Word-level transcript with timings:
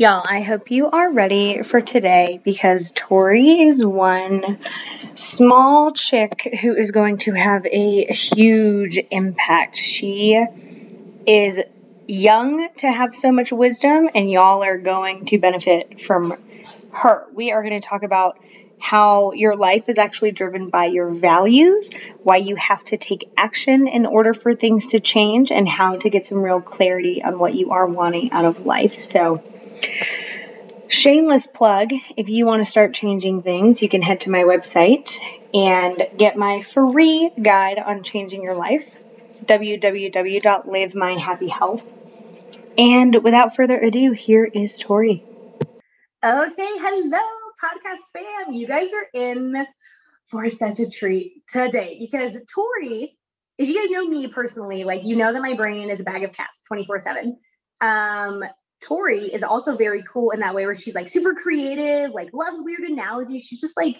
Y'all, 0.00 0.24
I 0.26 0.40
hope 0.40 0.70
you 0.70 0.88
are 0.88 1.12
ready 1.12 1.62
for 1.62 1.82
today 1.82 2.40
because 2.42 2.90
Tori 2.96 3.60
is 3.64 3.84
one 3.84 4.58
small 5.14 5.92
chick 5.92 6.48
who 6.62 6.74
is 6.74 6.90
going 6.90 7.18
to 7.18 7.32
have 7.32 7.66
a 7.66 8.06
huge 8.06 8.98
impact. 9.10 9.76
She 9.76 10.42
is 11.26 11.60
young 12.08 12.66
to 12.76 12.90
have 12.90 13.14
so 13.14 13.30
much 13.30 13.52
wisdom, 13.52 14.08
and 14.14 14.30
y'all 14.30 14.64
are 14.64 14.78
going 14.78 15.26
to 15.26 15.38
benefit 15.38 16.00
from 16.00 16.34
her. 16.92 17.26
We 17.34 17.52
are 17.52 17.62
going 17.62 17.78
to 17.78 17.86
talk 17.86 18.02
about 18.02 18.38
how 18.78 19.32
your 19.32 19.54
life 19.54 19.90
is 19.90 19.98
actually 19.98 20.30
driven 20.30 20.70
by 20.70 20.86
your 20.86 21.10
values, 21.10 21.90
why 22.22 22.36
you 22.36 22.56
have 22.56 22.82
to 22.84 22.96
take 22.96 23.30
action 23.36 23.86
in 23.86 24.06
order 24.06 24.32
for 24.32 24.54
things 24.54 24.86
to 24.92 25.00
change, 25.00 25.52
and 25.52 25.68
how 25.68 25.96
to 25.96 26.08
get 26.08 26.24
some 26.24 26.38
real 26.38 26.62
clarity 26.62 27.22
on 27.22 27.38
what 27.38 27.52
you 27.52 27.72
are 27.72 27.86
wanting 27.86 28.32
out 28.32 28.46
of 28.46 28.64
life. 28.64 28.98
So, 28.98 29.42
Shameless 30.88 31.46
plug 31.46 31.92
if 32.16 32.28
you 32.28 32.46
want 32.46 32.64
to 32.64 32.70
start 32.70 32.94
changing 32.94 33.42
things, 33.42 33.80
you 33.80 33.88
can 33.88 34.02
head 34.02 34.22
to 34.22 34.30
my 34.30 34.42
website 34.42 35.18
and 35.54 36.02
get 36.16 36.36
my 36.36 36.60
free 36.62 37.30
guide 37.40 37.78
on 37.78 38.02
changing 38.02 38.42
your 38.42 38.54
life 38.54 38.96
www.livemyhappyhealth. 39.44 41.82
And 42.78 43.22
without 43.22 43.54
further 43.56 43.78
ado, 43.78 44.12
here 44.12 44.44
is 44.44 44.78
Tori. 44.78 45.24
Okay, 46.24 46.52
hello, 46.58 47.18
podcast 47.62 47.98
fam. 48.12 48.52
You 48.54 48.66
guys 48.66 48.88
are 48.92 49.06
in 49.14 49.66
for 50.30 50.48
such 50.50 50.80
a 50.80 50.90
treat 50.90 51.42
today 51.52 51.98
because 52.00 52.32
Tori, 52.54 53.16
if 53.58 53.68
you 53.68 53.80
guys 53.80 53.90
know 53.90 54.06
me 54.06 54.28
personally, 54.28 54.84
like 54.84 55.02
you 55.04 55.16
know 55.16 55.32
that 55.32 55.42
my 55.42 55.54
brain 55.54 55.90
is 55.90 56.00
a 56.00 56.04
bag 56.04 56.24
of 56.24 56.32
cats 56.32 56.62
24 56.68 57.00
7. 57.00 57.38
Um, 57.80 58.44
Tori 58.82 59.32
is 59.32 59.42
also 59.42 59.76
very 59.76 60.02
cool 60.10 60.30
in 60.30 60.40
that 60.40 60.54
way 60.54 60.66
where 60.66 60.74
she's 60.74 60.94
like 60.94 61.08
super 61.08 61.34
creative, 61.34 62.12
like 62.12 62.30
loves 62.32 62.58
weird 62.60 62.80
analogies. 62.80 63.44
She's 63.44 63.60
just 63.60 63.76
like, 63.76 63.96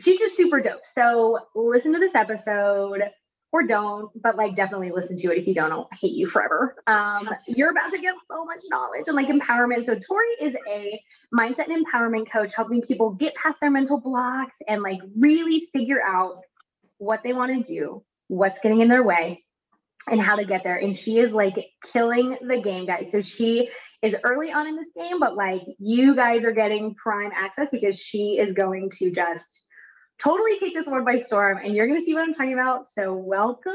she's 0.00 0.18
just 0.18 0.36
super 0.36 0.60
dope. 0.60 0.82
So 0.84 1.38
listen 1.54 1.92
to 1.92 1.98
this 1.98 2.14
episode 2.14 3.02
or 3.54 3.62
don't, 3.62 4.10
but 4.20 4.36
like 4.36 4.56
definitely 4.56 4.90
listen 4.90 5.16
to 5.16 5.30
it. 5.30 5.38
If 5.38 5.46
you 5.46 5.54
don't, 5.54 5.70
I'll 5.70 5.88
hate 6.00 6.12
you 6.12 6.26
forever. 6.26 6.74
Um, 6.88 7.28
you're 7.46 7.70
about 7.70 7.92
to 7.92 7.98
get 7.98 8.14
so 8.28 8.44
much 8.44 8.58
knowledge 8.68 9.04
and 9.06 9.14
like 9.14 9.28
empowerment. 9.28 9.84
So 9.86 9.96
Tori 9.96 10.26
is 10.40 10.56
a 10.68 11.00
mindset 11.32 11.70
and 11.70 11.86
empowerment 11.86 12.30
coach, 12.30 12.52
helping 12.54 12.82
people 12.82 13.12
get 13.12 13.34
past 13.36 13.60
their 13.60 13.70
mental 13.70 14.00
blocks 14.00 14.58
and 14.66 14.82
like 14.82 14.98
really 15.16 15.68
figure 15.72 16.02
out 16.04 16.40
what 16.98 17.22
they 17.22 17.32
want 17.32 17.64
to 17.64 17.72
do, 17.72 18.02
what's 18.26 18.60
getting 18.60 18.80
in 18.80 18.88
their 18.88 19.04
way, 19.04 19.44
and 20.10 20.20
how 20.20 20.34
to 20.36 20.44
get 20.44 20.64
there. 20.64 20.76
And 20.76 20.96
she 20.96 21.18
is 21.18 21.32
like 21.32 21.54
killing 21.92 22.36
the 22.46 22.60
game, 22.60 22.86
guys. 22.86 23.12
So 23.12 23.22
she 23.22 23.70
is 24.04 24.14
early 24.22 24.52
on 24.52 24.66
in 24.66 24.76
this 24.76 24.92
game, 24.94 25.18
but 25.18 25.34
like 25.34 25.62
you 25.78 26.14
guys 26.14 26.44
are 26.44 26.52
getting 26.52 26.94
prime 26.94 27.32
access 27.34 27.68
because 27.72 27.98
she 27.98 28.38
is 28.38 28.52
going 28.52 28.90
to 28.98 29.10
just 29.10 29.62
totally 30.22 30.58
take 30.58 30.74
this 30.74 30.86
world 30.86 31.06
by 31.06 31.16
storm 31.16 31.58
and 31.64 31.74
you're 31.74 31.86
going 31.86 31.98
to 31.98 32.04
see 32.04 32.12
what 32.12 32.22
I'm 32.22 32.34
talking 32.34 32.52
about. 32.52 32.86
So, 32.86 33.14
welcome, 33.14 33.72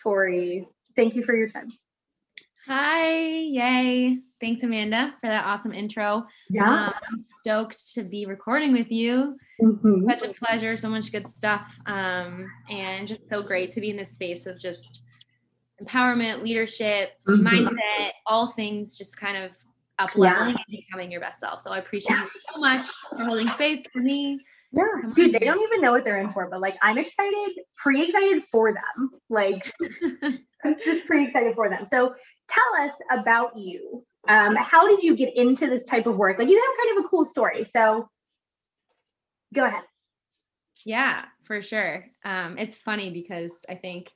Tori. 0.00 0.68
Thank 0.94 1.16
you 1.16 1.24
for 1.24 1.34
your 1.34 1.48
time. 1.48 1.68
Hi, 2.68 3.10
yay. 3.16 4.20
Thanks, 4.40 4.62
Amanda, 4.62 5.14
for 5.20 5.26
that 5.26 5.44
awesome 5.44 5.72
intro. 5.72 6.24
Yeah. 6.48 6.86
Um, 6.86 6.92
I'm 7.10 7.24
stoked 7.40 7.92
to 7.94 8.04
be 8.04 8.24
recording 8.26 8.72
with 8.72 8.92
you. 8.92 9.36
Mm-hmm. 9.60 10.08
Such 10.08 10.22
a 10.22 10.34
pleasure, 10.34 10.78
so 10.78 10.88
much 10.88 11.10
good 11.10 11.26
stuff. 11.26 11.76
Um, 11.86 12.46
and 12.70 13.08
just 13.08 13.26
so 13.26 13.42
great 13.42 13.72
to 13.72 13.80
be 13.80 13.90
in 13.90 13.96
this 13.96 14.12
space 14.12 14.46
of 14.46 14.60
just 14.60 15.02
empowerment, 15.82 16.42
leadership, 16.42 17.10
mm-hmm. 17.28 17.46
mindset, 17.46 18.10
all 18.26 18.52
things 18.52 18.96
just 18.96 19.16
kind 19.16 19.36
of 19.36 19.50
up 19.98 20.16
leveling 20.16 20.48
yeah. 20.48 20.64
and 20.66 20.84
becoming 20.86 21.10
your 21.10 21.20
best 21.20 21.40
self. 21.40 21.62
So 21.62 21.70
I 21.70 21.78
appreciate 21.78 22.16
yeah. 22.16 22.22
you 22.22 22.28
so 22.54 22.60
much 22.60 22.86
for 23.10 23.24
holding 23.24 23.48
space 23.48 23.80
for 23.92 24.00
me. 24.00 24.40
Yeah, 24.72 24.84
dude, 25.14 25.34
they 25.34 25.40
don't 25.40 25.60
even 25.60 25.82
know 25.82 25.92
what 25.92 26.02
they're 26.02 26.18
in 26.18 26.32
for, 26.32 26.48
but 26.50 26.60
like 26.60 26.76
I'm 26.80 26.96
excited, 26.96 27.50
pretty 27.76 28.04
excited 28.04 28.42
for 28.44 28.72
them. 28.72 29.10
Like 29.28 29.70
I'm 30.64 30.76
just 30.82 31.04
pretty 31.04 31.24
excited 31.24 31.54
for 31.54 31.68
them. 31.68 31.84
So 31.84 32.14
tell 32.48 32.84
us 32.84 32.92
about 33.10 33.56
you. 33.56 34.02
Um, 34.28 34.56
how 34.56 34.88
did 34.88 35.02
you 35.02 35.14
get 35.14 35.36
into 35.36 35.66
this 35.66 35.84
type 35.84 36.06
of 36.06 36.16
work? 36.16 36.38
Like 36.38 36.48
you 36.48 36.58
have 36.58 36.86
kind 36.86 36.98
of 36.98 37.04
a 37.04 37.08
cool 37.08 37.26
story. 37.26 37.64
So 37.64 38.08
go 39.54 39.66
ahead. 39.66 39.82
Yeah, 40.86 41.24
for 41.44 41.60
sure. 41.60 42.06
Um, 42.24 42.56
it's 42.56 42.78
funny 42.78 43.12
because 43.12 43.58
I 43.68 43.74
think 43.74 44.10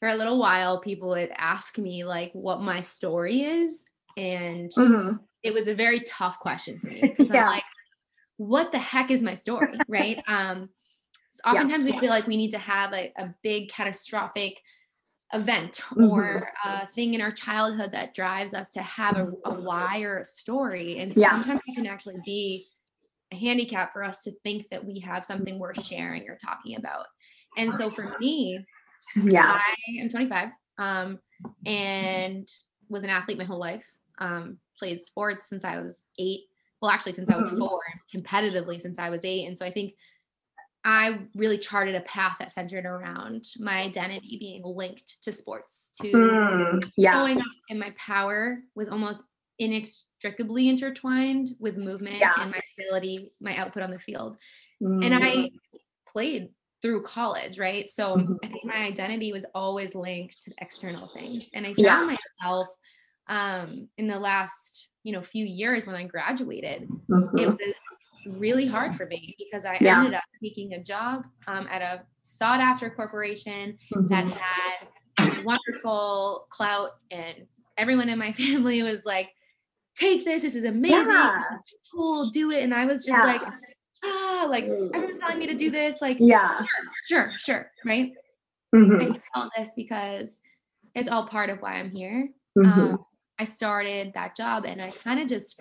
for 0.00 0.08
a 0.08 0.14
little 0.14 0.38
while 0.38 0.80
people 0.80 1.08
would 1.08 1.30
ask 1.36 1.78
me 1.78 2.04
like 2.04 2.30
what 2.32 2.60
my 2.60 2.80
story 2.80 3.42
is 3.42 3.84
and 4.16 4.70
mm-hmm. 4.72 5.16
it 5.42 5.52
was 5.52 5.68
a 5.68 5.74
very 5.74 6.00
tough 6.00 6.38
question 6.38 6.78
for 6.78 6.88
me 6.88 7.14
yeah. 7.18 7.42
I'm 7.42 7.46
like 7.46 7.62
what 8.38 8.72
the 8.72 8.78
heck 8.78 9.10
is 9.10 9.22
my 9.22 9.34
story 9.34 9.78
right 9.88 10.22
um 10.28 10.68
so 11.32 11.40
oftentimes 11.50 11.86
yeah. 11.86 11.94
we 11.94 12.00
feel 12.00 12.10
like 12.10 12.26
we 12.26 12.36
need 12.36 12.50
to 12.50 12.58
have 12.58 12.92
like 12.92 13.12
a 13.16 13.34
big 13.42 13.70
catastrophic 13.70 14.60
event 15.32 15.80
mm-hmm. 15.90 16.10
or 16.10 16.48
a 16.64 16.86
thing 16.88 17.14
in 17.14 17.20
our 17.20 17.32
childhood 17.32 17.90
that 17.92 18.14
drives 18.14 18.54
us 18.54 18.70
to 18.70 18.82
have 18.82 19.16
a, 19.16 19.32
a 19.44 19.54
why 19.60 20.00
or 20.02 20.18
a 20.18 20.24
story 20.24 20.98
and 21.00 21.16
yeah. 21.16 21.40
sometimes 21.40 21.62
it 21.66 21.74
can 21.74 21.86
actually 21.86 22.16
be 22.24 22.66
a 23.32 23.36
handicap 23.36 23.92
for 23.92 24.04
us 24.04 24.22
to 24.22 24.30
think 24.44 24.68
that 24.70 24.84
we 24.84 25.00
have 25.00 25.24
something 25.24 25.58
worth 25.58 25.82
sharing 25.84 26.28
or 26.28 26.36
talking 26.36 26.76
about 26.76 27.06
and 27.56 27.74
so 27.74 27.90
for 27.90 28.14
me 28.20 28.64
yeah. 29.14 29.56
I 29.56 30.02
am 30.02 30.08
25 30.08 30.50
um, 30.78 31.18
and 31.64 32.48
was 32.88 33.02
an 33.02 33.10
athlete 33.10 33.38
my 33.38 33.44
whole 33.44 33.58
life. 33.58 33.86
Um, 34.18 34.58
played 34.78 35.00
sports 35.00 35.48
since 35.48 35.64
I 35.64 35.80
was 35.80 36.02
eight. 36.18 36.40
Well, 36.80 36.90
actually, 36.90 37.12
since 37.12 37.30
I 37.30 37.36
was 37.36 37.46
mm-hmm. 37.46 37.58
four, 37.58 37.80
competitively 38.14 38.80
since 38.80 38.98
I 38.98 39.10
was 39.10 39.20
eight. 39.24 39.46
And 39.46 39.56
so 39.56 39.64
I 39.64 39.70
think 39.70 39.94
I 40.84 41.18
really 41.34 41.58
charted 41.58 41.96
a 41.96 42.00
path 42.02 42.36
that 42.38 42.52
centered 42.52 42.84
around 42.84 43.44
my 43.58 43.78
identity 43.78 44.36
being 44.38 44.62
linked 44.64 45.16
to 45.22 45.32
sports, 45.32 45.90
to 46.00 46.12
mm, 46.12 46.92
yeah. 46.96 47.18
going 47.18 47.38
up 47.38 47.46
in 47.70 47.78
my 47.78 47.92
power 47.98 48.58
was 48.76 48.88
almost 48.88 49.24
inextricably 49.58 50.68
intertwined 50.68 51.50
with 51.58 51.76
movement 51.76 52.18
yeah. 52.20 52.34
and 52.38 52.52
my 52.52 52.60
ability, 52.78 53.28
my 53.40 53.56
output 53.56 53.82
on 53.82 53.90
the 53.90 53.98
field. 53.98 54.36
Mm. 54.80 55.04
And 55.04 55.14
I 55.14 55.20
mm. 55.20 55.52
played 56.06 56.50
through 56.86 57.02
college, 57.02 57.58
right? 57.58 57.88
So 57.88 58.16
mm-hmm. 58.16 58.34
I 58.44 58.46
think 58.46 58.64
my 58.64 58.76
identity 58.76 59.32
was 59.32 59.44
always 59.56 59.96
linked 59.96 60.40
to 60.42 60.52
external 60.58 61.08
things. 61.08 61.50
And 61.52 61.66
I 61.66 61.74
found 61.74 61.80
yeah. 62.12 62.16
myself 62.40 62.68
um, 63.26 63.88
in 63.98 64.06
the 64.06 64.16
last, 64.16 64.86
you 65.02 65.12
know, 65.12 65.20
few 65.20 65.44
years 65.44 65.84
when 65.84 65.96
I 65.96 66.04
graduated, 66.04 66.88
mm-hmm. 67.10 67.38
it 67.38 67.48
was 67.48 67.74
really 68.38 68.66
hard 68.66 68.94
for 68.94 69.06
me 69.06 69.34
because 69.36 69.64
I 69.64 69.78
yeah. 69.80 69.98
ended 69.98 70.14
up 70.14 70.22
taking 70.40 70.74
a 70.74 70.82
job 70.82 71.24
um, 71.48 71.66
at 71.72 71.82
a 71.82 72.04
sought 72.22 72.60
after 72.60 72.88
corporation 72.88 73.76
mm-hmm. 73.92 74.06
that 74.06 74.30
had 74.30 75.44
wonderful 75.44 76.46
clout 76.50 76.98
and 77.10 77.48
everyone 77.76 78.08
in 78.08 78.18
my 78.18 78.32
family 78.34 78.84
was 78.84 79.04
like, 79.04 79.30
take 79.96 80.24
this, 80.24 80.42
this 80.42 80.54
is 80.54 80.62
amazing, 80.62 81.10
yeah. 81.10 81.36
this 81.36 81.72
is 81.72 81.90
cool, 81.92 82.28
do 82.30 82.52
it. 82.52 82.62
And 82.62 82.72
I 82.72 82.84
was 82.84 83.04
just 83.04 83.24
like, 83.24 83.42
ah, 84.06 84.46
like 84.48 84.64
everyone's 84.64 85.18
telling 85.18 85.38
me 85.38 85.46
to 85.46 85.54
do 85.54 85.70
this. 85.70 85.96
Like, 86.00 86.16
yeah, 86.20 86.58
sure, 86.58 86.86
sure, 87.08 87.32
sure, 87.38 87.70
right? 87.84 88.12
Mm-hmm. 88.74 89.12
I 89.12 89.20
all 89.34 89.50
this 89.56 89.70
because 89.76 90.40
it's 90.94 91.08
all 91.08 91.26
part 91.26 91.50
of 91.50 91.60
why 91.60 91.74
I'm 91.74 91.90
here. 91.90 92.28
Mm-hmm. 92.58 92.80
Um, 92.80 93.04
I 93.38 93.44
started 93.44 94.12
that 94.14 94.36
job 94.36 94.64
and 94.64 94.80
I 94.80 94.90
kind 94.90 95.20
of 95.20 95.28
just 95.28 95.60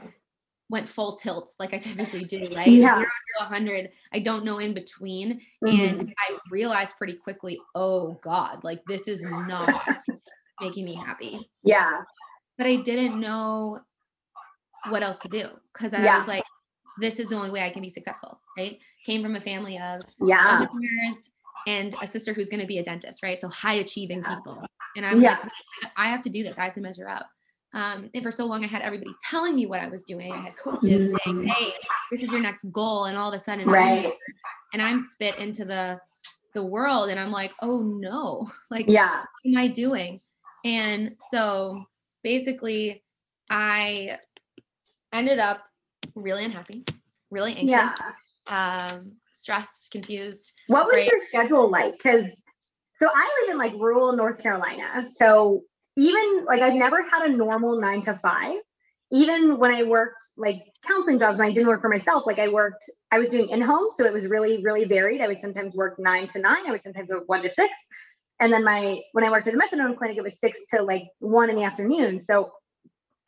went 0.70 0.90
full 0.90 1.16
tilt 1.16 1.54
like 1.60 1.74
I 1.74 1.78
typically 1.78 2.22
do, 2.22 2.48
right? 2.56 2.68
Yeah. 2.68 3.04
100, 3.40 3.90
I 4.14 4.20
don't 4.20 4.46
know 4.46 4.60
in 4.60 4.74
between. 4.74 5.42
Mm-hmm. 5.64 6.00
And 6.00 6.14
I 6.18 6.38
realized 6.50 6.98
pretty 6.98 7.16
quickly, 7.16 7.60
oh 7.76 8.20
God, 8.24 8.64
like 8.64 8.82
this 8.88 9.08
is 9.08 9.24
not 9.24 9.70
making 10.62 10.86
me 10.86 10.96
happy. 10.96 11.40
Yeah. 11.64 12.02
But 12.58 12.68
I 12.68 12.78
didn't 12.78 13.20
know 13.20 13.80
what 14.90 15.04
else 15.04 15.20
to 15.20 15.28
do 15.28 15.48
because 15.74 15.94
I 15.94 16.04
yeah. 16.04 16.20
was 16.20 16.28
like, 16.28 16.44
this 17.00 17.20
is 17.20 17.30
the 17.30 17.36
only 17.36 17.52
way 17.52 17.62
I 17.62 17.70
can 17.70 17.82
be 17.82 17.90
successful, 17.90 18.40
right? 18.58 18.80
Came 19.06 19.22
from 19.22 19.36
a 19.36 19.42
family 19.42 19.78
of 19.78 20.02
yeah. 20.24 20.48
entrepreneurs 20.48 21.30
and 21.68 21.96
a 22.02 22.08
sister 22.08 22.34
who's 22.34 22.50
going 22.50 22.62
to 22.62 22.68
be 22.68 22.78
a 22.80 22.84
dentist, 22.84 23.24
right? 23.24 23.40
So 23.40 23.48
high 23.50 23.76
achieving 23.76 24.24
people. 24.24 24.64
And 24.96 25.06
I'm 25.06 25.22
yeah. 25.22 25.38
like, 25.42 25.52
I 25.98 26.08
have 26.10 26.22
to 26.22 26.30
do 26.30 26.44
this. 26.44 26.58
I 26.58 26.66
have 26.66 26.76
to 26.76 26.82
measure 26.82 27.10
up. 27.10 27.28
Um, 27.74 28.10
and 28.14 28.24
for 28.24 28.32
so 28.32 28.46
long, 28.46 28.64
I 28.64 28.68
had 28.68 28.82
everybody 28.82 29.12
telling 29.30 29.54
me 29.54 29.66
what 29.66 29.82
I 29.82 29.88
was 29.88 30.04
doing. 30.04 30.32
I 30.32 30.38
had 30.38 30.58
coaches 30.58 31.10
saying, 31.26 31.38
Mm. 31.38 31.48
"Hey, 31.50 31.74
this 32.10 32.24
is 32.24 32.32
your 32.32 32.40
next 32.40 32.64
goal," 32.72 33.06
and 33.06 33.18
all 33.18 33.34
of 33.34 33.40
a 33.40 33.44
sudden, 33.44 33.68
Right. 33.68 34.06
I'm 34.06 34.12
and 34.72 34.82
I'm 34.82 35.02
spit 35.02 35.38
into 35.40 35.66
the 35.66 36.00
the 36.54 36.64
world, 36.64 37.10
and 37.10 37.20
I'm 37.20 37.32
like, 37.32 37.52
"Oh 37.62 37.82
no! 37.82 38.50
Like, 38.72 38.86
Yeah. 38.88 39.26
what 39.44 39.52
am 39.52 39.58
I 39.58 39.68
doing?" 39.68 40.22
And 40.64 41.18
so, 41.30 41.84
basically, 42.24 43.04
I 43.50 44.20
ended 45.12 45.40
up 45.40 45.66
really 46.16 46.46
unhappy, 46.46 46.86
really 47.32 47.56
anxious, 47.56 48.00
Yeah. 48.50 48.92
um, 48.92 49.14
stressed, 49.34 49.92
confused. 49.92 50.54
What 50.68 50.86
was 50.92 51.06
your 51.06 51.20
schedule 51.22 51.70
like? 51.70 51.94
Because 51.94 52.44
so 52.98 53.10
I 53.14 53.42
live 53.42 53.52
in 53.52 53.58
like 53.58 53.74
rural 53.74 54.14
North 54.16 54.40
Carolina. 54.40 55.06
So 55.18 55.64
even 55.98 56.46
like 56.46 56.62
I've 56.62 56.74
never 56.74 57.02
had 57.02 57.30
a 57.30 57.30
normal 57.30 57.80
nine 57.80 58.02
to 58.04 58.16
five. 58.22 58.58
Even 59.12 59.60
when 59.60 59.72
I 59.74 59.84
worked 59.84 60.24
like 60.36 60.64
counseling 60.86 61.20
jobs, 61.20 61.38
when 61.40 61.48
I 61.48 61.52
didn't 61.52 61.68
work 61.68 61.82
for 61.82 61.90
myself, 61.90 62.24
like 62.26 62.40
I 62.40 62.48
worked, 62.48 62.90
I 63.12 63.20
was 63.20 63.30
doing 63.30 63.50
in 63.50 63.62
home. 63.62 63.90
So 63.96 64.04
it 64.04 64.12
was 64.12 64.28
really, 64.28 64.64
really 64.64 64.86
varied. 64.86 65.22
I 65.22 65.28
would 65.28 65.40
sometimes 65.42 65.76
work 65.76 66.00
nine 66.00 66.28
to 66.30 66.40
nine. 66.40 66.68
I 66.68 66.72
would 66.72 66.82
sometimes 66.82 67.10
work 67.10 67.24
one 67.28 67.44
to 67.44 67.50
six. 67.50 67.72
And 68.40 68.52
then 68.52 68.64
my 68.64 69.00
when 69.14 69.24
I 69.24 69.30
worked 69.30 69.48
at 69.48 69.54
a 69.54 69.58
methadone 69.58 69.98
clinic, 69.98 70.18
it 70.18 70.24
was 70.24 70.40
six 70.40 70.60
to 70.72 70.82
like 70.82 71.04
one 71.20 71.50
in 71.50 71.56
the 71.56 71.64
afternoon. 71.64 72.20
So 72.20 72.52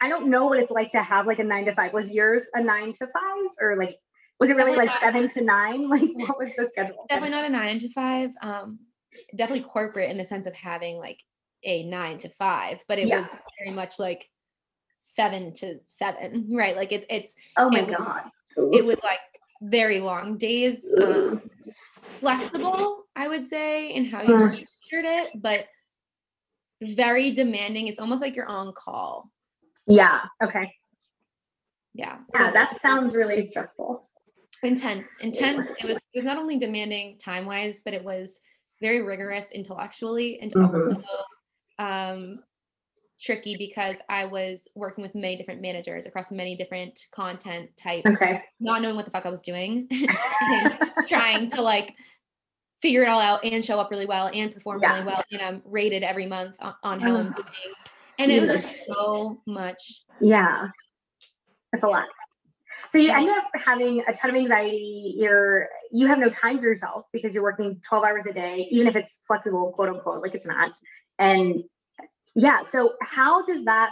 I 0.02 0.10
don't 0.10 0.30
know 0.30 0.46
what 0.46 0.60
it's 0.60 0.72
like 0.72 0.92
to 0.92 1.02
have 1.02 1.26
like 1.28 1.40
a 1.40 1.44
nine 1.44 1.66
to 1.66 1.74
five. 1.76 1.94
Was 1.94 2.10
yours 2.12 2.44
a 2.54 2.62
nine 2.64 2.94
to 2.94 3.08
five 3.08 3.50
or 3.60 3.76
like 3.78 3.98
was 4.40 4.50
it 4.52 4.56
really 4.56 4.76
Definitely 4.76 4.86
like 4.92 5.02
not. 5.02 5.14
seven 5.14 5.30
to 5.30 5.42
nine? 5.44 5.90
Like 5.90 6.30
what 6.30 6.38
was 6.40 6.50
the 6.58 6.70
schedule? 6.70 7.06
definitely 7.10 7.32
not 7.32 7.46
a 7.46 7.50
nine 7.50 7.80
to 7.80 7.90
five. 7.90 8.30
Um, 8.42 8.80
definitely 9.36 9.64
corporate 9.64 10.12
in 10.12 10.18
the 10.18 10.26
sense 10.26 10.46
of 10.46 10.54
having 10.54 10.98
like 10.98 11.20
a 11.64 11.84
nine 11.84 12.20
to 12.20 12.30
five, 12.30 12.78
but 12.88 13.00
it 13.00 13.08
Yeah. 13.08 13.22
was 13.22 13.30
very 13.60 13.76
much 13.76 13.98
like 13.98 14.30
seven 15.00 15.54
to 15.54 15.80
seven, 15.88 16.48
right? 16.52 16.76
Like 16.76 16.92
it's 16.92 17.06
it's 17.10 17.36
Oh 17.58 17.70
my 17.72 17.80
it 17.80 17.88
was- 17.88 17.96
god. 17.98 18.24
it 18.74 18.86
was 18.86 18.98
like 19.04 19.20
very 19.64 20.00
long 20.00 20.38
days, 20.38 20.86
um, 21.02 21.42
flexible, 22.20 23.06
I 23.16 23.28
would 23.28 23.44
say, 23.46 23.90
in 23.94 24.06
how 24.06 24.22
you 24.22 24.30
Mm. 24.36 24.52
structured 24.52 25.06
it, 25.06 25.32
but 25.42 25.66
very 26.82 27.32
demanding. 27.32 27.88
It's 27.88 28.00
almost 28.00 28.22
like 28.22 28.36
you're 28.36 28.46
on 28.48 28.72
call. 28.74 29.32
Yeah. 29.88 30.22
Okay. 30.44 30.72
Yeah. 31.94 32.18
Yeah, 32.34 32.45
so 32.48 32.51
that 32.54 32.69
sounds 32.80 33.16
really 33.16 33.45
stressful. 33.45 34.07
intense 34.63 35.07
intense 35.22 35.69
it 35.80 35.86
was 35.88 35.98
it 35.98 36.18
was 36.18 36.25
not 36.25 36.38
only 36.38 36.57
demanding 36.57 37.16
time 37.19 37.45
wise 37.45 37.80
but 37.86 37.94
it 37.94 38.04
was 38.04 38.39
very 38.81 39.04
rigorous 39.04 39.51
intellectually 39.51 40.39
and 40.42 40.51
Mhm. 40.54 40.74
also 40.74 41.04
um 41.78 42.44
tricky 43.19 43.56
because 43.56 43.98
i 44.10 44.25
was 44.25 44.68
working 44.74 45.04
with 45.04 45.13
many 45.13 45.36
different 45.38 45.62
managers 45.62 46.07
across 46.07 46.31
many 46.31 46.56
different 46.57 47.06
content 47.12 47.69
types 47.78 48.10
Okay. 48.16 48.42
not 48.60 48.81
knowing 48.81 48.95
what 48.95 49.06
the 49.06 49.12
fuck 49.12 49.28
i 49.28 49.30
was 49.30 49.42
doing 49.44 49.88
trying 51.07 51.50
to 51.51 51.62
like 51.62 51.94
figure 52.81 53.04
it 53.04 53.10
all 53.10 53.19
out 53.22 53.44
and 53.44 53.63
show 53.63 53.80
up 53.80 53.92
really 53.92 54.07
well 54.07 54.30
and 54.33 54.51
perform 54.54 54.81
Yeah. 54.81 54.94
really 54.94 55.06
well 55.06 55.24
and 55.31 55.42
i'm 55.42 55.62
rated 55.66 56.01
every 56.04 56.25
month 56.25 56.56
on, 56.60 56.74
on 56.81 57.00
how 57.00 57.16
i'm 57.16 57.31
doing 57.31 57.74
and 58.19 58.31
it 58.31 58.42
was 58.42 58.52
just 58.52 58.86
so 58.86 59.42
much 59.46 60.04
yeah. 60.22 60.69
That's 61.72 61.84
a 61.84 61.88
lot. 61.88 62.06
So 62.92 63.00
you 63.00 63.12
end 63.12 63.30
up 63.30 63.46
having 63.54 64.04
a 64.08 64.14
ton 64.14 64.30
of 64.30 64.36
anxiety. 64.36 65.16
You're 65.18 65.68
you 65.92 66.08
have 66.08 66.19
no 66.19 66.30
time 66.30 66.60
for 66.60 66.66
yourself 66.66 67.06
because 67.12 67.34
you're 67.34 67.44
working 67.44 67.81
12 67.90 68.04
hours 68.04 68.25
a 68.28 68.34
day, 68.34 68.68
even 68.72 68.88
if 68.88 68.96
it's 68.96 69.19
flexible, 69.28 69.72
quote 69.74 69.90
unquote, 69.90 70.22
like 70.22 70.36
it's 70.36 70.48
not. 70.48 70.72
And 71.19 71.64
yeah, 72.36 72.64
so 72.66 72.94
how 73.02 73.46
does 73.46 73.66
that 73.66 73.92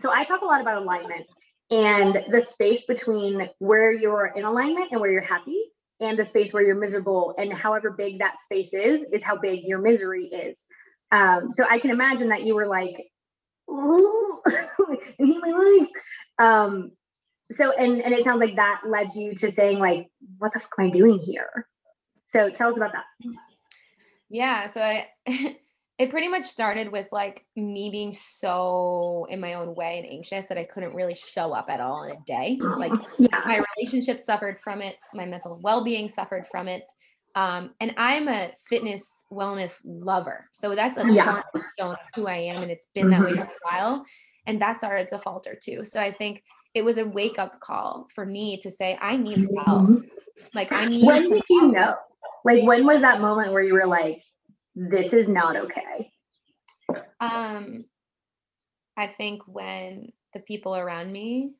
so 0.00 0.10
I 0.10 0.24
talk 0.24 0.42
a 0.42 0.44
lot 0.44 0.60
about 0.60 0.82
alignment 0.82 1.26
and 1.70 2.24
the 2.30 2.42
space 2.42 2.86
between 2.86 3.48
where 3.58 3.92
you're 3.92 4.26
in 4.26 4.44
alignment 4.44 4.90
and 4.90 5.00
where 5.00 5.10
you're 5.10 5.22
happy 5.22 5.62
and 6.00 6.18
the 6.18 6.24
space 6.24 6.52
where 6.52 6.62
you're 6.62 6.78
miserable 6.78 7.34
and 7.38 7.52
however 7.52 7.90
big 7.90 8.18
that 8.18 8.38
space 8.38 8.74
is 8.74 9.04
is 9.12 9.22
how 9.22 9.36
big 9.36 9.64
your 9.64 9.78
misery 9.78 10.24
is 10.26 10.64
um, 11.12 11.52
so 11.52 11.64
i 11.70 11.78
can 11.78 11.90
imagine 11.90 12.30
that 12.30 12.42
you 12.42 12.54
were 12.54 12.66
like 12.66 13.11
hate 15.18 15.36
my 15.40 15.50
life 15.50 15.88
um, 16.38 16.92
so 17.50 17.72
and 17.72 18.00
and 18.00 18.14
it 18.14 18.24
sounds 18.24 18.40
like 18.40 18.56
that 18.56 18.82
led 18.86 19.14
you 19.14 19.34
to 19.34 19.50
saying 19.50 19.78
like 19.78 20.08
what 20.38 20.52
the 20.52 20.60
fuck 20.60 20.72
am 20.78 20.86
i 20.86 20.90
doing 20.90 21.18
here? 21.18 21.66
So 22.28 22.48
tell 22.50 22.70
us 22.70 22.76
about 22.76 22.92
that. 22.92 23.04
Yeah, 24.30 24.66
so 24.68 24.80
I 24.80 25.08
it 25.98 26.10
pretty 26.10 26.28
much 26.28 26.44
started 26.44 26.90
with 26.90 27.06
like 27.12 27.44
me 27.54 27.90
being 27.90 28.12
so 28.12 29.26
in 29.28 29.40
my 29.40 29.54
own 29.54 29.74
way 29.74 29.98
and 29.98 30.10
anxious 30.10 30.46
that 30.46 30.58
I 30.58 30.64
couldn't 30.64 30.94
really 30.94 31.14
show 31.14 31.52
up 31.52 31.68
at 31.68 31.80
all 31.80 32.04
in 32.04 32.12
a 32.12 32.20
day. 32.26 32.58
Like 32.60 32.92
yeah. 33.18 33.42
my 33.44 33.62
relationship 33.76 34.18
suffered 34.18 34.58
from 34.58 34.80
it, 34.80 34.96
my 35.12 35.26
mental 35.26 35.60
well-being 35.62 36.08
suffered 36.08 36.46
from 36.50 36.68
it. 36.68 36.84
Um, 37.34 37.74
and 37.80 37.94
I'm 37.96 38.28
a 38.28 38.52
fitness 38.68 39.24
wellness 39.32 39.80
lover. 39.84 40.48
So 40.52 40.74
that's 40.74 40.98
a 40.98 41.10
Yeah. 41.10 41.40
cornerstone 41.52 41.92
of 41.92 41.98
who 42.14 42.26
I 42.26 42.36
am 42.36 42.62
and 42.62 42.70
it's 42.70 42.88
been 42.94 43.10
that 43.10 43.22
way 43.22 43.32
Mhm. 43.32 43.38
for 43.38 43.44
a 43.44 43.58
while. 43.62 44.06
And 44.46 44.60
that 44.60 44.76
started 44.76 45.08
to 45.08 45.18
falter 45.18 45.54
too. 45.60 45.84
So 45.84 46.00
I 46.00 46.10
think 46.12 46.42
it 46.74 46.84
was 46.84 46.98
a 46.98 47.06
wake-up 47.06 47.60
call 47.60 48.08
for 48.14 48.26
me 48.26 48.58
to 48.58 48.70
say, 48.70 48.98
I 49.00 49.16
need 49.16 49.48
help. 49.56 49.88
Like 50.54 50.72
I 50.72 50.84
need 50.84 51.06
when 51.06 51.28
did 51.30 51.42
you 51.48 51.68
know 51.68 51.96
like 52.44 52.62
when 52.64 52.84
was 52.84 53.00
that 53.00 53.20
moment 53.20 53.52
where 53.52 53.62
you 53.62 53.72
were 53.72 53.86
like 53.86 54.22
this 54.74 55.12
is 55.12 55.28
not 55.28 55.56
okay 55.56 56.12
Um, 57.20 57.84
I 58.96 59.06
think 59.06 59.42
when 59.46 60.12
the 60.34 60.40
people 60.40 60.76
around 60.76 61.12
me 61.12 61.52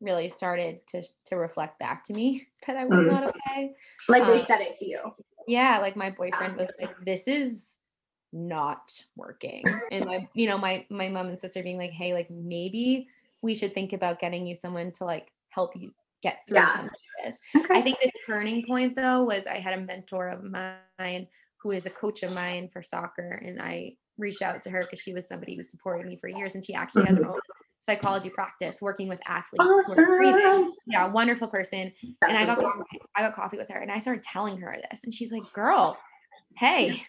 really 0.00 0.28
started 0.28 0.86
to 0.88 1.02
to 1.26 1.36
reflect 1.36 1.78
back 1.78 2.04
to 2.04 2.12
me 2.14 2.48
that 2.66 2.76
I 2.76 2.86
was 2.86 3.04
Mhm. 3.04 3.06
not 3.06 3.24
okay. 3.24 3.74
like 4.08 4.26
they 4.26 4.36
Um, 4.36 4.46
said 4.46 4.60
it 4.60 4.76
to 4.78 4.86
you 4.86 5.00
Yeah, 5.46 5.78
like 5.78 5.96
my 5.96 6.10
boyfriend 6.10 6.56
was 6.56 6.68
like, 6.80 6.96
"This 6.98 7.26
is 7.28 7.76
not 8.32 9.04
working," 9.16 9.84
and 9.90 10.06
my, 10.06 10.28
you 10.34 10.46
know, 10.48 10.58
my 10.58 10.86
my 10.90 11.08
mom 11.08 11.28
and 11.28 11.40
sister 11.40 11.62
being 11.62 11.78
like, 11.78 11.90
"Hey, 11.92 12.12
like 12.14 12.30
maybe 12.30 13.08
we 13.42 13.54
should 13.54 13.74
think 13.74 13.92
about 13.92 14.18
getting 14.20 14.46
you 14.46 14.54
someone 14.56 14.92
to 14.94 15.04
like 15.04 15.32
help 15.50 15.76
you 15.76 15.94
get 16.22 16.46
through 16.48 16.68
Yeah. 16.68 16.70
some 16.70 16.86
of 16.86 16.92
this." 17.24 17.38
okay 17.56 17.74
I 17.74 17.82
think 17.82 17.98
the 18.00 18.12
turning 18.26 18.66
point 18.66 18.94
though 18.96 19.24
was 19.24 19.46
I 19.46 19.58
had 19.58 19.74
a 19.78 19.80
mentor 19.82 20.28
of 20.28 20.44
mine 20.44 21.28
who 21.58 21.70
is 21.72 21.86
a 21.86 21.90
coach 21.90 22.22
of 22.22 22.32
mine 22.32 22.68
for 22.72 22.82
soccer, 22.82 23.30
and 23.32 23.60
I 23.62 23.96
reached 24.18 24.42
out 24.42 24.62
to 24.62 24.70
her 24.70 24.84
because 24.84 25.00
she 25.00 25.14
was 25.14 25.26
somebody 25.28 25.56
who 25.56 25.62
supported 25.62 26.06
me 26.06 26.16
for 26.18 26.28
years, 26.28 26.54
and 26.54 26.64
she 26.64 26.74
actually 26.74 27.04
has 27.04 27.16
her 27.16 27.26
own 27.28 27.40
psychology 27.88 28.28
practice 28.30 28.82
working 28.82 29.08
with 29.08 29.18
athletes. 29.26 29.64
who 29.86 29.92
are 29.92 30.16
breathing. 30.16 30.34
awesome 30.44 30.72
Yeah, 30.86 31.10
wonderful 31.10 31.48
person. 31.48 31.90
That's 32.20 32.30
and 32.32 32.38
I 32.38 32.44
got 32.44 32.58
I 33.16 33.22
got 33.22 33.34
coffee 33.34 33.56
with 33.56 33.70
her, 33.70 33.78
and 33.80 33.90
I 33.90 33.98
started 33.98 34.22
telling 34.22 34.58
her 34.58 34.76
this, 34.90 35.04
and 35.04 35.12
she's 35.14 35.32
like, 35.32 35.42
"Girl, 35.54 35.98
hey." 36.56 37.02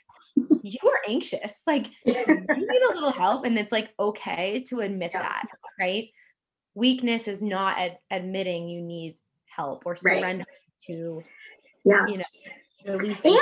You 0.62 0.78
are 0.90 1.00
anxious. 1.08 1.62
Like 1.66 1.88
you 2.06 2.16
need 2.58 2.82
a 2.92 2.94
little 2.94 3.12
help, 3.14 3.46
and 3.46 3.58
it's 3.58 3.72
like 3.72 3.94
okay 3.98 4.62
to 4.68 4.80
admit 4.82 5.12
Yeah. 5.14 5.22
that, 5.22 5.48
right? 5.80 6.10
Weakness 6.76 7.30
is 7.30 7.42
not 7.42 7.78
ad- 7.78 8.00
admitting 8.12 8.68
you 8.68 8.82
need 8.82 9.18
help 9.46 9.84
or 9.86 9.94
Right. 10.04 10.20
surrender 10.22 10.46
to 10.88 11.24
yeah 11.86 12.06
you 12.08 12.18
know, 12.18 12.94
releasing. 12.94 13.32
And 13.32 13.42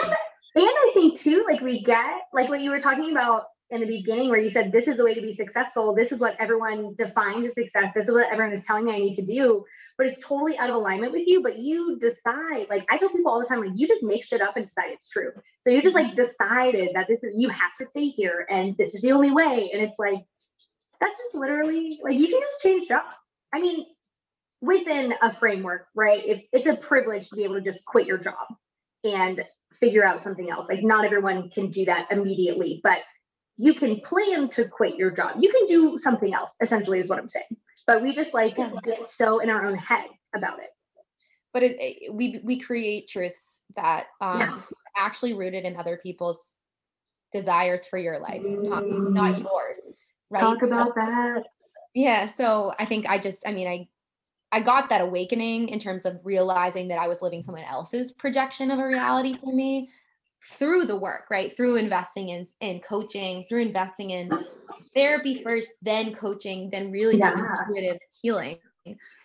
and 0.56 0.67
I 0.67 0.91
think 0.94 1.20
too, 1.20 1.44
like 1.50 1.62
we 1.62 1.84
get 1.84 2.22
like 2.34 2.50
what 2.50 2.62
you 2.62 2.70
were 2.70 2.79
talking 2.79 3.10
about 3.12 3.46
in 3.69 3.81
the 3.81 3.88
beginning, 3.88 4.29
where 4.29 4.39
you 4.39 4.50
said 4.50 4.71
this 4.71 4.88
is 4.88 4.97
the 4.97 5.03
way 5.03 5.13
to 5.13 5.21
be 5.21 5.33
successful. 5.33 5.93
This 5.93 6.12
is 6.12 6.19
what 6.19 6.36
everyone 6.39 6.95
defines 6.97 7.47
as 7.47 7.53
success. 7.53 7.93
This 7.93 8.07
is 8.07 8.13
what 8.13 8.31
everyone 8.31 8.53
is 8.53 8.65
telling 8.65 8.86
me 8.86 8.93
I 8.93 9.00
need 9.00 9.15
to 9.15 9.25
do. 9.25 9.65
But 9.97 10.07
it's 10.07 10.21
totally 10.21 10.57
out 10.57 10.69
of 10.69 10.75
alignment 10.75 11.12
with 11.12 11.27
you. 11.27 11.41
But 11.43 11.59
you 11.59 12.00
decide. 12.00 12.67
Like 12.69 12.86
I 12.89 12.97
tell 12.97 13.09
people 13.09 13.31
all 13.31 13.39
the 13.39 13.45
time, 13.45 13.62
like 13.62 13.71
you 13.75 13.88
just 13.88 14.03
make 14.03 14.24
shit 14.24 14.41
up 14.41 14.55
and 14.55 14.65
decide 14.65 14.91
it's 14.91 15.09
true. 15.09 15.31
So 15.62 15.69
you 15.69 15.81
just 15.81 15.95
like 15.95 16.07
mm-hmm. 16.07 16.15
decided 16.15 16.89
that 16.95 17.07
this 17.07 17.24
is 17.24 17.36
you 17.38 17.50
have 17.50 17.75
to 17.79 17.88
stay 17.88 18.07
here 18.07 18.47
and 18.50 18.75
this 18.77 18.95
is 18.95 19.01
the 19.01 19.12
only 19.12 19.31
way. 19.31 19.71
And 19.74 19.81
it's 19.81 20.00
like 20.00 20.24
that's 21.01 21.17
just 21.17 21.36
literally 21.36 22.00
like 22.03 22.15
you 22.15 22.27
can 22.27 22.39
just 22.39 22.62
change 22.62 22.88
jobs. 22.88 23.15
I 23.53 23.59
mean, 23.59 23.86
within 24.62 25.13
a 25.21 25.33
framework, 25.33 25.88
right? 25.95 26.24
If 26.25 26.43
it's 26.53 26.67
a 26.67 26.75
privilege 26.75 27.29
to 27.29 27.36
be 27.36 27.43
able 27.43 27.55
to 27.55 27.62
just 27.62 27.86
quit 27.86 28.07
your 28.07 28.17
job 28.17 28.47
and 29.03 29.43
figure 29.79 30.05
out 30.05 30.24
something 30.24 30.50
else. 30.50 30.67
Like 30.69 30.83
not 30.83 31.05
everyone 31.05 31.50
can 31.50 31.69
do 31.69 31.86
that 31.86 32.07
immediately, 32.12 32.81
but 32.83 33.00
you 33.57 33.73
can 33.73 33.99
plan 34.01 34.49
to 34.49 34.65
quit 34.65 34.95
your 34.95 35.11
job. 35.11 35.37
You 35.39 35.51
can 35.51 35.65
do 35.67 35.97
something 35.97 36.33
else, 36.33 36.51
essentially, 36.61 36.99
is 36.99 37.09
what 37.09 37.19
I'm 37.19 37.29
saying. 37.29 37.57
But 37.87 38.01
we 38.03 38.13
just 38.13 38.33
like 38.33 38.57
Yeah. 38.57 38.71
get 38.83 39.07
so 39.07 39.39
in 39.39 39.49
our 39.49 39.65
own 39.65 39.77
head 39.77 40.05
about 40.35 40.59
it. 40.59 40.69
but 41.53 41.63
it, 41.63 41.77
it- 41.79 42.13
we 42.13 42.39
we 42.43 42.59
create 42.59 43.07
truths 43.07 43.61
that 43.75 44.07
um 44.21 44.39
Yeah. 44.39 44.53
are 44.53 44.63
actually 44.95 45.33
rooted 45.33 45.63
in 45.65 45.75
other 45.77 45.97
people's 45.97 46.53
desires 47.31 47.85
for 47.85 47.97
your 47.97 48.19
life, 48.19 48.41
not, 48.43 48.83
not 48.87 49.39
yours. 49.39 49.77
Right. 50.29 50.39
Talk 50.39 50.59
So- 50.59 50.67
about 50.67 50.93
that. 50.95 51.43
yeah 51.93 52.25
so 52.25 52.73
i 52.77 52.85
think 52.85 53.09
i 53.09 53.17
just 53.17 53.47
i 53.47 53.51
mean 53.51 53.67
i 53.67 53.87
i 54.51 54.59
got 54.61 54.89
that 54.89 55.01
awakening 55.01 55.69
in 55.69 55.79
terms 55.79 56.05
of 56.05 56.19
realizing 56.23 56.89
that 56.89 56.99
i 56.99 57.07
was 57.07 57.21
living 57.21 57.41
someone 57.41 57.63
else's 57.63 58.11
projection 58.11 58.69
of 58.69 58.77
a 58.79 58.85
reality 58.85 59.37
for 59.39 59.51
me 59.53 59.89
through 60.50 60.86
the 60.86 60.96
work 60.96 61.25
right 61.30 61.56
through 61.56 61.75
investing 61.75 62.30
in 62.30 62.46
in 62.62 62.80
coaching 62.80 63.46
through 63.50 63.62
investing 63.62 64.12
in 64.12 64.32
therapy 64.96 65.44
first, 65.44 65.74
then 65.82 66.13
coaching, 66.16 66.70
then 66.72 66.92
really 66.92 67.18
Yeah. 67.18 67.36
intuitive 67.38 68.00
healing. 68.22 68.60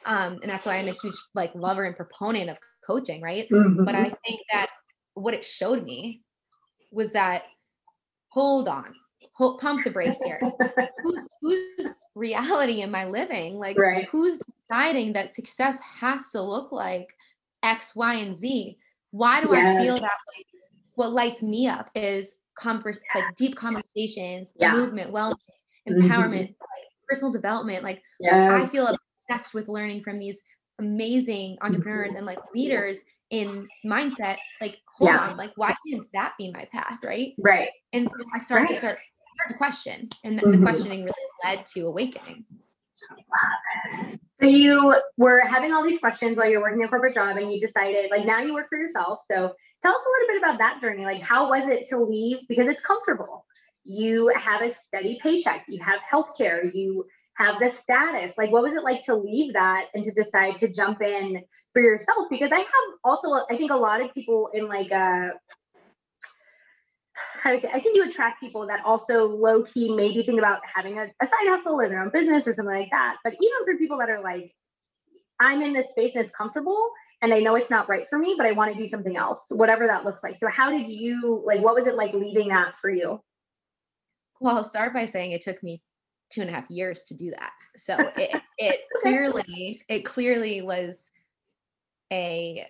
Um, 0.05 0.39
and 0.43 0.51
that's 0.51 0.67
why 0.67 0.77
I'm 0.77 0.89
a 0.89 0.93
huge 0.93 1.15
like 1.35 1.55
lover 1.55 1.85
and 1.85 1.97
proponent 1.97 2.51
of 2.51 2.59
coaching, 2.87 3.23
right? 3.23 3.49
Mhm. 3.49 3.85
But 3.85 3.95
I 3.95 4.11
think 4.27 4.41
that 4.53 4.71
what 5.15 5.35
it 5.35 5.45
showed 5.45 5.85
me 5.85 6.23
was 6.91 7.13
that 7.13 7.45
hold 8.31 8.69
on, 8.69 8.95
hold, 9.35 9.61
pump 9.61 9.85
the 9.85 9.91
brakes 9.91 10.21
here. 10.23 10.41
who's, 11.03 11.29
whose 11.41 11.99
reality 12.15 12.83
am 12.83 12.95
I 12.95 13.07
living? 13.07 13.59
Like 13.59 13.77
Right. 13.77 14.09
who's 14.11 14.39
deciding 14.69 15.13
that 15.13 15.31
success 15.31 15.81
has 15.81 16.29
to 16.31 16.43
look 16.43 16.73
like 16.73 17.09
X, 17.63 17.95
Y, 17.95 18.15
and 18.15 18.37
Z? 18.37 18.77
Why 19.11 19.41
do 19.41 19.53
I 19.55 19.79
feel 19.79 19.95
that 19.95 20.03
like 20.03 20.47
what 21.03 21.13
lights 21.13 21.43
me 21.43 21.67
up 21.67 21.91
is 21.97 22.37
convers 22.57 23.01
like 23.13 23.35
deep 23.35 23.57
conversations, 23.57 24.53
Yeah. 24.55 24.73
movement, 24.73 25.13
wellness, 25.13 25.35
Mhm. 25.89 26.01
empowerment, 26.01 26.47
like 26.47 26.87
personal 27.09 27.33
development. 27.33 27.83
Like 27.83 28.01
I 28.25 28.65
feel 28.67 28.87
obsessed 28.87 29.53
with 29.53 29.67
learning 29.67 30.05
from 30.05 30.21
these 30.21 30.41
amazing 30.79 31.59
entrepreneurs 31.61 32.15
and 32.15 32.25
like 32.25 32.39
leaders 32.55 33.01
in 33.31 33.69
mindset. 33.85 34.39
Like, 34.61 34.79
hold 34.87 35.11
Yeah. 35.11 35.31
on, 35.31 35.37
like 35.37 35.51
why 35.57 35.75
can't 35.91 36.07
that 36.13 36.35
be 36.39 36.53
my 36.53 36.67
path? 36.67 37.01
Right. 37.03 37.35
right. 37.39 37.71
And 37.93 38.09
so 38.09 38.17
I 38.33 38.39
started 38.39 38.69
to 38.69 38.73
Right. 38.75 38.79
start, 38.79 38.99
start 39.35 39.49
to 39.49 39.55
question, 39.55 40.09
and 40.23 40.39
Mhm. 40.39 40.53
the 40.53 40.59
questioning 40.59 41.03
really 41.03 41.29
led 41.45 41.67
to 41.67 41.87
awakening. 41.87 42.47
So 44.41 44.49
you 44.49 44.97
were 45.17 45.41
having 45.41 45.73
all 45.73 45.85
these 45.85 46.01
questions 46.01 46.37
while 46.37 46.51
you're 46.51 46.61
working 46.61 46.83
a 46.83 46.89
corporate 46.89 47.15
job 47.15 47.37
and 47.37 47.53
you 47.53 47.61
decided 47.61 48.11
like 48.11 48.27
now 48.27 48.41
you 48.41 48.55
work 48.55 48.69
for 48.69 48.79
yourself. 48.79 49.21
So 49.27 49.37
tell 49.83 49.93
us 49.93 50.03
a 50.05 50.11
little 50.21 50.35
bit 50.35 50.43
about 50.43 50.59
that 50.59 50.81
journey. 50.81 51.05
Like 51.05 51.23
how 51.23 51.51
was 51.51 51.69
it 51.69 51.89
to 51.91 51.99
leave 51.99 52.39
because 52.49 52.67
it's 52.67 52.85
comfortable. 52.85 53.47
You 53.85 54.33
have 54.37 54.63
a 54.63 54.71
steady 54.71 55.19
paycheck, 55.23 55.65
you 55.69 55.83
have 55.83 56.01
health 56.09 56.37
care, 56.37 56.65
you 56.65 57.07
have 57.35 57.59
the 57.61 57.71
status. 57.71 58.37
Like 58.37 58.51
what 58.51 58.63
was 58.63 58.75
it 58.75 58.83
like 58.83 59.05
to 59.05 59.15
leave 59.15 59.53
that 59.55 59.87
and 59.95 60.05
to 60.05 60.11
decide 60.11 60.59
to 60.59 60.69
jump 60.69 61.03
in 61.03 61.43
for 61.73 61.83
yourself? 61.83 62.27
Because 62.29 62.51
I 62.53 62.59
have 62.59 62.67
also 63.05 63.29
I 63.49 63.57
think 63.57 63.71
a 63.71 63.77
lot 63.77 64.01
of 64.01 64.13
people 64.13 64.51
in 64.53 64.69
like 64.69 64.91
a 64.91 65.33
do 65.33 65.62
I 67.45 67.59
say? 67.59 67.71
I 67.73 67.79
think 67.79 67.97
you 67.97 68.05
attract 68.05 68.41
people 68.41 68.67
that 68.69 68.85
also 68.85 69.27
low 69.27 69.63
key 69.63 69.95
maybe 69.95 70.23
think 70.23 70.39
about 70.39 70.61
having 70.73 70.99
a, 70.99 71.09
a 71.21 71.27
side 71.27 71.49
hustle 71.49 71.81
or 71.81 71.89
their 71.89 72.01
own 72.01 72.11
business 72.11 72.47
or 72.47 72.55
something 72.55 72.75
like 72.75 72.91
that. 72.91 73.17
But 73.25 73.35
even 73.35 73.65
for 73.65 73.79
people 73.79 73.99
that 73.99 74.11
are 74.11 74.23
like, 74.23 74.55
I'm 75.41 75.63
in 75.63 75.73
this 75.73 75.91
space 75.91 76.13
and 76.15 76.25
it's 76.25 76.35
comfortable 76.35 76.91
and 77.21 77.33
I 77.33 77.41
know 77.41 77.55
it's 77.55 77.71
not 77.71 77.89
right 77.89 78.07
for 78.09 78.19
me, 78.19 78.35
but 78.37 78.47
I 78.47 78.53
want 78.53 78.75
to 78.75 78.81
do 78.81 78.89
something 78.89 79.17
else, 79.17 79.47
whatever 79.49 79.87
that 79.87 80.05
looks 80.05 80.23
like. 80.23 80.39
So 80.39 80.49
how 80.49 80.71
did 80.71 80.89
you 80.89 81.43
like 81.47 81.61
what 81.61 81.75
was 81.75 81.87
it 81.87 81.95
like 81.95 82.15
leaving 82.15 82.49
that 82.49 82.75
for 82.81 82.91
you? 82.91 83.21
Well, 84.41 84.57
I'll 84.57 84.65
start 84.65 84.93
by 84.93 85.07
saying 85.07 85.33
it 85.33 85.41
took 85.41 85.63
me 85.63 85.83
two 86.31 86.41
and 86.41 86.51
a 86.51 86.53
half 86.53 86.71
years 86.71 87.05
to 87.05 87.15
do 87.15 87.31
that. 87.31 87.53
So 87.77 87.97
it, 88.17 88.43
it 88.59 88.81
clearly, 89.03 89.83
it 89.89 90.05
clearly 90.05 90.63
was 90.63 90.99
a 92.13 92.67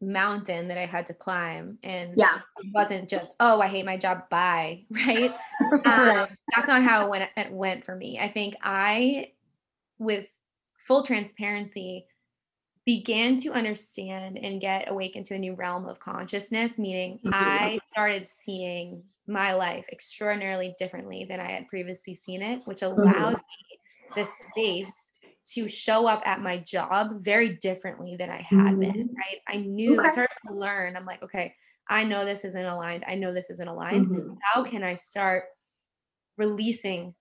mountain 0.00 0.68
that 0.68 0.78
I 0.78 0.86
had 0.86 1.06
to 1.06 1.14
climb. 1.14 1.78
And 1.82 2.14
Yeah. 2.16 2.40
it 2.56 2.66
wasn't 2.74 3.08
just, 3.10 3.34
oh, 3.40 3.60
I 3.60 3.68
hate 3.68 3.86
my 3.86 3.96
job, 3.96 4.28
bye, 4.30 4.86
right? 4.90 5.40
um, 5.84 6.26
that's 6.54 6.68
not 6.68 6.82
how 6.82 7.06
it 7.06 7.10
went, 7.10 7.30
it 7.36 7.52
went 7.52 7.84
for 7.84 7.96
me. 7.96 8.18
I 8.20 8.28
think 8.28 8.54
I, 8.62 9.32
with 9.98 10.28
full 10.78 11.04
transparency, 11.04 12.06
began 12.86 13.36
to 13.36 13.52
understand 13.52 14.38
and 14.38 14.60
get 14.60 14.90
awakened 14.90 15.26
to 15.26 15.34
a 15.34 15.38
new 15.38 15.54
realm 15.54 15.86
of 15.86 16.00
consciousness, 16.00 16.78
meaning 16.78 17.20
Mhm. 17.22 17.32
I 17.32 17.78
started 17.92 18.26
seeing 18.26 19.04
my 19.26 19.52
life 19.54 19.86
extraordinarily 19.92 20.74
differently 20.78 21.24
than 21.28 21.40
I 21.40 21.50
had 21.52 21.66
previously 21.68 22.14
seen 22.14 22.42
it, 22.42 22.62
which 22.66 22.82
allowed 22.82 23.34
me 23.36 23.80
the 24.16 24.24
space 24.24 25.09
to 25.46 25.68
show 25.68 26.06
up 26.06 26.22
at 26.26 26.40
my 26.40 26.58
job 26.58 27.24
very 27.24 27.56
differently 27.58 28.16
than 28.16 28.30
I 28.30 28.42
had 28.42 28.78
been, 28.80 28.92
right? 29.16 29.40
I 29.48 29.56
knew 29.58 30.00
I 30.00 30.08
started 30.10 30.34
to 30.46 30.54
learn. 30.54 30.96
I'm 30.96 31.06
like, 31.06 31.22
okay, 31.22 31.54
I 31.88 32.04
know 32.04 32.24
this 32.24 32.44
isn't 32.44 32.64
aligned. 32.66 33.04
I 33.06 33.14
know 33.16 33.32
this 33.34 33.50
isn't 33.50 33.68
aligned 33.68 34.08
Mhm. 34.08 34.42
how 34.54 34.64
can 34.64 34.82
I 34.82 34.94
start 34.94 35.44
releasing 36.38 37.14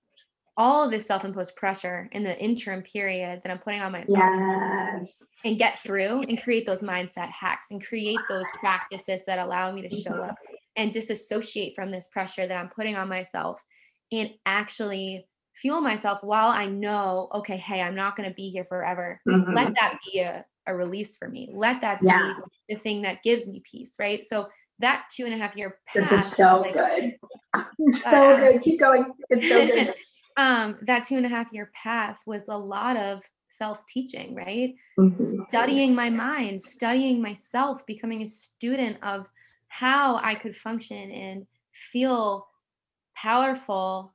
all 0.57 0.83
of 0.85 0.91
this 0.91 1.05
self-imposed 1.07 1.55
pressure 1.57 2.09
in 2.13 2.23
the 2.23 2.37
interim 2.41 2.83
period 2.83 3.41
that 3.43 3.51
I'm 3.51 3.59
putting 3.59 3.81
on 3.81 3.91
myself 3.93 4.07
Yes. 4.07 5.21
and 5.45 5.57
get 5.57 5.79
through 5.79 6.21
and 6.23 6.41
create 6.41 6.65
those 6.65 6.81
mindset 6.81 7.31
hacks 7.31 7.67
and 7.71 7.83
create 7.85 8.27
those 8.27 8.51
practices 8.51 9.23
that 9.25 9.39
allow 9.39 9.71
me 9.71 9.81
to 9.81 9.89
show 9.89 10.21
Mhm. 10.21 10.29
up 10.29 10.35
and 10.75 10.93
disassociate 10.93 11.75
from 11.75 11.91
this 11.91 12.09
pressure 12.09 12.45
that 12.45 12.57
I'm 12.57 12.69
putting 12.69 12.95
on 12.95 13.07
myself 13.07 13.63
and 14.11 14.31
actually 14.45 15.28
fuel 15.61 15.81
myself 15.81 16.19
while 16.23 16.47
I 16.47 16.65
know, 16.65 17.27
okay, 17.33 17.57
hey, 17.57 17.81
I'm 17.81 17.95
not 17.95 18.15
going 18.15 18.29
to 18.29 18.35
be 18.35 18.49
here 18.49 18.65
forever. 18.65 19.21
Mhm. 19.27 19.53
Let 19.53 19.75
that 19.75 19.99
be 20.05 20.19
a, 20.19 20.45
a 20.67 20.75
release 20.75 21.17
for 21.17 21.27
me. 21.27 21.49
Let 21.53 21.81
that 21.81 21.99
be 22.01 22.07
Yeah. 22.07 22.33
the 22.69 22.75
thing 22.75 23.01
that 23.03 23.23
gives 23.23 23.47
me 23.47 23.61
peace, 23.69 23.95
right? 23.99 24.25
So 24.25 24.47
that 24.79 25.05
two 25.13 25.25
and 25.25 25.33
a 25.33 25.37
half 25.37 25.55
year 25.55 25.79
path, 25.85 26.09
This 26.09 26.25
is 26.25 26.31
so 26.31 26.61
like, 26.61 26.73
good. 26.73 27.15
So 28.03 28.33
Uh, 28.33 28.39
good. 28.39 28.61
Keep 28.61 28.79
going. 28.79 29.11
It's 29.29 29.49
so 29.49 29.65
good. 29.65 29.93
um, 30.37 30.77
that 30.83 31.03
two 31.05 31.17
and 31.17 31.25
a 31.25 31.29
half 31.29 31.51
year 31.51 31.71
path 31.73 32.21
was 32.25 32.47
a 32.47 32.57
lot 32.57 32.95
of 32.95 33.21
self 33.49 33.85
teaching, 33.87 34.35
right? 34.35 34.75
Mhm. 34.97 35.25
Studying 35.49 35.95
my 35.95 36.09
mind, 36.09 36.61
studying 36.61 37.21
myself, 37.21 37.85
becoming 37.85 38.21
a 38.21 38.27
student 38.27 38.97
of 39.01 39.27
how 39.67 40.17
I 40.17 40.35
could 40.35 40.55
function 40.55 41.11
and 41.11 41.47
feel 41.73 42.47
powerful 43.15 44.13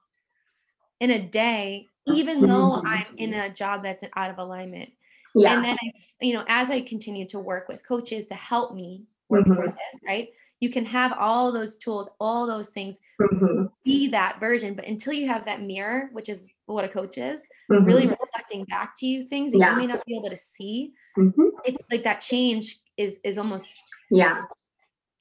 in 1.00 1.10
a 1.10 1.26
day, 1.28 1.88
even 2.06 2.46
though 2.46 2.82
I'm 2.84 3.06
in 3.16 3.34
a 3.34 3.52
job 3.52 3.82
that's 3.82 4.02
out 4.16 4.30
of 4.30 4.38
alignment. 4.38 4.90
Yeah. 5.34 5.54
And 5.54 5.64
then, 5.64 5.76
I, 5.82 5.92
you 6.20 6.34
know, 6.34 6.44
as 6.48 6.70
I 6.70 6.80
continue 6.82 7.26
to 7.28 7.40
work 7.40 7.68
with 7.68 7.86
coaches 7.86 8.26
to 8.28 8.34
help 8.34 8.74
me 8.74 9.04
work 9.28 9.46
Mhm. 9.46 9.54
through 9.54 9.66
this, 9.66 10.00
right? 10.06 10.28
You 10.60 10.70
can 10.70 10.84
have 10.86 11.12
all 11.18 11.52
those 11.52 11.76
tools, 11.78 12.08
all 12.20 12.46
those 12.46 12.70
things 12.70 12.98
Mhm. 13.20 13.70
be 13.84 14.08
that 14.08 14.38
version. 14.40 14.74
But 14.74 14.86
until 14.86 15.12
you 15.12 15.26
have 15.28 15.44
that 15.46 15.62
mirror, 15.62 16.08
which 16.12 16.28
is 16.28 16.46
what 16.66 16.84
a 16.84 16.88
coach 16.88 17.18
is, 17.18 17.48
Mhm. 17.70 17.86
really 17.86 18.06
reflecting 18.06 18.64
back 18.64 18.94
to 18.98 19.06
you 19.06 19.24
things 19.24 19.52
that 19.52 19.58
Yeah. 19.58 19.72
you 19.72 19.76
may 19.76 19.86
not 19.86 20.04
be 20.06 20.16
able 20.16 20.30
to 20.30 20.36
see, 20.36 20.94
Mhm. 21.18 21.50
it's 21.64 21.78
like 21.90 22.04
that 22.04 22.20
change 22.20 22.78
is 22.96 23.18
is 23.24 23.38
almost 23.38 23.80
Yeah. 24.10 24.46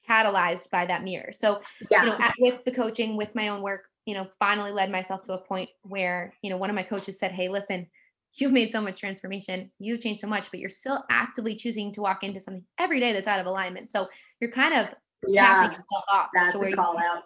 catalyzed 0.08 0.70
by 0.70 0.86
that 0.86 1.02
mirror. 1.02 1.32
So, 1.32 1.62
Yeah. 1.90 2.04
you 2.04 2.10
know, 2.10 2.18
at, 2.20 2.34
with 2.38 2.64
the 2.64 2.72
coaching, 2.72 3.16
with 3.16 3.34
my 3.34 3.48
own 3.48 3.62
work, 3.62 3.90
you 4.06 4.14
know, 4.14 4.28
finally 4.38 4.70
led 4.70 4.90
myself 4.90 5.22
to 5.24 5.32
a 5.32 5.38
point 5.38 5.68
where, 5.82 6.34
you 6.42 6.50
know, 6.50 6.56
one 6.56 6.70
of 6.70 6.76
my 6.76 6.82
coaches 6.82 7.18
said, 7.18 7.32
Hey, 7.32 7.48
listen, 7.48 7.86
you've 8.34 8.52
made 8.52 8.70
so 8.70 8.80
much 8.80 8.98
transformation, 8.98 9.70
you've 9.78 10.00
changed 10.00 10.20
so 10.20 10.26
much, 10.26 10.50
but 10.50 10.60
you're 10.60 10.70
still 10.70 11.04
actively 11.10 11.54
choosing 11.54 11.92
to 11.92 12.00
walk 12.00 12.22
into 12.24 12.40
something 12.40 12.64
every 12.78 13.00
day 13.00 13.12
that's 13.12 13.26
out 13.26 13.40
of 13.40 13.46
alignment. 13.46 13.90
So 13.90 14.08
you're 14.40 14.50
kind 14.50 14.74
of 14.74 14.94
yeah. 15.26 15.54
tapping 15.54 15.70
yourself 15.70 16.04
off 16.10 16.28
to 16.50 16.58
where 16.58 16.68
you 16.68 16.76
call 16.76 16.98
out. 16.98 17.22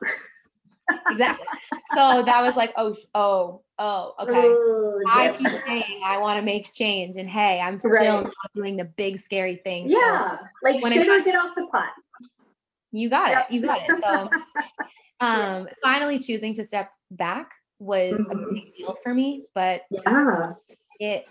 exactly. 1.10 1.46
So 1.94 2.22
that 2.24 2.42
was 2.42 2.56
like, 2.56 2.72
oh, 2.76 2.94
oh, 3.14 3.62
oh, 3.78 4.14
okay. 4.20 4.48
Ooh, 4.48 5.02
I 5.10 5.32
keep 5.32 5.48
saying 5.66 6.00
I 6.04 6.18
want 6.18 6.38
to 6.38 6.44
make 6.44 6.72
change, 6.72 7.16
and 7.16 7.28
hey, 7.28 7.60
I'm 7.60 7.80
still 7.80 7.92
Right. 7.92 8.24
not 8.24 8.52
doing 8.54 8.76
the 8.76 8.84
big 8.84 9.18
scary 9.18 9.56
things. 9.56 9.92
So 9.92 9.98
Yeah. 9.98 10.38
Like 10.62 10.82
when 10.82 10.92
I 10.92 10.96
shit 10.96 11.24
get 11.24 11.34
off 11.34 11.54
the 11.54 11.66
pot. 11.66 11.90
you 12.90 13.10
got 13.10 13.30
Yep. 13.30 13.46
it. 13.50 13.54
You 13.54 13.62
got 13.62 13.88
it. 13.88 14.02
So 14.02 14.30
um 15.20 15.68
finally 15.82 16.18
choosing 16.18 16.54
to 16.54 16.64
step 16.64 16.90
back 17.10 17.52
was 17.78 18.14
Mhm. 18.20 18.32
a 18.32 18.36
big 18.54 18.64
deal 18.76 18.96
for 19.02 19.14
me, 19.14 19.46
but 19.54 19.82
Yeah. 19.90 20.54
it 21.00 21.26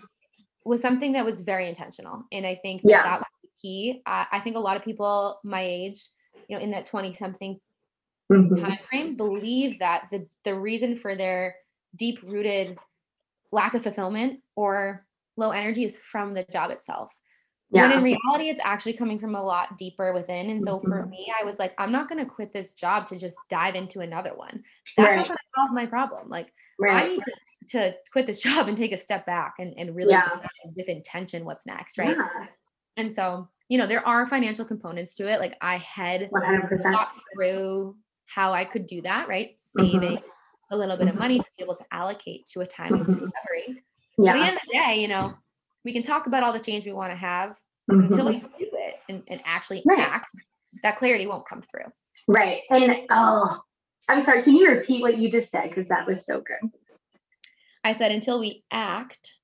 was 0.64 0.80
something 0.80 1.12
that 1.12 1.24
was 1.24 1.42
very 1.42 1.68
intentional. 1.68 2.24
And 2.32 2.46
I 2.46 2.56
think 2.56 2.82
that, 2.82 2.88
Yeah. 2.90 3.02
that 3.04 3.20
was 3.20 3.26
the 3.42 3.50
key. 3.62 4.02
I, 4.06 4.26
I 4.32 4.40
think 4.40 4.56
a 4.56 4.60
lot 4.60 4.76
of 4.76 4.84
people 4.84 5.40
my 5.44 5.62
age, 5.62 6.08
you 6.48 6.56
know, 6.56 6.62
in 6.62 6.70
that 6.72 6.86
20 6.86 7.14
something 7.14 7.60
Mhm. 8.30 8.60
time 8.60 8.78
frame 8.90 9.16
believe 9.16 9.78
that 9.80 10.08
the 10.10 10.28
the 10.44 10.54
reason 10.54 10.96
for 10.96 11.14
their 11.16 11.56
deep 11.96 12.18
rooted 12.22 12.78
lack 13.52 13.74
of 13.74 13.82
fulfillment 13.82 14.42
or 14.56 15.06
low 15.36 15.50
energy 15.50 15.84
is 15.84 15.96
from 15.96 16.34
the 16.34 16.44
job 16.44 16.70
itself 16.70 17.16
when 17.70 17.92
in 17.92 18.02
reality 18.02 18.48
it's 18.48 18.60
actually 18.64 18.92
coming 18.94 19.18
from 19.18 19.34
a 19.34 19.42
lot 19.42 19.76
deeper 19.78 20.12
within 20.12 20.50
and 20.50 20.62
so 20.62 20.80
for 20.80 21.02
Mhm. 21.02 21.10
me 21.10 21.32
i 21.40 21.44
was 21.44 21.58
like 21.58 21.74
i'm 21.78 21.92
not 21.92 22.08
going 22.08 22.22
to 22.24 22.30
quit 22.30 22.52
this 22.52 22.72
job 22.72 23.06
to 23.06 23.18
just 23.18 23.36
dive 23.48 23.74
into 23.74 24.00
another 24.00 24.34
one 24.34 24.62
that's 24.96 25.10
Right. 25.10 25.16
not 25.16 25.28
going 25.28 25.36
to 25.36 25.60
solve 25.60 25.72
my 25.72 25.86
problem 25.86 26.28
like 26.28 26.52
i 26.82 27.06
need 27.06 27.20
to, 27.24 27.32
to 27.68 27.96
quit 28.12 28.26
this 28.26 28.40
job 28.46 28.68
and 28.68 28.76
take 28.76 28.92
a 28.92 28.96
step 28.96 29.26
back 29.26 29.56
and, 29.58 29.74
and 29.78 29.94
really 29.94 30.12
Yeah. 30.12 30.22
decide 30.22 30.48
with 30.74 30.88
intention 30.88 31.44
what's 31.44 31.66
next 31.66 31.98
right 31.98 32.16
Yeah. 32.16 32.46
and 32.96 33.12
so 33.12 33.48
you 33.68 33.76
know 33.76 33.86
there 33.86 34.06
are 34.06 34.26
financial 34.26 34.64
components 34.64 35.12
to 35.14 35.28
it 35.30 35.38
like 35.40 35.56
i 35.60 35.76
had 35.76 36.30
100%. 36.30 36.92
thought 36.92 37.12
through 37.34 37.96
how 38.30 38.52
I 38.52 38.62
could 38.66 38.84
do 38.84 39.00
that, 39.02 39.26
right? 39.26 39.52
Mhm. 39.52 39.58
Saving 39.58 40.22
a 40.70 40.76
little 40.76 40.98
bit 40.98 41.08
of 41.08 41.14
Mhm. 41.14 41.18
money 41.18 41.38
to 41.40 41.48
be 41.56 41.64
able 41.64 41.74
to 41.76 41.84
allocate 41.92 42.44
to 42.52 42.60
a 42.60 42.66
time 42.66 42.92
of 42.94 43.00
Mhm. 43.06 43.16
discovery. 43.16 43.82
But 44.18 44.28
at 44.28 44.34
the 44.34 44.42
end 44.46 44.56
of 44.56 44.62
the 44.66 44.72
day, 44.74 45.00
you 45.00 45.08
know, 45.08 45.34
we 45.84 45.92
can 45.92 46.02
talk 46.02 46.26
about 46.26 46.42
all 46.42 46.52
the 46.52 46.60
change 46.60 46.84
we 46.84 46.92
want 46.92 47.12
to 47.12 47.16
have 47.16 47.56
until 47.88 48.26
Mhm. 48.26 48.28
we 48.28 48.40
do 48.40 48.70
it 48.72 49.00
and, 49.08 49.22
and 49.28 49.40
actually 49.44 49.82
Right. 49.86 49.98
act. 49.98 50.28
That 50.82 50.96
clarity 50.96 51.26
won't 51.26 51.48
come 51.48 51.62
through. 51.62 51.90
Right. 52.26 52.62
And 52.70 53.06
oh, 53.10 53.62
I'm 54.08 54.22
sorry, 54.22 54.42
can 54.42 54.54
you 54.54 54.68
repeat 54.68 55.00
what 55.00 55.16
you 55.16 55.30
just 55.30 55.50
said? 55.50 55.68
Because 55.70 55.88
that 55.88 56.06
was 56.06 56.24
so 56.26 56.40
good. 56.40 56.70
I 57.84 57.92
said 57.92 58.12
until 58.12 58.40
we 58.40 58.64
act, 58.70 59.34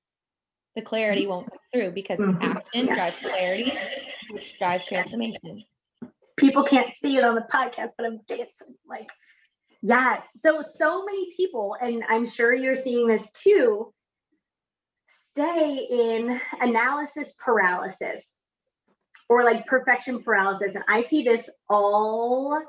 the 0.75 0.83
clarity 0.83 1.26
won't 1.26 1.49
come 1.49 1.59
through 1.73 1.93
because 1.93 2.19
Mhm. 2.21 2.43
action 2.43 2.87
drives 2.95 3.19
clarity, 3.21 3.73
which 4.29 4.57
drives 4.59 4.87
transformation. 4.87 5.64
People 6.37 6.64
can't 6.64 6.93
see 6.93 7.17
it 7.17 7.25
on 7.25 7.37
the 7.37 7.43
podcast, 7.43 7.93
but 7.97 8.07
I'm 8.07 8.19
dancing 8.26 8.76
like 8.87 9.11
yes. 9.83 10.29
So 10.41 10.62
so 10.62 11.05
many 11.05 11.33
people, 11.37 11.75
and 11.81 12.05
I'm 12.09 12.26
sure 12.26 12.53
you're 12.53 12.75
seeing 12.75 13.07
this 13.07 13.31
too, 13.31 13.95
stay 15.35 15.87
in 15.91 16.41
analysis 16.61 17.35
paralysis 17.45 18.35
or 19.29 19.43
like 19.45 19.67
perfection 19.67 20.23
paralysis. 20.23 20.75
And 20.75 20.85
I 20.88 21.03
see 21.03 21.25
this 21.25 21.50
all 21.69 22.62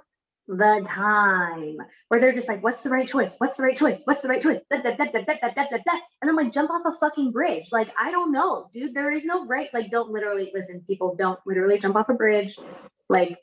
the 0.47 0.85
time 0.87 1.77
where 2.07 2.19
they're 2.19 2.33
just 2.33 2.47
like, 2.47 2.63
what's 2.63 2.83
the 2.83 2.89
right 2.89 3.07
choice? 3.07 3.35
What's 3.37 3.57
the 3.57 3.63
right 3.63 3.77
choice? 3.77 4.01
What's 4.05 4.21
the 4.21 4.29
right 4.29 4.41
choice? 4.41 4.61
And 4.71 4.83
I'm 6.23 6.35
like, 6.35 6.53
jump 6.53 6.71
off 6.71 6.81
a 6.85 6.93
fucking 6.99 7.31
bridge. 7.31 7.67
Like, 7.71 7.89
I 7.99 8.11
don't 8.11 8.31
know, 8.31 8.67
dude. 8.73 8.93
There 8.95 9.11
is 9.11 9.25
no 9.25 9.45
right. 9.45 9.69
Like, 9.73 9.91
don't 9.91 10.11
literally 10.11 10.51
listen, 10.53 10.83
people, 10.87 11.15
don't 11.15 11.39
literally 11.45 11.77
jump 11.79 11.95
off 11.95 12.09
a 12.09 12.13
bridge. 12.13 12.57
Like, 13.09 13.37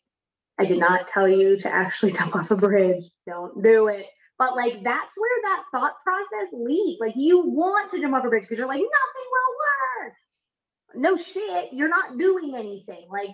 I 0.59 0.65
did 0.65 0.79
not 0.79 1.07
tell 1.09 1.29
you 1.29 1.59
to 1.61 1.73
actually 1.73 2.13
jump 2.19 2.35
off 2.35 2.51
a 2.51 2.57
bridge. 2.57 3.05
Don't 3.27 3.63
do 3.63 3.89
it. 3.89 4.07
But 4.43 4.57
like 4.57 4.83
that's 4.83 5.15
where 5.17 5.41
that 5.45 5.63
thought 5.71 6.03
process 6.03 6.53
leads. 6.53 7.01
Like 7.01 7.15
you 7.15 7.43
want 7.43 7.93
to 7.93 8.01
jump 8.01 8.13
off 8.13 8.25
a 8.25 8.29
bridge 8.29 8.43
because 8.43 8.59
you're 8.59 8.67
like, 8.67 8.81
nothing 8.81 9.29
will 9.31 9.55
work. 10.03 10.15
No 10.97 11.17
shit, 11.17 11.73
you're 11.73 11.89
not 11.89 12.19
doing 12.19 12.57
anything. 12.57 13.07
Like, 13.09 13.31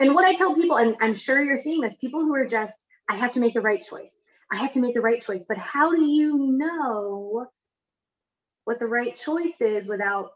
and 0.00 0.12
what 0.12 0.24
I 0.24 0.34
tell 0.34 0.56
people, 0.56 0.76
and 0.76 0.96
I'm 1.00 1.14
sure 1.14 1.40
you're 1.40 1.56
seeing 1.56 1.80
this, 1.80 1.94
people 2.00 2.22
who 2.22 2.34
are 2.34 2.46
just, 2.46 2.76
I 3.08 3.14
have 3.14 3.32
to 3.34 3.40
make 3.40 3.54
the 3.54 3.60
right 3.60 3.80
choice. 3.80 4.12
I 4.50 4.56
have 4.56 4.72
to 4.72 4.80
make 4.80 4.94
the 4.94 5.00
right 5.02 5.22
choice. 5.22 5.44
But 5.48 5.56
how 5.56 5.94
do 5.94 6.04
you 6.04 6.36
know 6.36 7.46
what 8.64 8.80
the 8.80 8.86
right 8.86 9.16
choice 9.16 9.60
is 9.60 9.86
without 9.86 10.30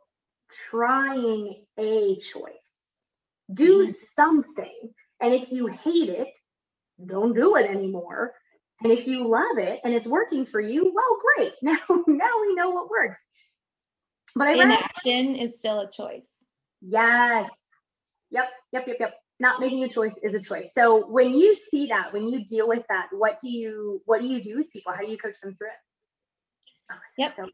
trying 0.70 1.66
a 1.76 2.14
choice? 2.18 2.84
Do 3.52 3.84
Mhm. 3.84 3.94
something. 4.14 4.94
And 5.18 5.34
if 5.34 5.50
you 5.50 5.66
hate 5.66 6.08
it, 6.08 6.28
don't 7.04 7.34
do 7.34 7.56
it 7.56 7.68
anymore. 7.68 8.32
And 8.82 8.92
if 8.92 9.06
you 9.06 9.26
love 9.26 9.58
it 9.58 9.80
and 9.84 9.92
it's 9.92 10.06
working 10.06 10.46
for 10.46 10.60
you, 10.60 10.92
well, 10.94 11.18
great. 11.36 11.52
Now, 11.62 11.78
now 12.06 12.30
we 12.40 12.54
know 12.54 12.70
what 12.70 12.90
works. 12.90 13.16
But 14.34 14.48
I 14.48 14.52
read, 14.52 14.60
Inaction 14.60 15.36
is 15.36 15.58
still 15.58 15.80
a 15.80 15.90
choice. 15.90 16.44
yes, 16.80 17.50
yep, 18.30 18.48
yep, 18.72 18.86
yep, 18.86 18.96
yep. 19.00 19.14
Not 19.40 19.60
making 19.60 19.84
a 19.84 19.88
choice 19.88 20.14
is 20.22 20.34
a 20.34 20.40
choice. 20.40 20.72
So 20.74 21.06
when 21.08 21.34
you 21.34 21.54
see 21.54 21.86
that, 21.88 22.12
when 22.12 22.28
you 22.28 22.44
deal 22.44 22.68
with 22.68 22.82
that, 22.88 23.08
what 23.12 23.40
do 23.40 23.48
you 23.48 24.02
what 24.04 24.20
do 24.20 24.26
you 24.26 24.42
do 24.42 24.56
with 24.56 24.70
people? 24.70 24.92
How 24.92 25.00
do 25.00 25.10
you 25.10 25.18
coach 25.18 25.40
them 25.40 25.54
through 25.56 25.68
it? 25.68 26.92
Oh, 26.92 26.96
Yep. 27.18 27.36
So, 27.36 27.48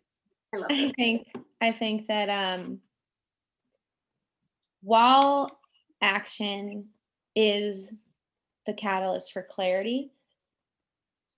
I 0.54 0.56
love 0.58 0.70
I 0.70 0.92
think 0.96 1.26
I 1.60 1.72
think 1.72 2.06
that 2.08 2.28
um 2.28 2.80
while 4.82 5.58
action 6.00 6.86
is 7.36 7.90
the 8.66 8.74
catalyst 8.74 9.32
for 9.32 9.42
clarity, 9.42 10.10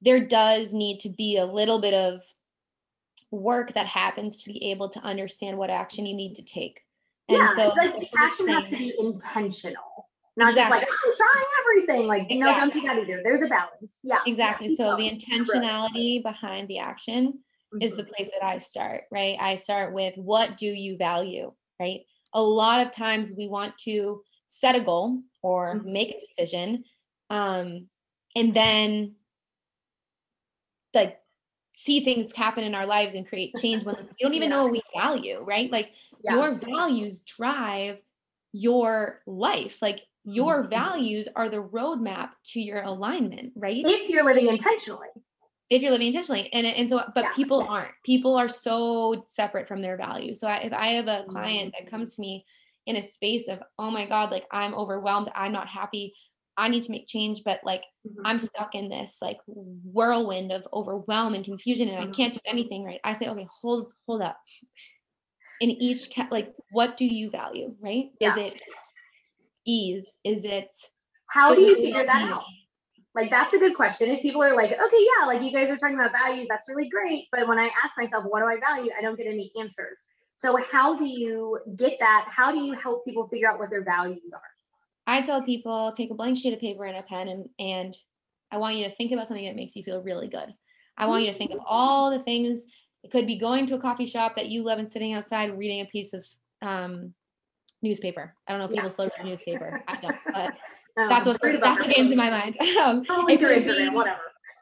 there 0.02 0.24
does 0.26 0.72
need 0.74 1.00
to 1.00 1.08
be 1.08 1.36
a 1.38 1.44
little 1.46 1.80
bit 1.80 1.94
of 1.94 2.20
work 3.30 3.74
that 3.74 3.86
happens 3.86 4.42
to 4.42 4.52
be 4.52 4.70
able 4.70 4.88
to 4.90 5.00
understand 5.00 5.58
what 5.58 5.70
action 5.70 6.06
you 6.06 6.14
need 6.14 6.34
to 6.34 6.42
take. 6.42 6.80
And 7.28 7.38
yeah, 7.38 7.56
so 7.56 7.68
like 7.76 7.94
the 7.94 8.00
the 8.00 8.06
first 8.06 8.32
action 8.40 8.48
has 8.48 8.64
to 8.68 8.70
be 8.76 8.94
intentional, 8.98 10.08
not 10.36 10.54
just 10.54 10.70
like 10.70 10.82
I'm 10.82 11.12
trying 11.16 11.44
everything. 11.60 12.06
Like 12.06 12.30
no, 12.30 12.54
don't 12.54 12.72
do 12.72 12.80
that 12.82 12.98
either. 12.98 13.20
There's 13.24 13.42
a 13.42 13.46
balance. 13.48 13.96
Yeah, 14.04 14.18
Exactly. 14.26 14.68
Yeah, 14.68 14.76
So 14.76 14.96
the 14.96 15.10
intentionality 15.10 16.22
behind 16.22 16.68
the 16.68 16.78
action 16.78 17.40
going. 17.72 17.82
is 17.82 17.96
the 17.96 18.04
place 18.04 18.28
that 18.32 18.44
I 18.46 18.58
start, 18.58 19.04
right? 19.10 19.36
I 19.40 19.56
start 19.56 19.92
with 19.92 20.14
what 20.16 20.56
do 20.56 20.66
you 20.66 20.96
value, 20.96 21.52
right? 21.80 22.00
A 22.32 22.40
lot 22.42 22.86
of 22.86 22.92
times 22.92 23.30
we 23.37 23.48
want 23.48 23.76
to 23.78 24.22
set 24.48 24.76
a 24.76 24.80
goal 24.80 25.20
or 25.42 25.74
Mhm. 25.74 25.85
make 25.87 26.11
a 26.14 26.20
decision 26.20 26.85
um 27.30 27.88
and 28.37 28.54
then 28.54 29.16
like 30.96 31.20
see 31.72 32.00
things 32.00 32.32
happen 32.35 32.64
in 32.64 32.74
our 32.74 32.87
lives 32.87 33.14
and 33.14 33.28
create 33.28 33.56
change 33.56 33.85
when 33.85 33.96
we 33.98 34.09
don't 34.20 34.35
even 34.35 34.50
Yeah. 34.50 34.56
know 34.56 34.64
what 34.64 34.72
we 34.72 34.82
value, 34.96 35.40
right? 35.44 35.70
Like 35.72 35.92
yeah. 36.22 36.32
your 36.32 36.56
values 36.56 37.20
drive 37.20 37.98
your 38.52 39.22
life. 39.26 39.82
Like 39.82 40.00
your 40.24 40.64
Mhm. 40.64 40.70
values 40.70 41.28
are 41.37 41.48
the 41.48 41.62
roadmap 41.62 42.30
to 42.52 42.61
your 42.61 42.82
alignment, 42.82 43.52
right? 43.56 43.85
if 43.87 44.11
you're 44.11 44.24
living 44.24 44.48
intentionally. 44.48 45.09
if 45.70 45.82
you're 45.82 45.90
living 45.90 46.09
intentionally 46.09 46.52
and 46.52 46.66
and 46.66 46.88
so 46.88 47.02
but 47.14 47.24
Yeah. 47.24 47.32
people 47.32 47.66
aren't 47.68 47.92
people 48.04 48.37
are 48.37 48.48
so 48.48 49.24
separate 49.26 49.66
from 49.68 49.82
their 49.82 49.96
values 49.96 50.38
so 50.40 50.46
I, 50.46 50.59
if 50.59 50.72
i 50.72 50.88
have 50.88 51.09
a 51.09 51.24
Mm-hmm. 51.28 51.32
client 51.32 51.74
that 51.78 51.90
comes 51.90 52.14
to 52.16 52.20
me 52.20 52.44
in 52.87 52.96
a 52.96 53.02
space 53.02 53.48
of 53.48 53.61
oh 53.78 53.90
my 53.90 54.06
god 54.06 54.30
like 54.30 54.46
i'm 54.52 54.74
overwhelmed 54.74 55.30
i'm 55.35 55.52
not 55.52 55.68
happy 55.68 56.14
i 56.57 56.69
need 56.69 56.83
to 56.83 56.90
make 56.90 57.07
change 57.07 57.42
but 57.45 57.61
like 57.64 57.85
Mhm. 58.07 58.23
i'm 58.25 58.38
stuck 58.38 58.75
in 58.75 58.88
this 58.88 59.19
like 59.21 59.38
whirlwind 59.47 60.53
of 60.53 60.66
overwhelm 60.73 61.35
and 61.35 61.45
confusion 61.45 61.88
and 61.88 61.99
i 61.99 62.07
Mhm. 62.07 62.16
can't 62.16 62.35
do 62.35 62.40
anything 62.45 62.85
right 62.85 63.01
i 63.05 63.12
say 63.12 63.29
okay 63.29 63.47
hold 63.61 63.92
hold 64.07 64.23
up 64.23 64.38
in 65.61 65.71
each 65.71 66.14
ca- 66.14 66.29
like 66.31 66.55
what 66.71 66.97
do 66.97 67.05
you 67.07 67.31
value 67.31 67.75
right 67.81 68.11
is 68.21 68.37
it 68.37 68.62
ease 69.64 70.14
is 70.25 70.45
it 70.45 70.71
How 71.29 71.55
do 71.55 71.61
you 71.61 71.77
figure 71.77 72.05
that 72.07 72.23
out? 72.31 72.45
Like 73.14 73.31
that's 73.31 73.53
a 73.55 73.59
good 73.59 73.75
question. 73.75 74.11
If 74.11 74.21
people 74.23 74.42
are 74.42 74.55
like, 74.55 74.73
okay, 74.73 75.07
yeah, 75.11 75.27
like 75.27 75.42
you 75.42 75.51
guys 75.51 75.71
are 75.71 75.77
talking 75.77 75.97
about 75.97 76.12
values, 76.12 76.47
that's 76.49 76.69
really 76.69 76.88
great. 76.88 77.29
But 77.33 77.49
when 77.49 77.59
I 77.59 77.71
ask 77.83 77.97
myself, 77.97 78.25
what 78.29 78.40
do 78.40 78.47
I 78.47 78.59
value? 78.61 78.92
I 78.97 79.01
don't 79.01 79.16
get 79.16 79.27
any 79.27 79.51
answers. 79.59 79.97
So 80.38 80.57
how 80.71 80.97
do 80.97 81.07
you 81.07 81.59
get 81.77 81.97
that? 81.99 82.27
How 82.31 82.53
do 82.53 82.59
you 82.59 82.75
help 82.75 83.05
people 83.07 83.27
figure 83.29 83.51
out 83.51 83.59
what 83.59 83.71
their 83.71 83.83
values 83.85 84.33
are? 84.35 84.51
I 85.07 85.23
tell 85.23 85.42
people 85.42 85.92
take 85.97 86.11
a 86.11 86.14
blank 86.14 86.37
sheet 86.38 86.53
of 86.55 86.61
paper 86.61 86.85
and 86.85 86.97
a 86.97 87.03
pen 87.03 87.29
and 87.29 87.49
and 87.59 87.97
I 88.53 88.59
want 88.59 88.77
you 88.77 88.85
to 88.85 88.95
think 88.95 89.12
about 89.12 89.27
something 89.29 89.45
that 89.47 89.57
makes 89.57 89.75
you 89.77 89.83
feel 89.83 90.03
really 90.03 90.29
good. 90.29 90.55
I 90.97 91.07
want 91.07 91.25
you 91.25 91.33
to 91.33 91.37
think 91.37 91.51
of 91.53 91.59
all 91.66 92.11
the 92.11 92.21
things. 92.21 92.64
It 93.03 93.11
could 93.11 93.27
be 93.27 93.38
going 93.38 93.66
to 93.69 93.75
a 93.75 93.81
coffee 93.81 94.07
shop 94.07 94.37
that 94.37 94.49
you 94.49 94.62
love 94.62 94.79
and 94.79 94.90
sitting 94.90 95.12
outside 95.14 95.57
reading 95.59 95.81
a 95.81 95.87
piece 95.87 96.12
of 96.12 96.25
um, 96.62 97.12
newspaper. 97.83 98.35
I 98.47 98.53
don't 98.53 98.61
know 98.61 98.66
if 98.66 98.71
Yeah. 98.73 98.77
people 98.77 98.90
still 98.90 99.11
read 99.19 99.27
newspaper. 99.27 99.83
I 99.88 100.01
don't, 100.01 100.16
but 100.33 100.53
Um, 100.99 101.11
that's 101.11 101.27
what 101.27 101.38
that's 101.42 101.79
what 101.79 101.90
came 101.90 102.07
to 102.09 102.16
my 102.16 102.31
mind. 102.31 102.57
Um, 102.81 103.05
it 103.29 103.38
could 103.38 103.64
be- 103.66 103.88
whatever. 103.90 104.19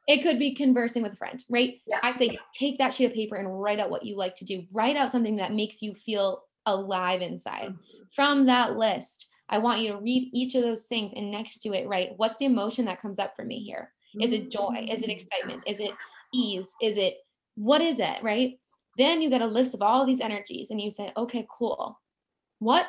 it 0.09 0.23
could 0.25 0.37
be 0.37 0.53
conversing 0.53 1.01
with 1.01 1.13
a 1.13 1.17
friend, 1.17 1.45
right? 1.49 1.81
Yeah. 1.87 2.01
I 2.03 2.11
say 2.11 2.37
take 2.53 2.77
that 2.79 2.93
sheet 2.93 3.05
of 3.05 3.13
paper 3.15 3.37
and 3.37 3.63
write 3.63 3.79
out 3.79 3.89
what 3.89 4.05
you 4.05 4.17
like 4.17 4.35
to 4.37 4.45
do. 4.45 4.65
Write 4.73 4.97
out 4.97 5.13
something 5.13 5.37
that 5.37 5.53
makes 5.53 5.81
you 5.81 5.95
feel 5.95 6.43
alive 6.67 7.23
inside. 7.23 7.73
From 8.17 8.47
that 8.47 8.77
list, 8.77 9.29
I 9.49 9.59
want 9.59 9.81
you 9.81 9.93
to 9.93 9.99
read 9.99 10.31
each 10.33 10.55
of 10.55 10.63
those 10.63 10.85
things 10.85 11.13
and 11.15 11.31
next 11.31 11.59
to 11.61 11.73
it, 11.73 11.87
write 11.87 12.13
what's 12.17 12.39
the 12.39 12.47
emotion 12.47 12.85
that 12.87 13.01
comes 13.01 13.19
up 13.19 13.35
for 13.37 13.45
me 13.45 13.61
here? 13.61 13.93
Is 14.21 14.33
it 14.33 14.51
joy? 14.51 14.87
Is 14.89 15.03
it 15.03 15.11
excitement? 15.11 15.63
Is 15.67 15.81
it 15.81 15.93
ease? 16.33 16.73
Is 16.81 16.97
it 16.99 17.19
what 17.57 17.81
is 17.81 17.99
it, 17.99 18.23
right? 18.23 18.59
Then 18.97 19.21
you 19.21 19.29
get 19.29 19.43
a 19.43 19.47
list 19.47 19.75
of 19.75 19.83
all 19.83 20.07
these 20.07 20.21
energies 20.21 20.71
and 20.71 20.81
you 20.81 20.91
say, 20.91 21.11
okay, 21.17 21.47
cool. 21.51 22.01
What 22.61 22.87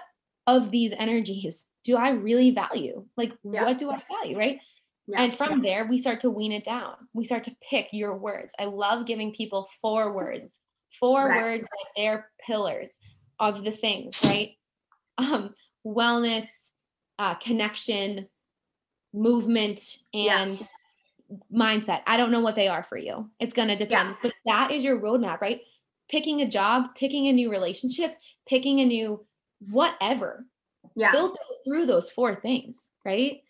of 0.48 0.70
these 0.72 0.94
energies 0.98 1.65
do 1.84 1.98
I 1.98 2.12
really 2.12 2.52
value? 2.52 3.06
Like, 3.18 3.34
Yeah. 3.44 3.63
what 3.63 3.78
do 3.78 3.91
I 3.91 4.02
value, 4.10 4.38
right? 4.38 4.60
Yeah. 5.08 5.22
And 5.24 5.36
from 5.36 5.62
there, 5.62 5.86
we 5.88 5.98
start 5.98 6.20
to 6.22 6.30
wean 6.32 6.52
it 6.52 6.63
down. 6.63 6.96
We 7.13 7.26
start 7.26 7.44
to 7.46 7.56
pick 7.68 7.89
your 7.91 8.18
words. 8.18 8.54
I 8.60 8.65
love 8.65 9.06
giving 9.06 9.34
people 9.34 9.68
four 9.82 10.13
words, 10.13 10.60
four 11.00 11.28
Right. 11.30 11.41
words 11.41 11.63
that 11.63 11.88
they're 11.96 12.32
pillars 12.46 12.98
of 13.39 13.63
the 13.63 13.72
things, 13.72 14.20
right? 14.24 14.56
Um, 15.18 15.54
wellness, 15.86 16.45
uh, 17.19 17.36
connection, 17.36 18.28
movement, 19.13 20.00
Yeah. 20.12 20.41
and 20.41 20.67
mindset. 21.54 22.02
I 22.06 22.17
don't 22.17 22.32
know 22.32 22.41
what 22.41 22.56
they 22.56 22.67
are 22.67 22.84
for 22.84 22.98
you. 22.98 23.30
It's 23.39 23.54
going 23.54 23.69
to 23.69 23.76
depend, 23.76 24.15
but 24.21 24.34
that 24.45 24.71
is 24.71 24.84
your 24.84 25.00
roadmap, 25.00 25.41
right? 25.41 25.62
Picking 26.10 26.41
a 26.41 26.48
job, 26.48 26.95
picking 26.95 27.28
a 27.28 27.34
new 27.34 27.50
relationship, 27.50 28.17
picking 28.48 28.80
a 28.82 28.86
new 28.86 29.26
whatever 29.71 30.45
yeah. 30.95 31.12
filter 31.12 31.41
through 31.65 31.86
those 31.88 32.10
four 32.10 32.36
things, 32.36 32.91
right? 33.04 33.41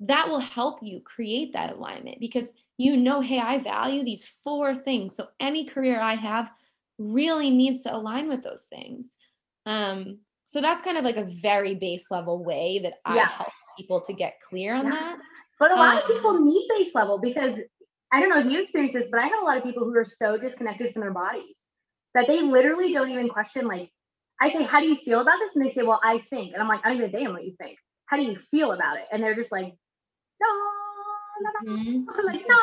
That 0.00 0.28
will 0.28 0.40
help 0.40 0.80
you 0.82 1.00
create 1.00 1.52
that 1.54 1.72
alignment 1.72 2.20
because 2.20 2.52
you 2.76 2.96
know, 2.96 3.20
hey, 3.20 3.38
I 3.38 3.58
value 3.58 4.04
these 4.04 4.24
four 4.24 4.74
things. 4.74 5.14
So 5.14 5.28
any 5.38 5.64
career 5.64 6.00
I 6.00 6.14
have 6.14 6.50
really 6.98 7.50
needs 7.50 7.82
to 7.82 7.94
align 7.94 8.28
with 8.28 8.42
those 8.42 8.64
things. 8.64 9.16
Um, 9.64 10.18
so 10.46 10.60
that's 10.60 10.82
kind 10.82 10.96
of 10.98 11.04
like 11.04 11.16
a 11.16 11.24
very 11.24 11.74
base 11.74 12.10
level 12.10 12.44
way 12.44 12.80
that 12.82 12.94
I 13.04 13.16
Yeah. 13.16 13.28
help 13.28 13.50
people 13.76 14.00
to 14.02 14.12
get 14.12 14.40
clear 14.40 14.74
on 14.74 14.86
Yeah. 14.86 14.92
that. 14.92 15.18
But 15.58 15.72
a 15.72 15.74
lot 15.74 15.96
of 15.96 16.10
Um, 16.10 16.16
people 16.16 16.44
need 16.44 16.68
base 16.68 16.94
level 16.94 17.18
because 17.18 17.58
I 18.12 18.20
don't 18.20 18.28
know 18.28 18.38
if 18.38 18.46
you 18.46 18.62
experience 18.62 18.94
this, 18.94 19.10
but 19.10 19.20
I 19.20 19.26
have 19.26 19.42
a 19.42 19.44
lot 19.44 19.56
of 19.56 19.64
people 19.64 19.84
who 19.84 19.96
are 19.96 20.04
so 20.04 20.36
disconnected 20.36 20.92
from 20.92 21.00
their 21.00 21.12
bodies 21.12 21.68
that 22.14 22.26
they 22.26 22.42
literally 22.42 22.92
don't 22.92 23.10
even 23.10 23.28
question. 23.28 23.66
Like, 23.66 23.90
I 24.40 24.50
say, 24.50 24.62
How 24.62 24.80
do 24.80 24.86
you 24.86 24.96
feel 24.96 25.20
about 25.20 25.38
this? 25.38 25.56
And 25.56 25.64
they 25.64 25.70
say, 25.70 25.82
Well, 25.82 26.00
I 26.02 26.18
think. 26.18 26.52
And 26.52 26.62
I'm 26.62 26.68
like, 26.68 26.80
I 26.84 26.88
don't 26.88 26.98
even 26.98 27.10
damn 27.10 27.32
what 27.32 27.44
you 27.44 27.54
think. 27.56 27.78
How 28.06 28.16
do 28.16 28.22
you 28.22 28.38
feel 28.50 28.72
about 28.72 28.98
it? 28.98 29.06
And 29.10 29.22
they're 29.22 29.34
just 29.34 29.50
like, 29.52 29.74
No. 30.40 31.72
mm-hmm. 31.72 32.04
like 32.26 32.42
no, 32.48 32.56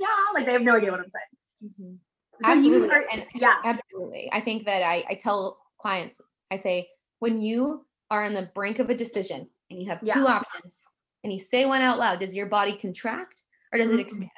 yeah, 0.00 0.06
like 0.32 0.46
they 0.46 0.52
have 0.52 0.62
no 0.62 0.76
idea 0.76 0.90
what 0.90 1.00
I'm 1.00 1.10
saying. 1.10 1.72
Mm-hmm. 1.72 1.94
So 2.40 2.50
absolutely. 2.50 2.88
Start, 2.88 3.04
and, 3.12 3.26
yeah, 3.34 3.56
absolutely. 3.64 4.30
I 4.32 4.40
think 4.40 4.64
that 4.66 4.82
I, 4.82 5.04
I 5.08 5.14
tell 5.14 5.58
clients, 5.78 6.20
I 6.50 6.56
say, 6.56 6.88
when 7.24 7.40
you 7.40 7.86
are 8.10 8.22
on 8.22 8.34
the 8.34 8.50
brink 8.54 8.80
of 8.80 8.90
a 8.90 8.94
decision 8.94 9.48
and 9.70 9.80
you 9.80 9.88
have 9.88 9.98
two 10.00 10.20
yeah. 10.20 10.24
options 10.26 10.78
and 11.22 11.32
you 11.32 11.40
say 11.40 11.64
one 11.64 11.80
out 11.80 11.98
loud, 11.98 12.20
does 12.20 12.36
your 12.36 12.44
body 12.44 12.76
contract 12.76 13.40
or 13.72 13.78
does 13.78 13.88
mm-hmm. 13.88 13.98
it 13.98 14.02
expand? 14.02 14.30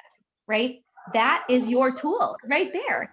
Right? 0.47 0.77
That 1.11 1.45
is 1.49 1.67
your 1.67 1.91
tool 1.91 2.37
right 2.49 2.71
there. 2.71 3.11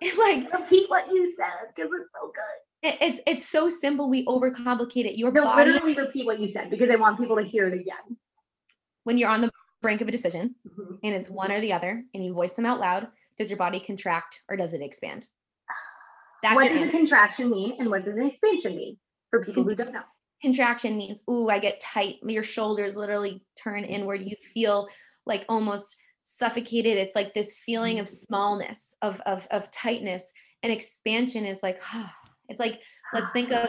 like 0.18 0.50
repeat 0.54 0.88
what 0.88 1.06
you 1.08 1.34
said 1.36 1.68
because 1.76 1.90
it's 1.92 2.08
so 2.18 2.32
good. 2.34 2.88
It, 2.88 2.96
it's 3.02 3.20
it's 3.26 3.46
so 3.46 3.68
simple. 3.68 4.08
We 4.08 4.24
overcomplicate 4.24 5.04
it. 5.04 5.18
Your 5.18 5.30
no, 5.32 5.44
body 5.44 5.70
literally 5.70 5.94
repeat 5.94 6.24
what 6.24 6.40
you 6.40 6.48
said 6.48 6.70
because 6.70 6.88
I 6.88 6.96
want 6.96 7.20
people 7.20 7.36
to 7.36 7.42
hear 7.42 7.68
it 7.68 7.74
again. 7.74 8.16
When 9.04 9.18
you're 9.18 9.28
on 9.28 9.42
the 9.42 9.50
brink 9.82 10.00
of 10.00 10.08
a 10.08 10.12
decision 10.12 10.54
mm-hmm. 10.66 10.94
and 11.04 11.14
it's 11.14 11.28
one 11.28 11.52
or 11.52 11.60
the 11.60 11.74
other, 11.74 12.02
and 12.14 12.24
you 12.24 12.32
voice 12.32 12.54
them 12.54 12.64
out 12.64 12.80
loud, 12.80 13.08
does 13.36 13.50
your 13.50 13.58
body 13.58 13.80
contract 13.80 14.40
or 14.48 14.56
does 14.56 14.72
it 14.72 14.80
expand? 14.80 15.26
That's 16.42 16.54
what 16.54 16.68
does 16.70 16.88
a 16.88 16.90
contraction 16.90 17.50
mean 17.50 17.76
and 17.78 17.90
what 17.90 18.06
does 18.06 18.16
an 18.16 18.24
expansion 18.24 18.74
mean 18.74 18.96
for 19.30 19.44
people 19.44 19.64
who 19.64 19.74
don't 19.74 19.92
know? 19.92 20.02
Contraction 20.42 20.96
means, 20.96 21.20
ooh, 21.30 21.48
I 21.48 21.58
get 21.58 21.80
tight. 21.80 22.16
Your 22.22 22.42
shoulders 22.42 22.96
literally 22.96 23.42
turn 23.62 23.84
inward. 23.84 24.22
You 24.22 24.36
feel 24.54 24.88
like 25.26 25.44
almost 25.48 25.96
suffocated. 26.22 26.96
It's 26.96 27.16
like 27.16 27.34
this 27.34 27.60
feeling 27.64 27.98
of 27.98 28.08
smallness, 28.08 28.94
of 29.02 29.20
of 29.26 29.46
of 29.50 29.70
tightness. 29.70 30.32
And 30.62 30.72
expansion 30.72 31.44
is 31.44 31.62
like, 31.62 31.80
oh, 31.94 32.10
it's 32.48 32.60
like, 32.60 32.82
let's 33.12 33.30
think 33.30 33.52
of 33.52 33.68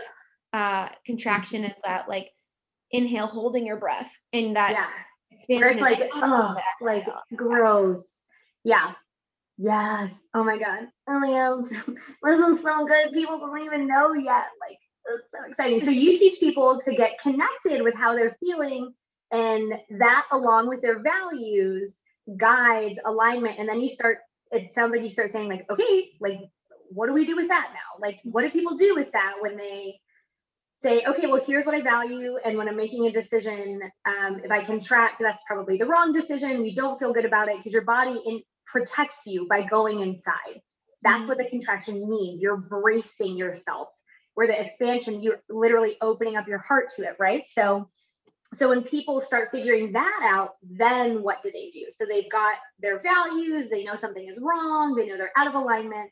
uh 0.53 0.89
contraction 1.05 1.63
is 1.63 1.77
that 1.85 2.09
like 2.09 2.29
inhale, 2.91 3.27
holding 3.27 3.65
your 3.65 3.77
breath. 3.77 4.11
And 4.33 4.55
that 4.55 4.71
yeah. 4.71 4.87
expansion 5.31 5.77
is 5.77 5.81
like, 5.81 5.99
like 5.99 6.09
oh, 6.15 6.55
like 6.81 7.07
gross. 7.35 8.09
Yeah. 8.63 8.93
Yes. 9.57 10.19
Oh 10.33 10.43
my 10.43 10.57
God. 10.57 10.87
Liam, 11.07 11.67
this 12.23 12.39
is 12.39 12.63
so 12.63 12.85
good. 12.85 13.13
People 13.13 13.39
don't 13.39 13.63
even 13.63 13.87
know 13.87 14.13
yet. 14.13 14.47
Like, 14.59 14.79
so 15.05 15.49
exciting. 15.49 15.81
So 15.81 15.91
you 15.91 16.17
teach 16.17 16.39
people 16.39 16.79
to 16.85 16.93
get 16.93 17.19
connected 17.19 17.81
with 17.81 17.95
how 17.95 18.15
they're 18.15 18.37
feeling, 18.39 18.93
and 19.31 19.73
that, 19.99 20.27
along 20.31 20.67
with 20.69 20.81
their 20.81 21.01
values, 21.01 21.99
guides 22.37 22.99
alignment. 23.05 23.59
And 23.59 23.67
then 23.67 23.81
you 23.81 23.89
start. 23.89 24.19
It 24.51 24.73
sounds 24.73 24.91
like 24.91 25.01
you 25.01 25.09
start 25.09 25.31
saying 25.31 25.47
like, 25.47 25.65
okay, 25.69 26.09
like, 26.19 26.39
what 26.89 27.07
do 27.07 27.13
we 27.13 27.25
do 27.25 27.35
with 27.35 27.47
that 27.47 27.69
now? 27.73 28.05
Like, 28.05 28.19
what 28.23 28.41
do 28.41 28.49
people 28.49 28.77
do 28.77 28.95
with 28.95 29.11
that 29.13 29.35
when 29.39 29.55
they 29.55 29.99
say, 30.75 31.03
okay, 31.07 31.27
well, 31.27 31.41
here's 31.45 31.65
what 31.65 31.75
I 31.75 31.81
value, 31.81 32.37
and 32.43 32.57
when 32.57 32.67
I'm 32.67 32.75
making 32.75 33.05
a 33.05 33.11
decision, 33.11 33.81
um, 34.05 34.41
if 34.43 34.51
I 34.51 34.63
contract, 34.63 35.21
that's 35.21 35.41
probably 35.47 35.77
the 35.77 35.85
wrong 35.85 36.11
decision. 36.11 36.65
You 36.65 36.75
don't 36.75 36.99
feel 36.99 37.13
good 37.13 37.25
about 37.25 37.49
it 37.49 37.57
because 37.57 37.71
your 37.71 37.85
body 37.85 38.19
in 38.25 38.41
protects 38.65 39.21
you 39.25 39.47
by 39.47 39.61
going 39.61 39.99
inside. 39.99 40.61
That's 41.03 41.27
what 41.27 41.37
the 41.37 41.43
mm-hmm. 41.43 41.57
contraction 41.57 42.09
means. 42.09 42.41
You're 42.41 42.57
bracing 42.57 43.37
yourself. 43.37 43.89
Where 44.41 44.47
the 44.47 44.59
expansion, 44.59 45.21
you're 45.21 45.39
literally 45.51 45.97
opening 46.01 46.35
up 46.35 46.47
your 46.47 46.57
heart 46.57 46.89
to 46.95 47.03
it, 47.03 47.15
right? 47.19 47.43
So, 47.47 47.87
so 48.55 48.69
when 48.69 48.81
people 48.81 49.21
start 49.21 49.51
figuring 49.51 49.91
that 49.91 50.19
out, 50.23 50.55
then 50.63 51.21
what 51.21 51.43
do 51.43 51.51
they 51.51 51.69
do? 51.69 51.85
So 51.91 52.05
they've 52.07 52.31
got 52.31 52.55
their 52.79 52.97
values. 52.97 53.69
They 53.69 53.83
know 53.83 53.95
something 53.95 54.27
is 54.27 54.39
wrong. 54.41 54.95
They 54.95 55.05
know 55.05 55.15
they're 55.15 55.31
out 55.37 55.45
of 55.45 55.53
alignment. 55.53 56.09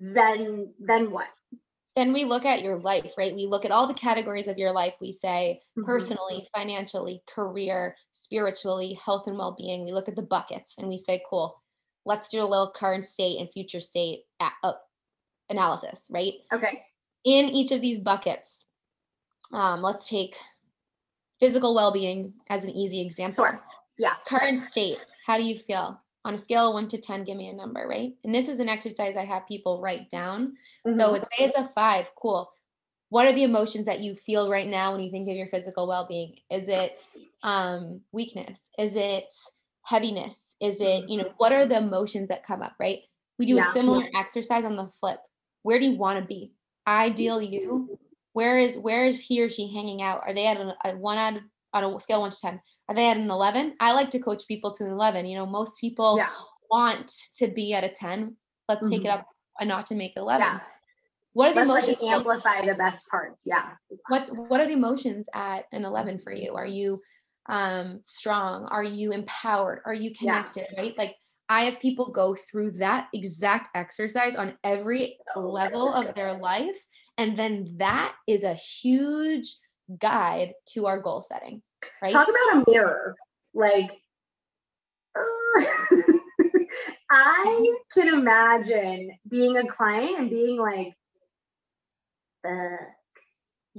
Then, 0.00 0.74
then 0.80 1.12
what? 1.12 1.28
and 1.94 2.12
we 2.12 2.24
look 2.24 2.44
at 2.44 2.64
your 2.64 2.78
life, 2.78 3.12
right? 3.16 3.32
We 3.32 3.46
look 3.46 3.64
at 3.64 3.70
all 3.70 3.86
the 3.86 3.94
categories 3.94 4.48
of 4.48 4.58
your 4.58 4.72
life. 4.72 4.94
We 5.00 5.12
say 5.12 5.60
mm-hmm. 5.78 5.86
personally, 5.86 6.48
financially, 6.52 7.22
career, 7.32 7.94
spiritually, 8.12 8.98
health 9.04 9.28
and 9.28 9.38
well 9.38 9.54
being. 9.56 9.84
We 9.84 9.92
look 9.92 10.08
at 10.08 10.16
the 10.16 10.22
buckets 10.22 10.74
and 10.78 10.88
we 10.88 10.98
say, 10.98 11.22
cool, 11.30 11.62
let's 12.04 12.28
do 12.28 12.42
a 12.42 12.44
little 12.44 12.72
current 12.74 13.06
state 13.06 13.38
and 13.38 13.48
future 13.52 13.78
state 13.78 14.24
analysis, 15.48 16.08
right? 16.10 16.32
Okay. 16.52 16.82
In 17.24 17.46
each 17.46 17.70
of 17.70 17.80
these 17.80 18.00
buckets, 18.00 18.64
um, 19.52 19.82
let's 19.82 20.08
take 20.08 20.36
physical 21.38 21.74
well-being 21.74 22.32
as 22.50 22.64
an 22.64 22.70
easy 22.70 23.00
example. 23.00 23.44
Sure. 23.44 23.62
Yeah. 23.98 24.14
Current 24.26 24.60
state. 24.60 24.98
How 25.26 25.36
do 25.36 25.42
you 25.42 25.58
feel? 25.58 26.00
On 26.24 26.34
a 26.34 26.38
scale 26.38 26.68
of 26.68 26.74
one 26.74 26.88
to 26.88 26.98
10, 26.98 27.24
give 27.24 27.36
me 27.36 27.48
a 27.48 27.52
number, 27.52 27.86
right? 27.88 28.12
And 28.24 28.34
this 28.34 28.48
is 28.48 28.60
an 28.60 28.68
exercise 28.68 29.16
I 29.16 29.24
have 29.24 29.46
people 29.48 29.80
write 29.80 30.08
down. 30.08 30.52
Mm-hmm. 30.86 30.98
So 30.98 31.10
let's 31.10 31.24
say 31.24 31.44
it's 31.44 31.56
a 31.56 31.68
five. 31.68 32.10
Cool. 32.16 32.50
What 33.08 33.26
are 33.26 33.32
the 33.32 33.42
emotions 33.42 33.86
that 33.86 34.00
you 34.00 34.14
feel 34.14 34.48
right 34.48 34.68
now 34.68 34.92
when 34.92 35.02
you 35.02 35.10
think 35.10 35.28
of 35.28 35.36
your 35.36 35.48
physical 35.48 35.86
well-being? 35.86 36.36
Is 36.50 36.68
it 36.68 37.06
um, 37.42 38.00
weakness? 38.12 38.58
Is 38.78 38.94
it 38.96 39.26
heaviness? 39.82 40.40
Is 40.60 40.80
it, 40.80 41.10
you 41.10 41.18
know, 41.18 41.32
what 41.38 41.52
are 41.52 41.66
the 41.66 41.78
emotions 41.78 42.28
that 42.28 42.46
come 42.46 42.62
up, 42.62 42.74
right? 42.78 43.00
We 43.38 43.46
do 43.46 43.56
yeah. 43.56 43.70
a 43.70 43.72
similar 43.74 44.04
exercise 44.16 44.64
on 44.64 44.76
the 44.76 44.86
flip. 45.00 45.18
Where 45.62 45.80
do 45.80 45.86
you 45.86 45.98
want 45.98 46.20
to 46.20 46.24
be? 46.24 46.52
Ideal 46.86 47.40
you. 47.40 47.98
Where 48.32 48.58
is 48.58 48.76
where 48.78 49.04
is 49.04 49.20
he 49.20 49.42
or 49.42 49.50
she 49.50 49.72
hanging 49.72 50.02
out? 50.02 50.22
Are 50.26 50.32
they 50.32 50.46
at 50.46 50.56
a, 50.56 50.74
a 50.84 50.96
one 50.96 51.18
out 51.18 51.36
of, 51.36 51.42
on 51.72 51.84
a 51.84 52.00
scale 52.00 52.20
one 52.20 52.30
to 52.30 52.40
ten? 52.40 52.60
Are 52.88 52.94
they 52.94 53.08
at 53.08 53.16
an 53.16 53.30
eleven? 53.30 53.74
I 53.80 53.92
like 53.92 54.10
to 54.12 54.18
coach 54.18 54.46
people 54.48 54.72
to 54.74 54.84
an 54.84 54.90
eleven. 54.90 55.26
You 55.26 55.38
know, 55.38 55.46
most 55.46 55.78
people 55.80 56.16
yeah. 56.16 56.30
want 56.70 57.12
to 57.36 57.48
be 57.48 57.74
at 57.74 57.84
a 57.84 57.90
ten. 57.90 58.36
Let's 58.68 58.82
mm-hmm. 58.82 58.90
take 58.90 59.04
it 59.04 59.08
mm-hmm. 59.08 59.20
up 59.20 59.26
a 59.60 59.64
notch 59.64 59.88
to 59.88 59.94
make 59.94 60.12
eleven. 60.16 60.46
Yeah. 60.46 60.60
What 61.34 61.48
are 61.48 61.54
the 61.54 61.72
Let's 61.72 61.86
emotions? 61.86 62.02
Like 62.02 62.12
amplify 62.12 62.66
the 62.66 62.74
best 62.74 63.08
parts. 63.08 63.42
Yeah. 63.44 63.70
What's 64.08 64.30
what 64.30 64.60
are 64.60 64.66
the 64.66 64.72
emotions 64.72 65.28
at 65.34 65.66
an 65.72 65.84
eleven 65.84 66.18
for 66.18 66.32
you? 66.32 66.54
Are 66.54 66.66
you 66.66 67.00
um, 67.46 68.00
strong? 68.02 68.66
Are 68.66 68.84
you 68.84 69.12
empowered? 69.12 69.80
Are 69.84 69.94
you 69.94 70.14
connected? 70.14 70.66
Yeah. 70.72 70.80
Right? 70.80 70.98
Like 70.98 71.16
I 71.52 71.64
have 71.64 71.80
people 71.80 72.06
go 72.10 72.34
through 72.34 72.70
that 72.72 73.08
exact 73.12 73.76
exercise 73.76 74.36
on 74.36 74.56
every 74.64 75.18
level 75.36 75.92
of 75.92 76.14
their 76.14 76.32
life. 76.32 76.82
And 77.18 77.38
then 77.38 77.74
that 77.76 78.14
is 78.26 78.42
a 78.42 78.54
huge 78.54 79.56
guide 80.00 80.54
to 80.68 80.86
our 80.86 81.02
goal 81.02 81.20
setting. 81.20 81.60
Right. 82.00 82.10
Talk 82.10 82.28
about 82.28 82.62
a 82.62 82.70
mirror. 82.70 83.16
Like, 83.52 83.90
uh, 85.14 85.20
I 87.10 87.74
can 87.92 88.08
imagine 88.08 89.10
being 89.28 89.58
a 89.58 89.66
client 89.66 90.20
and 90.20 90.30
being 90.30 90.58
like, 90.58 90.94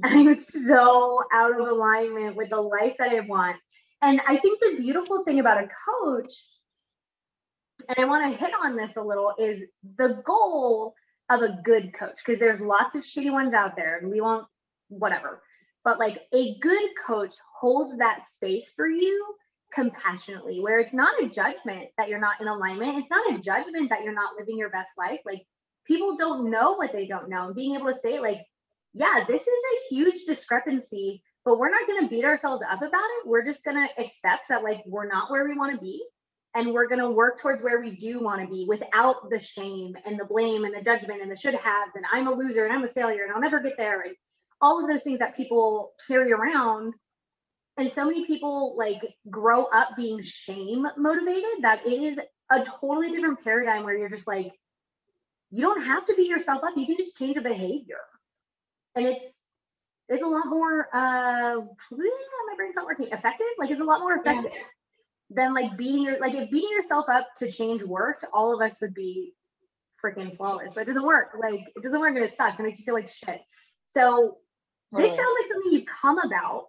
I'm 0.04 0.46
so 0.68 1.24
out 1.34 1.60
of 1.60 1.68
alignment 1.68 2.36
with 2.36 2.52
the 2.52 2.62
life 2.62 2.94
that 3.00 3.10
I 3.10 3.22
want. 3.22 3.58
And 4.04 4.22
I 4.28 4.38
think 4.38 4.60
the 4.60 4.76
beautiful 4.78 5.24
thing 5.24 5.40
about 5.40 5.64
a 5.64 5.68
coach, 5.90 6.34
and 7.90 7.98
I 7.98 8.06
want 8.06 8.32
to 8.32 8.38
hit 8.38 8.54
on 8.64 8.76
this 8.76 8.96
a 8.96 9.02
little, 9.02 9.34
is 9.40 9.64
the 9.98 10.22
goal 10.26 10.94
of 11.30 11.42
a 11.42 11.60
good 11.64 11.94
coach, 11.94 12.18
because 12.26 12.40
there's 12.40 12.60
lots 12.60 12.96
of 12.96 13.04
shitty 13.04 13.32
ones 13.32 13.54
out 13.54 13.76
there 13.76 13.98
and 13.98 14.12
we 14.12 14.22
won't, 14.22 14.46
whatever. 14.90 15.42
But 15.84 16.00
like 16.00 16.22
a 16.34 16.58
good 16.60 16.90
coach 17.06 17.34
holds 17.60 17.98
that 17.98 18.24
space 18.28 18.72
for 18.76 18.88
you 18.88 19.36
compassionately, 19.74 20.60
where 20.60 20.80
it's 20.80 20.94
not 20.94 21.22
a 21.22 21.28
judgment 21.28 21.88
that 21.98 22.10
you're 22.10 22.20
not 22.20 22.40
in 22.40 22.48
alignment. 22.48 22.98
It's 22.98 23.10
not 23.10 23.34
a 23.34 23.40
judgment 23.40 23.90
that 23.90 24.04
you're 24.04 24.14
not 24.14 24.36
living 24.38 24.58
your 24.58 24.70
best 24.70 24.92
life. 24.98 25.20
Like 25.26 25.42
people 25.86 26.16
don't 26.16 26.52
know 26.52 26.74
what 26.74 26.92
they 26.92 27.08
don't 27.08 27.30
know. 27.30 27.48
And 27.48 27.56
being 27.56 27.76
able 27.76 27.88
to 27.88 27.94
say, 27.94 28.20
like, 28.20 28.46
yeah, 28.94 29.24
this 29.28 29.42
is 29.42 29.48
a 29.48 29.94
huge 29.94 30.26
discrepancy, 30.26 31.24
but 31.44 31.58
we're 31.58 31.72
not 31.72 31.88
going 31.88 32.04
to 32.04 32.10
beat 32.10 32.26
ourselves 32.26 32.64
up 32.70 32.82
about 32.82 32.92
it. 32.94 33.28
We're 33.28 33.46
just 33.46 33.66
going 33.66 33.76
to 33.76 34.02
accept 34.02 34.44
that, 34.50 34.64
like, 34.64 34.84
we're 34.86 35.08
not 35.08 35.32
where 35.32 35.48
we 35.48 35.58
want 35.58 35.74
to 35.74 35.82
be. 35.82 36.04
And 36.56 36.72
we're 36.72 36.88
going 36.88 37.02
to 37.02 37.10
work 37.10 37.42
towards 37.42 37.64
where 37.64 37.82
we 37.82 37.96
do 37.96 38.20
want 38.20 38.42
to 38.42 38.48
be 38.48 38.66
without 38.68 39.30
the 39.30 39.40
shame 39.40 39.96
and 40.06 40.20
the 40.20 40.26
blame 40.26 40.66
and 40.66 40.76
the 40.76 40.84
judgment 40.84 41.22
and 41.22 41.32
the 41.32 41.36
should 41.36 41.56
haves. 41.56 41.94
And 41.96 42.06
I'm 42.12 42.28
a 42.28 42.32
loser 42.32 42.66
and 42.66 42.74
I'm 42.74 42.84
a 42.84 42.90
failure 42.90 43.24
and 43.24 43.32
I'll 43.32 43.42
never 43.42 43.60
get 43.60 43.78
there. 43.78 44.02
And 44.02 44.16
all 44.62 44.82
of 44.82 44.90
those 44.90 45.04
things 45.04 45.20
that 45.20 45.36
people 45.36 45.94
carry 46.08 46.32
around. 46.32 46.94
And 47.78 47.92
so 47.92 48.06
many 48.06 48.28
people 48.28 48.76
like 48.78 49.02
grow 49.30 49.66
up 49.66 49.96
being 49.98 50.22
shame 50.22 50.86
motivated 50.96 51.64
that 51.64 51.88
it 51.88 52.04
is 52.04 52.20
a 52.52 52.64
totally 52.64 53.12
different 53.12 53.44
paradigm 53.44 53.84
where 53.84 53.98
you're 53.98 54.10
just 54.10 54.28
like, 54.28 54.54
you 55.50 55.62
don't 55.62 55.84
have 55.84 56.06
to 56.06 56.16
beat 56.16 56.30
yourself 56.30 56.64
up. 56.64 56.74
You 56.78 56.86
can 56.86 56.98
just 56.98 57.18
change 57.18 57.36
a 57.38 57.42
behavior 57.42 57.98
and 58.96 59.08
it's 59.08 59.36
it's 60.10 60.24
a 60.24 60.28
lot 60.28 60.48
more 60.48 60.88
uh 60.94 61.56
my 61.92 62.56
brain's 62.56 62.76
not 62.76 62.86
working 62.86 63.08
effective 63.08 63.48
like 63.58 63.70
it's 63.70 63.82
a 63.82 63.84
lot 63.84 64.00
more 64.00 64.18
effective 64.18 64.52
yeah. 64.54 64.62
Than 65.30 65.54
like 65.54 65.78
beating 65.78 66.04
your 66.04 66.20
like 66.20 66.34
if 66.34 66.50
beating 66.52 66.70
yourself 66.72 67.06
up 67.10 67.28
to 67.38 67.50
change 67.50 67.84
worked 67.84 68.26
all 68.34 68.54
of 68.54 68.62
us 68.62 68.80
would 68.82 68.94
be 68.94 69.34
freaking 70.04 70.36
flawless. 70.36 70.74
But 70.76 70.82
it 70.82 70.88
doesn't 70.88 71.06
work. 71.06 71.36
Like 71.40 71.62
it 71.76 71.84
doesn't 71.84 72.00
work 72.00 72.16
and 72.16 72.24
it 72.24 72.36
sucks. 72.36 72.60
It 72.60 72.64
makes 72.64 72.80
you 72.80 72.86
feel 72.86 72.94
like 72.94 73.08
shit. 73.08 73.42
So 73.88 74.38
this 74.92 75.16
sounds 75.16 75.38
like 75.42 75.52
something 75.52 75.72
you 75.72 75.86
come 75.86 76.20
about 76.20 76.68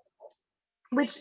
which 0.94 1.18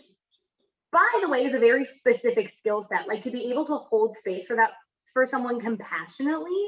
by 0.92 1.18
the 1.20 1.28
way 1.28 1.44
is 1.44 1.54
a 1.54 1.58
very 1.58 1.84
specific 1.84 2.50
skill 2.50 2.82
set. 2.82 3.08
Like 3.08 3.22
to 3.22 3.30
be 3.30 3.50
able 3.50 3.66
to 3.66 3.76
hold 3.76 4.14
space 4.14 4.46
for 4.46 4.56
that 4.56 4.70
for 5.12 5.26
someone 5.26 5.60
compassionately 5.60 6.66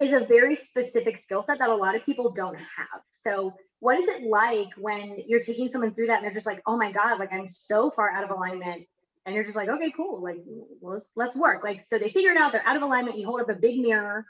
is 0.00 0.12
a 0.12 0.26
very 0.26 0.54
specific 0.54 1.16
skill 1.16 1.42
set 1.42 1.58
that 1.58 1.68
a 1.68 1.74
lot 1.74 1.94
of 1.94 2.04
people 2.04 2.30
don't 2.32 2.56
have. 2.56 3.00
So, 3.12 3.52
what 3.80 3.98
is 3.98 4.08
it 4.08 4.24
like 4.24 4.68
when 4.76 5.18
you're 5.26 5.40
taking 5.40 5.68
someone 5.68 5.92
through 5.92 6.08
that 6.08 6.16
and 6.16 6.24
they're 6.24 6.34
just 6.34 6.46
like, 6.46 6.62
oh 6.66 6.76
my 6.76 6.90
God, 6.90 7.18
like 7.18 7.32
I'm 7.32 7.46
so 7.46 7.90
far 7.90 8.10
out 8.10 8.24
of 8.24 8.30
alignment. 8.30 8.86
And 9.26 9.34
you're 9.34 9.44
just 9.44 9.56
like, 9.56 9.68
okay, 9.68 9.92
cool. 9.96 10.22
Like, 10.22 10.38
let's 10.82 11.10
let's 11.16 11.36
work. 11.36 11.62
Like, 11.64 11.84
so 11.86 11.98
they 11.98 12.10
figure 12.10 12.30
it 12.32 12.36
out. 12.36 12.52
They're 12.52 12.66
out 12.66 12.76
of 12.76 12.82
alignment. 12.82 13.18
You 13.18 13.26
hold 13.26 13.40
up 13.40 13.48
a 13.48 13.54
big 13.54 13.78
mirror 13.80 14.26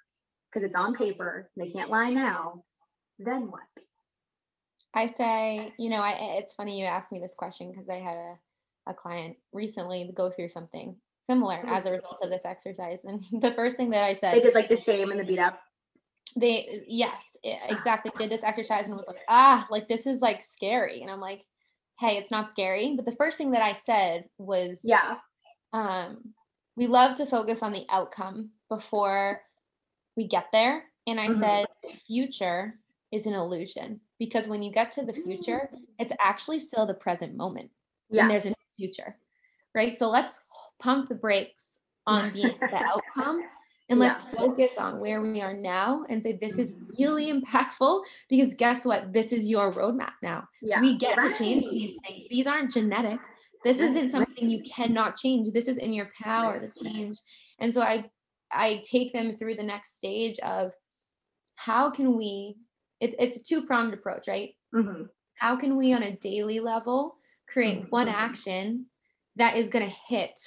because 0.50 0.64
it's 0.64 0.76
on 0.76 0.94
paper. 0.94 1.50
They 1.56 1.70
can't 1.70 1.90
lie 1.90 2.10
now. 2.10 2.64
Then 3.18 3.50
what? 3.50 3.62
I 4.94 5.06
say, 5.06 5.72
you 5.78 5.90
know, 5.90 5.96
I, 5.96 6.36
it's 6.38 6.54
funny 6.54 6.78
you 6.80 6.86
asked 6.86 7.10
me 7.10 7.18
this 7.18 7.34
question 7.36 7.70
because 7.72 7.88
I 7.88 7.96
had 7.96 8.16
a, 8.16 8.38
a 8.90 8.94
client 8.94 9.36
recently 9.52 10.08
go 10.14 10.30
through 10.30 10.48
something 10.50 10.94
similar 11.28 11.56
Mhm. 11.56 11.68
as 11.70 11.86
a 11.86 11.90
result 11.90 12.18
of 12.22 12.30
this 12.30 12.44
exercise. 12.44 13.00
And 13.04 13.24
the 13.42 13.52
first 13.54 13.76
thing 13.76 13.90
that 13.90 14.04
I 14.04 14.12
said, 14.14 14.34
They 14.34 14.40
did 14.40 14.54
like 14.54 14.68
the 14.68 14.76
shame 14.76 15.10
and 15.10 15.18
the 15.18 15.24
beat 15.24 15.40
up. 15.40 15.58
they 16.36 16.84
yes 16.88 17.36
e- 17.44 17.54
exactly 17.68 18.12
did 18.18 18.30
this 18.30 18.42
exercise 18.44 18.86
and 18.86 18.96
was 18.96 19.04
like 19.06 19.18
ah 19.28 19.66
like 19.70 19.86
this 19.88 20.04
is 20.06 20.20
like 20.20 20.42
scary 20.42 21.00
and 21.02 21.08
i'm 21.10 21.20
like 21.20 21.44
hey 22.00 22.16
it's 22.16 22.30
not 22.30 22.50
scary. 22.50 22.94
But 22.96 23.04
the 23.06 23.16
first 23.16 23.38
thing 23.38 23.52
that 23.52 23.62
i 23.62 23.72
said 23.72 24.24
was 24.38 24.80
Yeah. 24.84 25.16
um 25.72 26.34
we 26.76 26.86
love 26.88 27.14
to 27.16 27.26
focus 27.26 27.62
on 27.62 27.72
the 27.72 27.86
outcome 27.88 28.50
before 28.68 29.42
we 30.16 30.26
get 30.26 30.46
there. 30.52 30.84
And 31.06 31.20
i 31.20 31.28
Mhm. 31.28 31.40
said 31.40 31.66
future 32.06 32.78
is 33.12 33.26
an 33.26 33.34
illusion. 33.34 34.00
Because 34.18 34.48
when 34.48 34.62
you 34.62 34.72
get 34.72 34.90
to 34.92 35.04
the 35.04 35.12
future 35.12 35.70
it's 35.98 36.12
actually 36.22 36.58
still 36.58 36.86
the 36.86 36.94
present 36.94 37.36
moment. 37.36 37.70
Yeah. 38.10 38.22
and 38.22 38.30
there's 38.30 38.46
a 38.46 38.54
future 38.76 39.16
right? 39.74 39.96
So 39.96 40.08
let's 40.08 40.38
pump 40.78 41.08
the 41.08 41.16
brakes 41.16 41.78
on 42.06 42.32
the, 42.32 42.54
the 42.60 42.76
outcome 42.76 43.42
and 43.88 43.98
Yeah. 44.00 44.06
let's 44.08 44.24
focus 44.24 44.78
on 44.78 44.98
where 45.00 45.20
we 45.22 45.40
are 45.40 45.54
now 45.54 46.04
and 46.08 46.22
say 46.22 46.38
this 46.40 46.58
is 46.58 46.74
really 46.98 47.30
impactful 47.40 48.02
because 48.30 48.54
guess 48.54 48.84
what? 48.84 49.12
This 49.12 49.32
is 49.32 49.48
your 49.48 49.72
roadmap 49.72 50.12
now. 50.22 50.48
Yeah. 50.62 50.80
we 50.80 50.96
get 50.96 51.20
to 51.20 51.32
change 51.34 51.64
these 51.64 51.94
things. 52.06 52.26
These 52.30 52.46
aren't 52.46 52.72
genetic. 52.72 53.20
This 53.64 53.78
Right, 53.80 53.86
isn't 53.90 54.02
right. 54.04 54.12
something 54.12 54.48
you 54.48 54.62
cannot 54.62 55.16
change. 55.16 55.52
This 55.52 55.68
is 55.68 55.78
in 55.78 55.92
your 55.92 56.10
power 56.20 56.60
to 56.60 56.82
change. 56.84 57.18
And 57.58 57.72
so 57.72 57.80
i 57.82 58.10
i 58.52 58.82
take 58.84 59.12
them 59.12 59.34
through 59.36 59.54
the 59.56 59.62
next 59.62 59.96
stage 59.96 60.38
of 60.40 60.70
how 61.56 61.90
can 61.90 62.16
we 62.16 62.56
it, 63.00 63.14
it's 63.18 63.36
a 63.38 63.42
two-pronged 63.42 63.92
approach 63.94 64.28
right? 64.28 64.54
Mhm. 64.74 65.08
how 65.38 65.56
can 65.56 65.76
we 65.76 65.92
on 65.92 66.02
a 66.04 66.16
daily 66.18 66.60
level 66.60 67.16
create 67.48 67.90
one 67.90 68.06
Mhm. 68.06 68.12
action 68.12 68.86
that 69.36 69.56
is 69.56 69.68
going 69.68 69.84
to 69.84 69.94
hit 70.08 70.38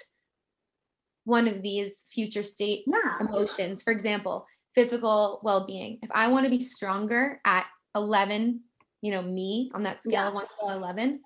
one 1.28 1.46
of 1.48 1.62
these 1.62 2.06
future 2.10 2.42
state 2.42 2.86
Yeah. 2.88 3.18
emotions. 3.20 3.84
For 3.84 3.92
example 3.92 4.48
physical 4.74 5.40
well-being. 5.44 5.98
If 6.04 6.12
i 6.12 6.28
want 6.28 6.46
to 6.46 6.52
be 6.52 6.60
stronger 6.60 7.42
at 7.44 7.66
11 7.96 8.62
you 9.02 9.12
know 9.12 9.22
me 9.24 9.72
on 9.74 9.84
that 9.84 10.02
scale 10.02 10.14
Yeah. 10.14 10.28
of 10.28 10.34
1 10.36 10.46
to 10.46 10.74
11 10.74 11.20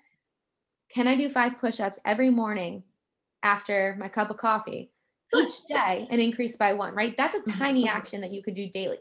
can 0.93 1.07
i 1.07 1.15
do 1.15 1.29
five 1.29 1.59
push-ups 1.59 1.99
every 2.05 2.29
morning 2.29 2.83
after 3.43 3.95
my 3.99 4.07
cup 4.07 4.29
of 4.29 4.37
coffee? 4.37 4.91
Each 5.35 5.63
day 5.65 6.07
and 6.09 6.19
increase 6.19 6.55
by 6.55 6.73
one 6.73 6.95
right? 6.95 7.15
That's 7.17 7.35
a 7.35 7.41
Mhm. 7.41 7.57
tiny 7.57 7.83
mm-hmm. 7.85 7.97
action 7.97 8.21
that 8.21 8.31
you 8.31 8.41
could 8.41 8.55
do 8.55 8.67
daily. 8.67 8.97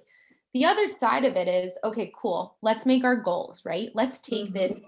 The 0.53 0.65
other 0.65 0.93
side 0.99 1.25
of 1.25 1.37
it 1.37 1.49
is 1.49 1.73
okay 1.85 2.13
cool 2.21 2.57
let's 2.61 2.85
make 2.85 3.05
our 3.05 3.17
goals 3.17 3.65
right? 3.65 3.91
Let's 3.95 4.21
take 4.21 4.53
mm-hmm. 4.53 4.75
this 4.75 4.83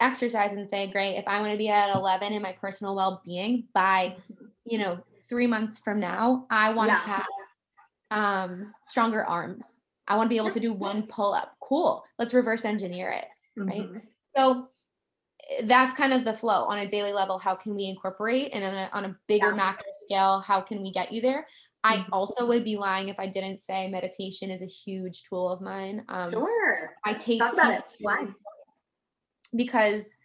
exercise 0.00 0.52
and 0.56 0.68
say 0.68 0.90
great 0.90 1.16
if 1.16 1.26
i 1.26 1.40
want 1.40 1.52
to 1.52 1.58
be 1.58 1.68
at 1.68 1.94
11 1.94 2.32
in 2.32 2.42
my 2.42 2.52
personal 2.52 2.94
well-being 2.94 3.64
by 3.72 4.16
mm-hmm. 4.16 4.44
you 4.66 4.78
know 4.78 4.98
three 5.28 5.46
months 5.46 5.78
from 5.78 6.00
now 6.00 6.46
i 6.50 6.72
want 6.72 6.88
to 6.90 6.94
Yeah. 6.94 7.16
have 7.16 7.26
um 8.10 8.74
stronger 8.82 9.24
arms 9.24 9.80
i 10.06 10.16
want 10.16 10.26
to 10.26 10.30
be 10.30 10.38
able 10.38 10.50
to 10.50 10.60
do 10.60 10.72
one 10.72 11.06
pull-up 11.06 11.54
cool 11.60 12.04
let's 12.18 12.32
reverse 12.34 12.64
engineer 12.64 13.10
it 13.10 13.26
right? 13.56 13.88
Mhm. 13.88 14.02
so 14.36 14.68
that's 15.64 15.94
kind 15.94 16.12
of 16.12 16.24
the 16.24 16.32
flow 16.32 16.64
on 16.64 16.78
a 16.78 16.88
daily 16.88 17.12
level 17.12 17.38
how 17.38 17.54
can 17.54 17.74
we 17.74 17.84
incorporate 17.86 18.50
and 18.52 18.64
on 18.64 18.74
a, 18.74 18.90
on 18.92 19.04
a 19.06 19.16
bigger 19.26 19.48
Yeah. 19.50 19.54
macro 19.56 19.84
scale 20.04 20.40
how 20.40 20.60
can 20.60 20.82
we 20.82 20.92
get 20.92 21.12
you 21.12 21.20
there 21.20 21.46
i 21.84 21.96
Mhm. 21.96 22.08
also 22.12 22.46
would 22.46 22.64
be 22.64 22.76
lying 22.76 23.08
if 23.08 23.18
i 23.18 23.26
didn't 23.26 23.60
say 23.60 23.88
meditation 23.90 24.50
is 24.50 24.62
a 24.62 24.66
huge 24.66 25.22
tool 25.24 25.48
of 25.50 25.60
mine 25.60 26.04
um 26.08 26.32
Sure. 26.32 26.94
i 27.04 27.12
take 27.14 27.38
Talk 27.40 27.52
about 27.54 27.72
it. 27.74 27.84
Why? 28.00 28.26
because 29.54 30.16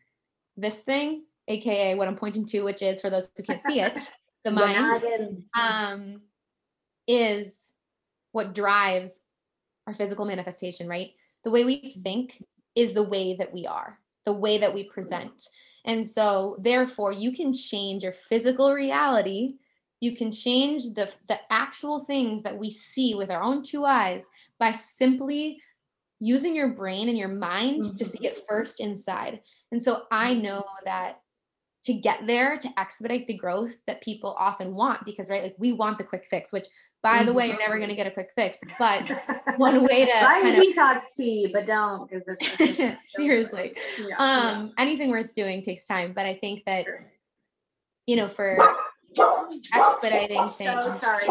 this 0.57 0.79
thing 0.79 1.23
aka 1.47 1.95
what 1.95 2.07
i'm 2.07 2.15
pointing 2.15 2.45
to 2.45 2.61
which 2.63 2.81
is 2.81 3.01
for 3.01 3.09
those 3.09 3.29
who 3.35 3.43
can't 3.43 3.61
see 3.63 3.79
it 3.81 3.97
the 4.43 4.51
mind 4.51 5.43
um 5.60 6.21
is 7.08 7.58
what 8.32 8.56
drives 8.56 9.19
our 9.88 9.93
physical 9.93 10.25
manifestation 10.25 10.88
right? 10.88 11.12
The 11.43 11.51
way 11.51 11.65
we 11.65 11.75
mm-hmm. 11.77 12.01
think 12.01 12.43
is 12.75 12.93
the 12.93 13.03
way 13.03 13.36
that 13.38 13.53
we 13.53 13.67
are 13.67 13.99
the 14.25 14.34
way 14.34 14.58
that 14.58 14.73
we 14.73 14.84
present. 14.84 15.49
And 15.86 16.06
so 16.06 16.58
therefore 16.60 17.12
you 17.12 17.34
can 17.34 17.51
change 17.51 18.03
your 18.03 18.13
physical 18.13 18.73
reality. 18.73 19.56
You 19.99 20.15
can 20.15 20.32
change 20.32 20.84
the 20.93 21.12
the 21.27 21.39
actual 21.49 21.99
things 21.99 22.41
that 22.43 22.58
we 22.58 22.71
see 22.71 23.15
with 23.15 23.32
our 23.32 23.41
own 23.41 23.63
two 23.63 23.86
eyes 23.86 24.23
by 24.60 24.71
simply 24.71 25.62
using 26.19 26.56
your 26.56 26.69
brain 26.69 27.10
and 27.10 27.17
your 27.17 27.29
mind 27.29 27.84
to 27.97 28.06
see 28.06 28.19
mm-hmm. 28.19 28.25
it 28.25 28.41
first 28.47 28.79
inside. 28.79 29.41
And 29.71 29.82
so 29.82 30.03
i 30.12 30.34
mm-hmm. 30.34 30.43
know 30.43 30.65
that 30.86 31.19
to 31.83 31.93
get 31.93 32.25
there 32.25 32.57
to 32.57 32.69
expedite 32.79 33.27
the 33.27 33.37
growth 33.37 33.75
that 33.87 34.01
people 34.01 34.35
often 34.39 34.73
want 34.73 35.03
because 35.05 35.29
right 35.29 35.43
like 35.43 35.55
we 35.57 35.73
want 35.73 35.97
the 35.97 36.03
quick 36.03 36.25
fix 36.29 36.51
which 36.51 36.67
by 37.01 37.23
the 37.23 37.33
way 37.33 37.47
you're 37.47 37.59
never 37.59 37.77
going 37.77 37.89
to 37.89 37.95
get 37.95 38.07
a 38.07 38.11
quick 38.11 38.31
fix 38.35 38.59
but 38.79 39.11
one 39.57 39.83
way 39.83 40.05
to 40.05 40.11
Buy 40.21 40.41
kind 40.41 40.55
of 40.55 40.63
detox 40.63 41.01
tea, 41.17 41.49
but 41.51 41.65
don't 41.65 42.09
because 42.09 42.23
it's, 42.27 42.61
it's, 42.61 42.79
it's 42.79 43.15
seriously 43.15 43.73
Yeah, 43.97 44.15
um 44.17 44.71
anything 44.77 45.09
worth 45.09 45.35
doing 45.35 45.61
takes 45.61 45.85
time 45.85 46.13
but 46.13 46.25
i 46.25 46.35
think 46.35 46.63
that 46.65 46.85
Sure. 46.85 47.11
you 48.07 48.15
know 48.15 48.29
for 48.29 48.57
expediting 49.73 50.49
things 50.49 50.79
So 50.83 50.97
sorry, 50.99 51.25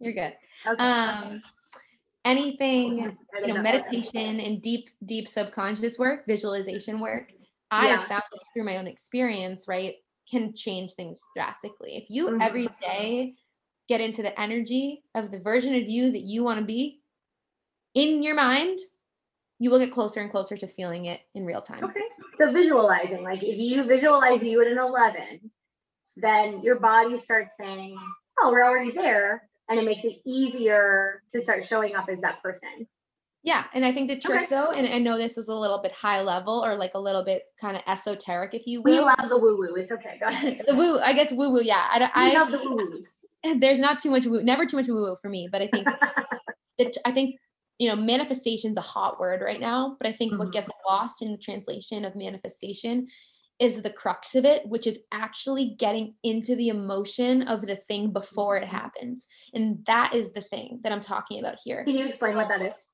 you're 0.00 0.12
good 0.12 0.34
Okay. 0.66 0.74
um 0.78 1.40
anything 2.28 3.16
you 3.44 3.54
know 3.54 3.60
meditation 3.60 4.40
and 4.40 4.60
deep 4.60 4.90
deep 5.06 5.26
subconscious 5.26 5.98
work 5.98 6.26
visualization 6.26 7.00
work 7.00 7.32
i 7.70 7.86
have 7.86 8.00
Yeah. 8.00 8.06
found 8.08 8.22
through 8.52 8.64
my 8.64 8.76
own 8.76 8.86
experience 8.86 9.66
right 9.66 9.94
can 10.30 10.54
change 10.54 10.92
things 10.92 11.22
drastically 11.34 11.96
if 11.96 12.04
you 12.10 12.28
Mhm. 12.28 12.42
every 12.42 12.68
day 12.82 13.34
get 13.88 14.02
into 14.02 14.22
the 14.22 14.38
energy 14.38 15.02
of 15.14 15.30
the 15.30 15.38
version 15.38 15.74
of 15.74 15.88
you 15.88 16.10
that 16.10 16.20
you 16.22 16.42
want 16.42 16.58
to 16.60 16.64
be 16.64 17.00
in 17.94 18.22
your 18.22 18.34
mind 18.34 18.78
you 19.58 19.70
will 19.70 19.78
get 19.78 19.90
closer 19.92 20.20
and 20.20 20.30
closer 20.30 20.56
to 20.56 20.68
feeling 20.68 21.06
it 21.06 21.20
in 21.34 21.46
real 21.46 21.62
time 21.62 21.84
Okay. 21.84 22.00
So 22.38 22.52
visualizing, 22.52 23.24
like 23.24 23.42
if 23.42 23.58
you 23.58 23.82
visualize 23.84 24.44
you 24.44 24.60
at 24.60 24.68
an 24.68 24.78
11, 24.78 25.50
then 26.16 26.62
your 26.62 26.78
body 26.78 27.16
starts 27.18 27.56
saying, 27.56 27.98
oh, 28.40 28.52
we're 28.52 28.62
already 28.64 28.92
there. 28.92 29.48
And 29.68 29.78
it 29.78 29.84
makes 29.84 30.04
it 30.04 30.20
easier 30.24 31.22
to 31.32 31.40
start 31.42 31.64
showing 31.66 31.94
up 31.94 32.08
as 32.08 32.20
that 32.22 32.42
person. 32.42 32.86
Yeah, 33.42 33.64
and 33.72 33.84
I 33.84 33.92
think 33.92 34.08
the 34.08 34.18
trick 34.18 34.36
Okay. 34.42 34.46
though, 34.50 34.70
and 34.72 34.86
I 34.86 34.98
know 34.98 35.16
this 35.16 35.38
is 35.38 35.48
a 35.48 35.54
little 35.54 35.80
bit 35.80 35.92
high 35.92 36.22
level 36.22 36.64
or 36.64 36.74
like 36.74 36.92
a 36.94 37.00
little 37.00 37.24
bit 37.24 37.42
kind 37.60 37.76
of 37.76 37.82
esoteric, 37.86 38.52
if 38.54 38.66
you 38.66 38.82
We 38.82 38.92
will. 38.92 39.06
love 39.06 39.28
the 39.28 39.38
woo 39.38 39.56
woo. 39.56 39.74
It's 39.76 39.92
okay. 39.92 40.16
Go 40.20 40.26
ahead. 40.26 40.62
the 40.66 40.74
woo, 40.74 40.98
I 40.98 41.12
guess 41.12 41.32
woo 41.32 41.50
woo. 41.50 41.62
Yeah, 41.62 41.86
I, 41.88 42.10
I 42.14 42.34
love 42.34 42.50
the 42.50 42.58
woo 42.58 42.74
woos. 42.76 43.06
there's 43.60 43.78
not 43.78 44.00
too 44.00 44.10
much 44.10 44.26
woo, 44.26 44.42
never 44.42 44.66
too 44.66 44.76
much 44.76 44.88
woo 44.88 44.94
woo 44.96 45.16
for 45.22 45.28
me, 45.28 45.48
but 45.52 45.62
I 45.62 45.68
think 45.68 45.86
that 46.78 46.96
I 47.04 47.12
think 47.12 47.36
you 47.78 47.88
know 47.88 47.94
manifestation's 47.96 48.76
a 48.76 48.80
hot 48.82 49.20
word 49.20 49.40
right 49.40 49.60
now, 49.60 49.96
but 50.00 50.08
I 50.08 50.12
think 50.12 50.32
what 50.38 50.48
Mhm. 50.48 50.52
gets 50.52 50.68
lost 50.86 51.22
in 51.22 51.30
the 51.30 51.38
translation 51.38 52.04
of 52.04 52.16
manifestation 52.16 53.06
is 53.58 53.82
the 53.82 53.92
crux 53.92 54.34
of 54.34 54.44
it, 54.44 54.66
which 54.68 54.86
is 54.86 55.00
actually 55.12 55.74
getting 55.78 56.14
into 56.22 56.54
the 56.56 56.68
emotion 56.68 57.42
of 57.42 57.62
the 57.62 57.76
thing 57.76 58.12
before 58.12 58.56
it 58.56 58.64
Mhm. 58.64 58.68
happens, 58.68 59.26
and 59.52 59.84
that 59.86 60.14
is 60.14 60.32
the 60.32 60.42
thing 60.42 60.80
that 60.82 60.92
I'm 60.92 61.00
talking 61.00 61.40
about 61.40 61.58
here. 61.64 61.84
Can 61.84 61.96
you 61.96 62.06
explain 62.06 62.36
what 62.36 62.48
that 62.48 62.62
is? 62.62 62.86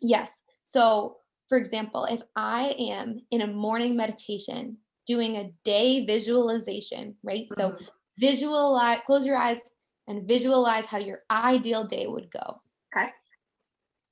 Yes. 0.00 0.42
So, 0.64 1.18
for 1.48 1.58
example, 1.58 2.04
if 2.04 2.22
I 2.34 2.70
am 2.78 3.20
in 3.30 3.40
a 3.42 3.46
morning 3.46 3.96
meditation 3.96 4.78
doing 5.06 5.36
a 5.36 5.52
day 5.64 6.04
visualization, 6.04 7.16
right? 7.22 7.46
So, 7.52 7.70
Mhm. 7.70 7.88
visualize, 8.18 9.00
close 9.06 9.26
your 9.26 9.36
eyes 9.36 9.62
and 10.08 10.26
visualize 10.26 10.86
how 10.86 10.98
your 10.98 11.22
ideal 11.30 11.84
day 11.84 12.06
would 12.06 12.30
go. 12.30 12.60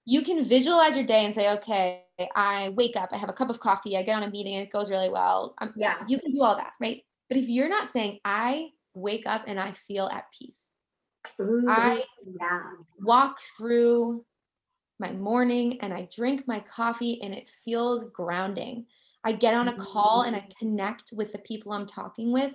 You 0.04 0.22
can 0.22 0.44
visualize 0.44 0.96
your 0.96 1.06
day 1.06 1.24
and 1.24 1.34
say, 1.34 1.50
okay, 1.58 2.04
I 2.36 2.70
wake 2.76 2.96
up, 2.96 3.10
I 3.12 3.16
have 3.16 3.30
a 3.30 3.32
cup 3.32 3.50
of 3.50 3.58
coffee, 3.60 3.96
I 3.96 4.02
get 4.02 4.16
on 4.16 4.22
a 4.22 4.30
meeting, 4.30 4.54
and 4.54 4.62
it 4.66 4.72
goes 4.72 4.90
really 4.90 5.08
well. 5.08 5.54
Um, 5.58 5.72
Yeah. 5.76 5.96
You 6.06 6.18
can 6.18 6.32
do 6.32 6.42
all 6.42 6.56
that, 6.56 6.72
right? 6.80 7.02
But 7.28 7.38
if 7.38 7.48
you're 7.48 7.68
not 7.70 7.88
saying, 7.88 8.20
I 8.24 8.70
wake 8.94 9.24
up 9.26 9.44
and 9.46 9.58
I 9.58 9.72
feel 9.88 10.06
at 10.08 10.26
peace, 10.38 10.62
Ooh, 11.40 11.64
I- 11.68 12.04
yeah. 12.38 12.62
walk 13.00 13.38
through 13.56 14.24
my 15.00 15.10
morning 15.12 15.80
and 15.80 15.92
I 15.92 16.08
drink 16.14 16.46
my 16.46 16.60
coffee 16.60 17.20
and 17.22 17.34
it 17.34 17.50
feels 17.64 18.04
grounding. 18.12 18.86
I 19.24 19.32
get 19.32 19.54
on 19.54 19.68
a 19.68 19.76
call 19.76 20.22
and 20.22 20.36
I 20.36 20.46
connect 20.58 21.12
with 21.14 21.32
the 21.32 21.38
people 21.38 21.72
I'm 21.72 21.86
talking 21.86 22.30
with 22.30 22.54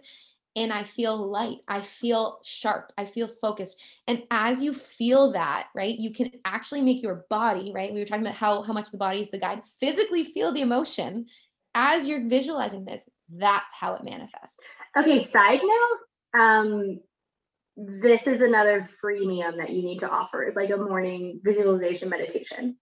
and 0.60 0.74
I 0.74 0.84
feel 0.84 1.16
light. 1.32 1.60
I 1.68 1.82
feel 1.82 2.40
sharp. 2.44 2.92
I 2.98 3.06
feel 3.06 3.30
focused. 3.42 3.82
And 4.08 4.24
as 4.30 4.62
you 4.62 4.74
feel 4.74 5.32
that, 5.32 5.68
right, 5.74 5.98
you 5.98 6.14
can 6.14 6.32
actually 6.44 6.82
make 6.82 7.02
your 7.02 7.26
body, 7.30 7.72
right? 7.74 7.94
We 7.94 8.00
were 8.00 8.06
talking 8.06 8.24
about 8.24 8.36
how 8.36 8.62
how 8.64 8.74
much 8.74 8.92
the 8.92 8.98
body 8.98 9.22
is 9.22 9.30
the 9.32 9.40
guide. 9.40 9.62
Physically 9.80 10.26
feel 10.26 10.54
the 10.54 10.62
emotion 10.62 11.28
as 11.74 12.08
you're 12.08 12.28
visualizing 12.28 12.86
this. 12.86 13.02
that's 13.32 13.72
how 13.80 13.94
it 13.94 14.04
manifests. 14.04 14.58
Okay, 14.98 15.24
side 15.24 15.60
note, 15.64 16.42
um, 16.42 17.00
this 17.78 18.26
is 18.26 18.42
another 18.42 18.90
freemium 19.02 19.58
that 19.58 19.70
you 19.70 19.84
need 19.84 20.00
to 20.00 20.10
offer 20.10 20.44
is 20.44 20.56
like 20.56 20.72
a 20.72 20.78
morning 20.78 21.40
visualization 21.44 22.10
meditation. 22.10 22.76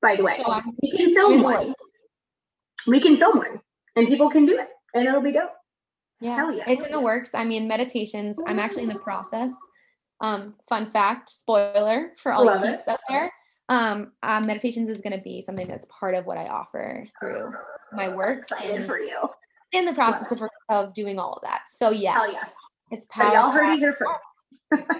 By 0.00 0.14
the 0.16 0.22
way, 0.22 0.40
so 0.40 0.62
we 0.80 0.96
can 0.96 1.12
film 1.12 1.42
one. 1.42 1.74
We 2.86 3.00
can 3.00 3.16
film 3.16 3.38
one 3.38 3.60
and 3.96 4.06
people 4.06 4.30
can 4.30 4.46
do 4.46 4.58
it 4.58 4.68
and 4.94 5.06
it'll 5.06 5.20
be 5.20 5.32
dope. 5.32 5.50
Yeah, 6.20 6.50
yeah. 6.50 6.64
it's 6.66 6.84
in 6.84 6.90
the 6.90 7.00
works. 7.00 7.34
I 7.34 7.44
mean, 7.44 7.68
meditations, 7.68 8.40
I'm 8.46 8.58
actually 8.58 8.82
in 8.84 8.88
the 8.88 8.98
process. 8.98 9.52
Um, 10.20 10.54
fun 10.68 10.90
fact, 10.90 11.30
spoiler 11.30 12.12
for 12.16 12.32
all 12.32 12.44
Love 12.44 12.64
you 12.64 12.72
peeps 12.72 12.88
out 12.88 13.00
there. 13.08 13.32
Um, 13.68 14.12
um, 14.22 14.46
meditations 14.46 14.88
is 14.88 15.00
going 15.00 15.16
to 15.16 15.22
be 15.22 15.42
something 15.42 15.68
that's 15.68 15.86
part 15.86 16.14
of 16.14 16.24
what 16.26 16.38
I 16.38 16.46
offer 16.46 17.06
through 17.20 17.52
my 17.92 18.08
work. 18.08 18.40
Excited 18.40 18.86
for 18.86 18.98
you. 18.98 19.28
In 19.72 19.84
the 19.84 19.92
process 19.92 20.32
of, 20.32 20.42
of 20.70 20.94
doing 20.94 21.18
all 21.18 21.34
of 21.34 21.42
that. 21.42 21.64
So 21.68 21.90
yes, 21.90 22.18
yes. 22.32 22.54
it's 22.90 23.06
powerful. 23.10 23.34
y'all 23.34 23.50
heard 23.50 23.74
it 23.74 23.78
here 23.78 23.94
first. 23.94 24.20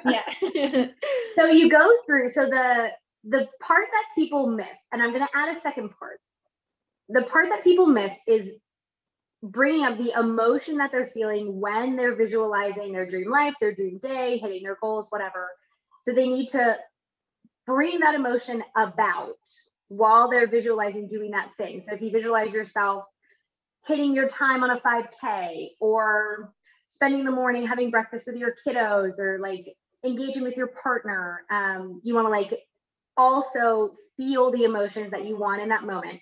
yeah. 0.04 0.88
so 1.38 1.46
you 1.46 1.70
go 1.70 1.90
through. 2.06 2.30
So 2.30 2.46
the 2.46 2.90
the 3.24 3.48
part 3.60 3.86
that 3.90 4.04
people 4.14 4.46
miss, 4.46 4.66
and 4.92 5.02
I'm 5.02 5.10
going 5.10 5.26
to 5.26 5.28
add 5.34 5.56
a 5.56 5.60
second 5.60 5.90
part. 5.98 6.20
The 7.08 7.22
part 7.22 7.48
that 7.48 7.64
people 7.64 7.86
miss 7.86 8.14
is 8.26 8.50
bringing 9.42 9.84
up 9.84 9.98
the 9.98 10.12
emotion 10.18 10.78
that 10.78 10.90
they're 10.90 11.10
feeling 11.14 11.60
when 11.60 11.96
they're 11.96 12.16
visualizing 12.16 12.92
their 12.92 13.08
dream 13.08 13.30
life, 13.30 13.54
their 13.60 13.74
dream 13.74 13.98
day, 14.02 14.38
hitting 14.38 14.62
their 14.62 14.76
goals, 14.80 15.06
whatever. 15.10 15.48
So 16.02 16.12
they 16.12 16.28
need 16.28 16.50
to 16.50 16.76
bring 17.66 18.00
that 18.00 18.14
emotion 18.14 18.64
about 18.76 19.36
while 19.88 20.28
they're 20.28 20.48
visualizing 20.48 21.08
doing 21.08 21.30
that 21.32 21.50
thing. 21.56 21.82
So 21.86 21.94
if 21.94 22.02
you 22.02 22.10
visualize 22.10 22.52
yourself 22.52 23.04
hitting 23.86 24.12
your 24.12 24.28
time 24.28 24.64
on 24.64 24.70
a 24.70 24.80
5K 24.80 25.68
or 25.80 26.52
spending 26.88 27.24
the 27.24 27.30
morning 27.30 27.66
having 27.66 27.90
breakfast 27.90 28.26
with 28.26 28.36
your 28.36 28.54
kiddos 28.66 29.18
or 29.18 29.38
like 29.38 29.66
engaging 30.04 30.42
with 30.42 30.56
your 30.56 30.68
partner, 30.68 31.44
um, 31.50 32.00
you 32.02 32.14
want 32.14 32.26
to 32.26 32.30
like 32.30 32.58
also 33.16 33.94
feel 34.16 34.50
the 34.50 34.64
emotions 34.64 35.10
that 35.12 35.24
you 35.24 35.38
want 35.38 35.62
in 35.62 35.68
that 35.68 35.84
moment. 35.84 36.20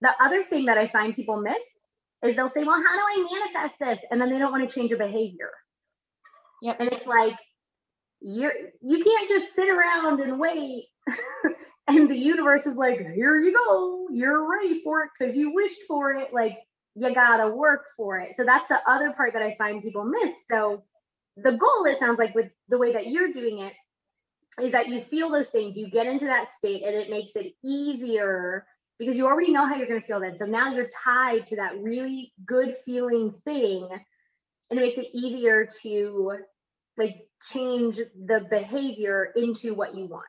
The 0.00 0.10
other 0.20 0.44
thing 0.44 0.66
that 0.66 0.78
I 0.78 0.88
find 0.88 1.14
people 1.14 1.40
miss 1.40 1.62
is 2.24 2.36
they'll 2.36 2.48
say, 2.48 2.64
well, 2.64 2.76
how 2.76 2.92
do 2.94 3.00
I 3.00 3.28
manifest 3.32 3.78
this? 3.78 3.98
And 4.10 4.20
then 4.20 4.30
they 4.30 4.38
don't 4.38 4.52
want 4.52 4.68
to 4.68 4.74
change 4.74 4.92
a 4.92 4.96
behavior. 4.96 5.50
Yep. 6.62 6.76
And 6.80 6.92
it's 6.92 7.06
like, 7.06 7.34
you're 8.20 8.52
you 8.80 9.02
can't 9.02 9.28
just 9.28 9.52
sit 9.54 9.68
around 9.68 10.20
and 10.20 10.38
wait. 10.38 10.84
and 11.88 12.08
the 12.08 12.16
universe 12.16 12.66
is 12.66 12.76
like, 12.76 12.98
here 12.98 13.38
you 13.40 13.52
go. 13.52 14.06
You're 14.12 14.48
ready 14.48 14.80
for 14.84 15.02
it 15.02 15.10
because 15.18 15.34
you 15.34 15.52
wished 15.52 15.80
for 15.88 16.12
it. 16.12 16.32
Like 16.32 16.56
you 16.94 17.12
gotta 17.14 17.48
work 17.48 17.86
for 17.96 18.20
it. 18.20 18.36
So 18.36 18.44
that's 18.44 18.68
the 18.68 18.78
other 18.86 19.12
part 19.12 19.32
that 19.32 19.42
I 19.42 19.56
find 19.58 19.82
people 19.82 20.04
miss. 20.04 20.34
So 20.48 20.84
the 21.36 21.52
goal, 21.52 21.86
it 21.86 21.98
sounds 21.98 22.18
like, 22.18 22.34
with 22.34 22.50
the 22.68 22.78
way 22.78 22.92
that 22.92 23.06
you're 23.06 23.32
doing 23.32 23.60
it, 23.60 23.72
is 24.62 24.72
that 24.72 24.88
you 24.88 25.00
feel 25.00 25.30
those 25.30 25.48
things, 25.48 25.76
you 25.76 25.88
get 25.90 26.06
into 26.06 26.26
that 26.26 26.50
state, 26.50 26.82
and 26.84 26.94
it 26.94 27.08
makes 27.08 27.36
it 27.36 27.54
easier 27.64 28.66
because 28.98 29.16
you 29.16 29.26
already 29.26 29.52
know 29.52 29.66
how 29.66 29.74
you're 29.74 29.88
going 29.88 30.00
to 30.00 30.06
feel 30.06 30.20
then. 30.20 30.36
So 30.36 30.46
now 30.46 30.72
you're 30.74 30.90
tied 31.04 31.46
to 31.48 31.56
that 31.56 31.80
really 31.80 32.32
good 32.46 32.76
feeling 32.84 33.34
thing, 33.44 33.88
and 34.70 34.78
it 34.78 34.82
makes 34.82 34.98
it 34.98 35.08
easier 35.14 35.68
to 35.82 36.38
like 36.96 37.16
change 37.52 37.96
the 37.96 38.46
behavior 38.50 39.32
into 39.36 39.74
what 39.74 39.94
you 39.94 40.06
want. 40.06 40.26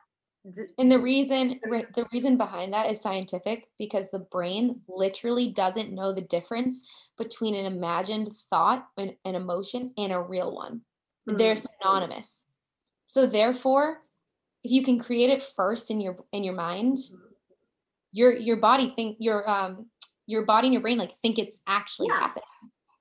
And 0.76 0.92
the 0.92 0.98
reason 0.98 1.58
the 1.94 2.06
reason 2.12 2.36
behind 2.36 2.74
that 2.74 2.90
is 2.90 3.00
scientific 3.00 3.66
because 3.78 4.10
the 4.10 4.18
brain 4.18 4.80
literally 4.86 5.52
doesn't 5.52 5.94
know 5.94 6.12
the 6.12 6.20
difference 6.20 6.82
between 7.16 7.54
an 7.54 7.64
imagined 7.64 8.30
thought 8.50 8.86
and 8.98 9.14
an 9.24 9.36
emotion 9.36 9.92
and 9.96 10.12
a 10.12 10.20
real 10.20 10.54
one. 10.54 10.82
Mm-hmm. 11.26 11.38
They're 11.38 11.56
synonymous. 11.56 12.44
So 13.06 13.26
therefore, 13.26 14.02
if 14.62 14.70
you 14.70 14.84
can 14.84 14.98
create 14.98 15.30
it 15.30 15.42
first 15.56 15.90
in 15.90 15.98
your 16.00 16.18
in 16.32 16.44
your 16.44 16.54
mind, 16.54 16.98
mm-hmm 16.98 17.33
your 18.14 18.32
your 18.32 18.56
body 18.56 18.92
think 18.96 19.16
your 19.18 19.48
um 19.50 19.86
your 20.26 20.42
body 20.42 20.68
and 20.68 20.72
your 20.72 20.80
brain 20.80 20.96
like 20.96 21.12
think 21.22 21.38
it's 21.38 21.58
actually 21.66 22.08
yeah. 22.08 22.20
happening. 22.20 22.44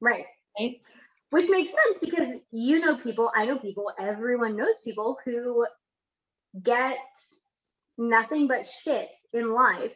Right. 0.02 0.26
Right. 0.60 0.82
Which 1.30 1.50
makes 1.50 1.72
sense 1.72 2.00
because 2.02 2.28
you 2.52 2.80
know 2.80 2.98
people, 2.98 3.32
I 3.36 3.46
know 3.46 3.58
people, 3.58 3.92
everyone 4.00 4.56
knows 4.56 4.76
people 4.84 5.18
who 5.24 5.66
get 6.62 6.98
nothing 7.98 8.48
but 8.48 8.68
shit 8.68 9.10
in 9.34 9.54
life 9.54 9.94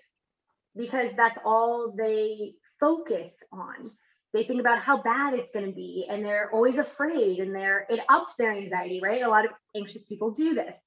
because 0.76 1.14
that's 1.16 1.38
all 1.46 1.94
they 1.96 2.54
focus 2.80 3.36
on. 3.52 3.92
They 4.34 4.44
think 4.44 4.60
about 4.60 4.80
how 4.80 5.02
bad 5.02 5.34
it's 5.34 5.52
going 5.52 5.66
to 5.66 5.72
be 5.72 6.08
and 6.10 6.24
they're 6.24 6.52
always 6.52 6.78
afraid 6.78 7.40
and 7.40 7.54
they're 7.54 7.86
it 7.90 8.00
ups 8.10 8.36
their 8.36 8.54
anxiety, 8.54 9.00
right? 9.02 9.24
A 9.24 9.30
lot 9.30 9.46
of 9.46 9.52
anxious 9.76 10.04
people 10.04 10.32
do 10.32 10.54
this 10.54 10.78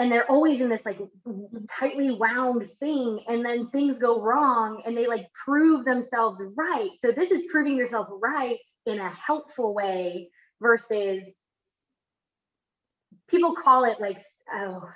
and 0.00 0.10
they're 0.10 0.30
always 0.30 0.62
in 0.62 0.70
this 0.70 0.86
like 0.86 0.98
tightly 1.68 2.10
wound 2.10 2.66
thing 2.80 3.20
and 3.28 3.44
then 3.44 3.68
things 3.68 3.98
go 3.98 4.22
wrong 4.22 4.82
and 4.86 4.96
they 4.96 5.06
like 5.06 5.26
prove 5.34 5.84
themselves 5.84 6.40
right. 6.56 6.88
So 7.02 7.12
this 7.12 7.30
is 7.30 7.42
proving 7.52 7.76
yourself 7.76 8.08
right 8.10 8.56
in 8.86 8.98
a 8.98 9.10
helpful 9.10 9.74
way 9.74 10.30
versus 10.62 11.30
people 13.28 13.54
call 13.54 13.84
it 13.84 14.00
like 14.00 14.18
oh 14.54 14.88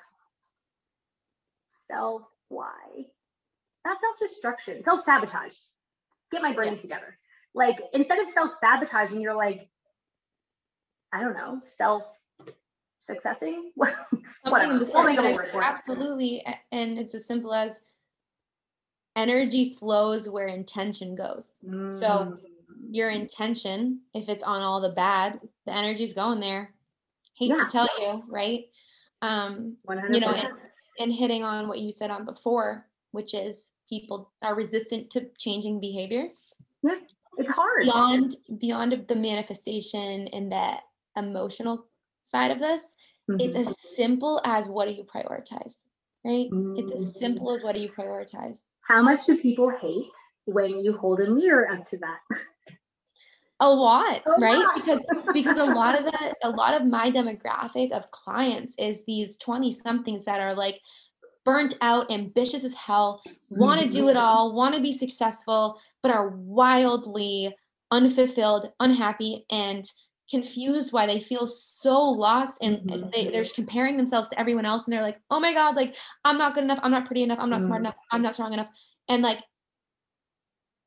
self 1.87 2.23
why 2.49 3.05
not 3.85 4.01
self-destruction 4.01 4.83
self-sabotage. 4.83 5.53
Get 6.33 6.41
my 6.41 6.55
brain 6.55 6.77
yeah. 6.77 6.81
together. 6.81 7.19
Like 7.55 7.79
instead 7.93 8.21
of 8.21 8.29
self-sabotaging 8.31 9.21
you're 9.21 9.37
like 9.37 9.69
i 11.13 11.21
don't 11.21 11.37
know 11.37 11.61
self 11.77 12.05
successing? 13.07 13.73
Absolutely 15.63 16.45
and 16.73 16.99
it's 16.99 17.15
as 17.15 17.27
simple 17.27 17.55
as 17.55 17.81
energy 19.17 19.75
flows 19.79 20.29
where 20.29 20.47
intention 20.47 21.15
goes. 21.15 21.51
Mm. 21.67 21.99
so 21.99 22.39
your 22.91 23.11
intention 23.11 24.01
if 24.13 24.29
it's 24.29 24.45
on 24.45 24.63
all 24.63 24.81
the 24.81 24.91
bad 24.91 25.41
the 25.67 25.75
energy's 25.75 26.13
going 26.13 26.41
there. 26.41 26.75
Hate 27.37 27.51
yeah. 27.51 27.57
to 27.57 27.71
tell 27.71 27.89
you 27.99 28.23
right? 28.29 28.65
Um 29.23 29.77
100%. 29.89 30.15
you 30.15 30.21
know 30.21 30.33
and, 30.33 30.53
and 30.99 31.13
hitting 31.13 31.43
on 31.43 31.69
what 31.69 31.79
you 31.79 31.93
said 31.93 32.11
on 32.11 32.25
before 32.25 32.87
which 33.13 33.35
is 33.35 33.71
people 33.89 34.33
are 34.43 34.57
resistant 34.57 35.11
to 35.11 35.29
changing 35.39 35.81
behavior. 35.81 36.29
Yeah 36.83 36.97
it's 37.39 37.51
hard. 37.51 37.83
Beyond 37.83 38.37
beyond 38.59 39.05
the 39.09 39.15
manifestation 39.15 40.29
and 40.29 40.53
that 40.53 40.83
emotional 41.17 41.87
side 42.35 42.51
of 42.51 42.59
this 42.59 42.83
Mm-hmm. 43.31 43.41
It's 43.41 43.57
as 43.57 43.75
simple 43.97 44.41
as 44.45 44.69
what 44.69 44.87
do 44.87 44.95
you 44.95 45.05
prioritize, 45.05 45.77
right? 46.25 46.51
Mm-hmm. 46.51 46.77
It's 46.77 46.93
as 46.93 47.09
mm-hmm. 47.09 47.19
simple 47.19 47.53
as 47.53 47.63
what 47.63 47.75
do 47.75 47.81
you 47.81 47.89
prioritize. 47.89 48.61
How 48.83 49.03
much 49.03 49.25
do 49.27 49.39
people 49.39 49.71
hate 49.71 50.11
when 50.45 50.81
you 50.81 50.97
hold 50.97 51.21
a 51.21 51.31
mirror 51.31 51.71
up 51.71 51.89
to 51.89 51.99
that? 51.99 52.19
a 53.61 53.71
lot 53.73 54.21
a 54.27 54.41
right 54.41 54.59
lot. 54.59 54.75
because 54.75 55.01
because 55.33 55.57
a 55.57 55.65
lot 55.65 55.97
of 55.97 56.05
the 56.13 56.35
a 56.43 56.51
lot 56.51 56.75
of 56.75 56.85
my 56.87 57.09
demographic 57.09 57.93
of 57.93 58.11
clients 58.11 58.75
is 58.79 59.05
these 59.07 59.37
20 59.37 59.71
somethings 59.71 60.25
that 60.25 60.41
are 60.41 60.55
like 60.55 60.81
burnt 61.45 61.75
out 61.81 62.11
ambitious 62.11 62.65
as 62.65 62.75
hell 62.75 63.23
want 63.51 63.81
to 63.81 63.89
do 63.89 64.09
it 64.09 64.15
mm-hmm. 64.15 64.19
all 64.19 64.57
want 64.57 64.75
to 64.75 64.83
be 64.83 64.91
successful 64.91 65.79
but 66.03 66.11
are 66.11 66.31
wildly 66.31 67.55
unfulfilled 67.93 68.73
unhappy 68.81 69.47
and 69.53 69.89
confused 70.35 70.93
why 70.93 71.07
they 71.07 71.21
feel 71.21 71.47
so 71.47 72.03
lost 72.03 72.59
and 72.61 72.79
mm-hmm. 72.79 73.09
they, 73.13 73.31
they're 73.31 73.45
comparing 73.55 73.97
themselves 73.97 74.27
to 74.27 74.39
everyone 74.39 74.67
else 74.67 74.85
and 74.85 74.93
they're 74.93 75.01
like 75.01 75.21
oh 75.31 75.39
my 75.39 75.55
god 75.55 75.77
like 75.77 75.95
i'm 76.25 76.37
not 76.37 76.55
good 76.55 76.65
enough 76.65 76.81
i'm 76.83 76.91
not 76.91 77.07
pretty 77.07 77.23
enough 77.23 77.39
i'm 77.41 77.49
not 77.49 77.59
mm-hmm. 77.59 77.67
smart 77.67 77.81
enough 77.81 77.95
i'm 78.11 78.21
not 78.21 78.35
strong 78.35 78.53
enough 78.53 78.67
and 79.09 79.23
like 79.23 79.39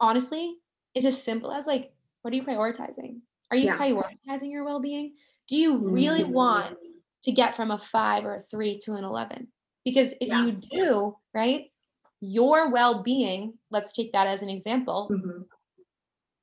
honestly 0.01 0.55
it's 0.93 1.05
as 1.05 1.21
simple 1.23 1.49
as 1.49 1.65
like 1.65 1.93
what 2.23 2.33
are 2.33 2.35
you 2.35 2.43
prioritizing 2.43 3.21
are 3.49 3.55
you 3.55 3.67
yeah. 3.67 3.77
prioritizing 3.77 4.51
your 4.51 4.65
well-being 4.65 5.13
do 5.47 5.55
you 5.55 5.77
really 5.77 6.23
mm-hmm. 6.23 6.33
want 6.33 6.77
to 7.23 7.31
get 7.31 7.55
from 7.55 7.71
a 7.71 7.79
five 7.79 8.25
or 8.25 8.35
a 8.35 8.41
three 8.41 8.77
to 8.79 8.95
an 8.95 9.05
11 9.05 9.47
because 9.85 10.11
if 10.19 10.27
yeah. 10.27 10.45
you 10.45 10.51
do 10.51 11.15
right 11.33 11.71
your 12.19 12.69
well-being 12.69 13.53
let's 13.71 13.93
take 13.93 14.11
that 14.11 14.27
as 14.27 14.41
an 14.41 14.49
example 14.49 15.07
mm-hmm 15.09 15.43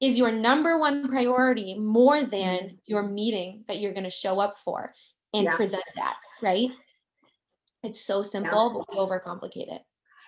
is 0.04 0.18
your 0.18 0.30
number 0.30 0.78
one 0.78 1.08
priority 1.08 1.78
more 1.78 2.24
than 2.24 2.78
your 2.84 3.02
meeting 3.02 3.64
that 3.68 3.78
you're 3.78 3.94
going 3.94 4.04
to 4.04 4.10
show 4.10 4.38
up 4.38 4.56
for 4.56 4.92
and 5.32 5.44
yeah. 5.44 5.56
present 5.56 5.82
that, 5.96 6.16
right? 6.42 6.70
It's 7.82 8.04
so 8.04 8.22
simple, 8.22 8.68
yeah. 8.68 8.78
but 8.78 8.90
we 8.90 8.96
overcomplicate 8.98 9.72
it. 9.72 9.82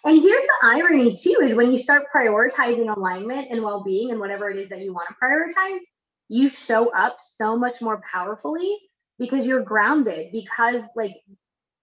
And 0.05 0.23
here's 0.23 0.43
the 0.43 0.67
irony 0.69 1.17
too 1.17 1.41
is 1.43 1.57
when 1.57 1.73
you 1.73 1.79
start 1.79 2.05
prioritizing 2.15 2.95
alignment 2.95 3.49
and 3.51 3.63
well-being 3.63 4.13
and 4.13 4.21
whatever 4.21 4.49
it 4.51 4.59
is 4.59 4.69
that 4.71 4.81
you 4.81 4.95
want 4.95 5.09
to 5.09 5.15
prioritize, 5.23 5.81
you 6.29 6.49
show 6.49 6.95
up 6.95 7.19
so 7.21 7.57
much 7.57 7.83
more 7.83 8.03
powerfully 8.11 8.79
because 9.19 9.47
you're 9.47 9.63
grounded 9.63 10.33
because 10.33 10.83
like 10.95 11.17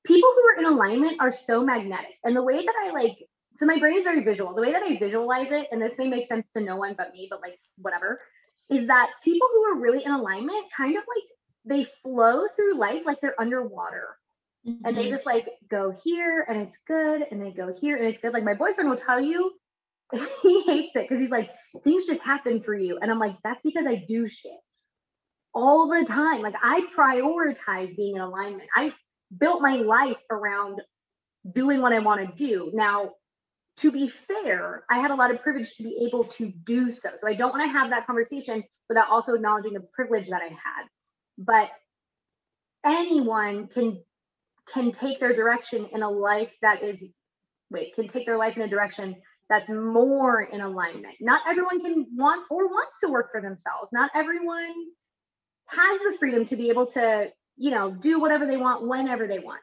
people 0.06 0.30
who 0.34 0.46
are 0.46 0.60
in 0.60 0.66
alignment 0.66 1.18
are 1.20 1.32
so 1.32 1.64
magnetic. 1.64 2.16
And 2.24 2.36
the 2.36 2.44
way 2.44 2.66
that 2.66 2.76
I 2.88 2.92
like 2.92 3.18
so 3.56 3.66
my 3.66 3.78
brain 3.80 3.98
is 3.98 4.04
very 4.04 4.24
visual. 4.24 4.54
The 4.54 4.62
way 4.62 4.72
that 4.72 4.84
I 4.84 4.98
visualize 4.98 5.52
it, 5.52 5.68
and 5.72 5.82
this 5.82 5.98
may 5.98 6.08
make 6.08 6.28
sense 6.28 6.52
to 6.54 6.62
no 6.62 6.76
one 6.78 6.96
but 6.98 7.14
me, 7.14 7.28
but 7.30 7.42
like 7.42 7.60
whatever. 7.78 8.20
is 8.70 8.88
that 8.88 9.10
people 9.24 9.48
who 9.52 9.64
are 9.66 9.82
really 9.82 10.04
in 10.04 10.12
alignment 10.12 10.66
kind 10.76 10.98
of 10.98 11.04
like 11.08 11.24
they 11.66 11.90
flow 12.02 12.46
through 12.56 12.78
life 12.78 13.04
like 13.06 13.22
they're 13.22 13.40
underwater. 13.40 14.18
Mm-hmm. 14.68 14.86
And 14.86 14.98
they 14.98 15.04
mm-hmm. 15.04 15.16
just 15.16 15.26
like 15.26 15.48
go 15.70 15.94
here 16.04 16.46
and 16.48 16.62
it's 16.62 16.78
good, 16.88 17.24
and 17.30 17.42
they 17.44 17.52
go 17.52 17.74
here 17.80 17.98
and 17.98 18.08
it's 18.08 18.20
good. 18.20 18.34
Like 18.34 18.44
my 18.44 18.54
boyfriend 18.54 18.90
will 18.90 18.98
tell 18.98 19.22
you 19.22 19.52
he 20.42 20.64
hates 20.64 20.96
it 20.96 21.08
because 21.08 21.20
he's 21.20 21.32
like, 21.32 21.52
things 21.84 22.06
just 22.06 22.22
happen 22.22 22.62
for 22.62 22.76
you. 22.76 22.98
And 23.02 23.12
I'm 23.12 23.20
like, 23.20 23.36
that's 23.44 23.64
because 23.64 23.86
I 23.86 24.04
do 24.08 24.28
shit 24.28 24.52
all 25.54 25.88
the 25.88 26.06
time. 26.06 26.42
Like 26.42 26.56
I 26.62 26.86
prioritize 26.96 27.96
being 27.96 28.16
in 28.16 28.22
alignment. 28.22 28.70
I 28.76 28.94
built 29.38 29.62
my 29.62 29.76
life 29.78 30.18
around 30.30 30.82
doing 31.52 31.82
what 31.82 31.94
I 31.94 32.00
want 32.00 32.22
to 32.22 32.36
do. 32.36 32.72
Now, 32.74 33.12
to 33.78 33.92
be 33.92 34.08
fair, 34.08 34.84
I 34.90 35.00
had 35.00 35.12
a 35.12 35.16
lot 35.16 35.32
of 35.32 35.42
privilege 35.42 35.76
to 35.76 35.84
be 35.84 36.06
able 36.08 36.24
to 36.26 36.52
do 36.64 36.90
so. 36.92 37.12
So 37.18 37.28
I 37.28 37.34
don't 37.34 37.52
want 37.52 37.64
to 37.64 37.70
have 37.70 37.90
that 37.90 38.06
conversation 38.06 38.64
without 38.88 39.10
also 39.10 39.34
acknowledging 39.34 39.74
the 39.74 39.86
privilege 39.94 40.30
that 40.30 40.42
I 40.42 40.50
had. 40.50 40.88
But 41.38 41.70
anyone 42.84 43.68
can 43.68 44.02
can 44.72 44.92
take 44.92 45.20
their 45.20 45.36
direction 45.36 45.88
in 45.92 46.04
a 46.04 46.10
life 46.10 46.52
that 46.62 46.84
is 46.84 47.04
wait, 47.70 47.96
can 47.96 48.08
take 48.08 48.26
their 48.26 48.38
life 48.38 48.56
in 48.56 48.62
a 48.62 48.68
direction 48.68 49.16
that's 49.50 49.70
more 49.70 50.42
in 50.42 50.62
alignment. 50.62 51.16
Not 51.20 51.42
everyone 51.50 51.82
can 51.82 52.06
want 52.16 52.46
or 52.50 52.68
wants 52.68 53.00
to 53.02 53.10
work 53.10 53.32
for 53.32 53.42
themselves. 53.42 53.90
Not 53.92 54.12
everyone 54.16 54.74
has 55.68 56.00
the 56.02 56.16
freedom 56.20 56.46
to 56.46 56.56
be 56.56 56.70
able 56.70 56.86
to, 56.88 57.32
you 57.58 57.72
know, 57.72 57.92
do 57.92 58.20
whatever 58.20 58.46
they 58.46 58.58
want 58.58 58.88
whenever 58.88 59.28
they 59.28 59.40
want. 59.40 59.62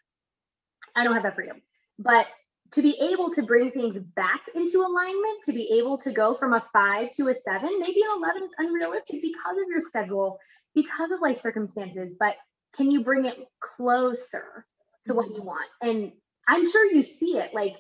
I 0.95 1.05
don't 1.05 1.15
have 1.15 1.23
that 1.23 1.35
freedom. 1.35 1.63
But 1.99 2.27
to 2.73 2.83
be 2.83 2.97
able 3.01 3.33
to 3.35 3.43
bring 3.43 3.71
things 3.71 4.01
back 4.01 4.43
into 4.55 4.81
alignment, 4.81 5.45
to 5.45 5.53
be 5.53 5.79
able 5.79 5.99
to 5.99 6.13
go 6.13 6.35
from 6.35 6.55
a 6.55 6.65
five 6.73 7.13
to 7.17 7.29
a 7.29 7.35
seven, 7.35 7.81
maybe 7.81 8.01
an 8.03 8.19
11 8.19 8.45
is 8.45 8.51
unrealistic 8.59 9.21
because 9.21 9.57
of 9.57 9.69
your 9.69 9.83
schedule, 9.83 10.39
because 10.75 11.11
of 11.11 11.21
life 11.21 11.41
circumstances, 11.41 12.15
but 12.19 12.37
can 12.77 12.91
you 12.91 13.03
bring 13.03 13.25
it 13.25 13.37
closer 13.59 14.65
to 15.07 15.15
what 15.15 15.35
you 15.35 15.43
want? 15.43 15.69
And 15.83 16.13
I'm 16.47 16.71
sure 16.71 16.93
you 16.93 17.03
see 17.03 17.39
it 17.39 17.53
like, 17.53 17.75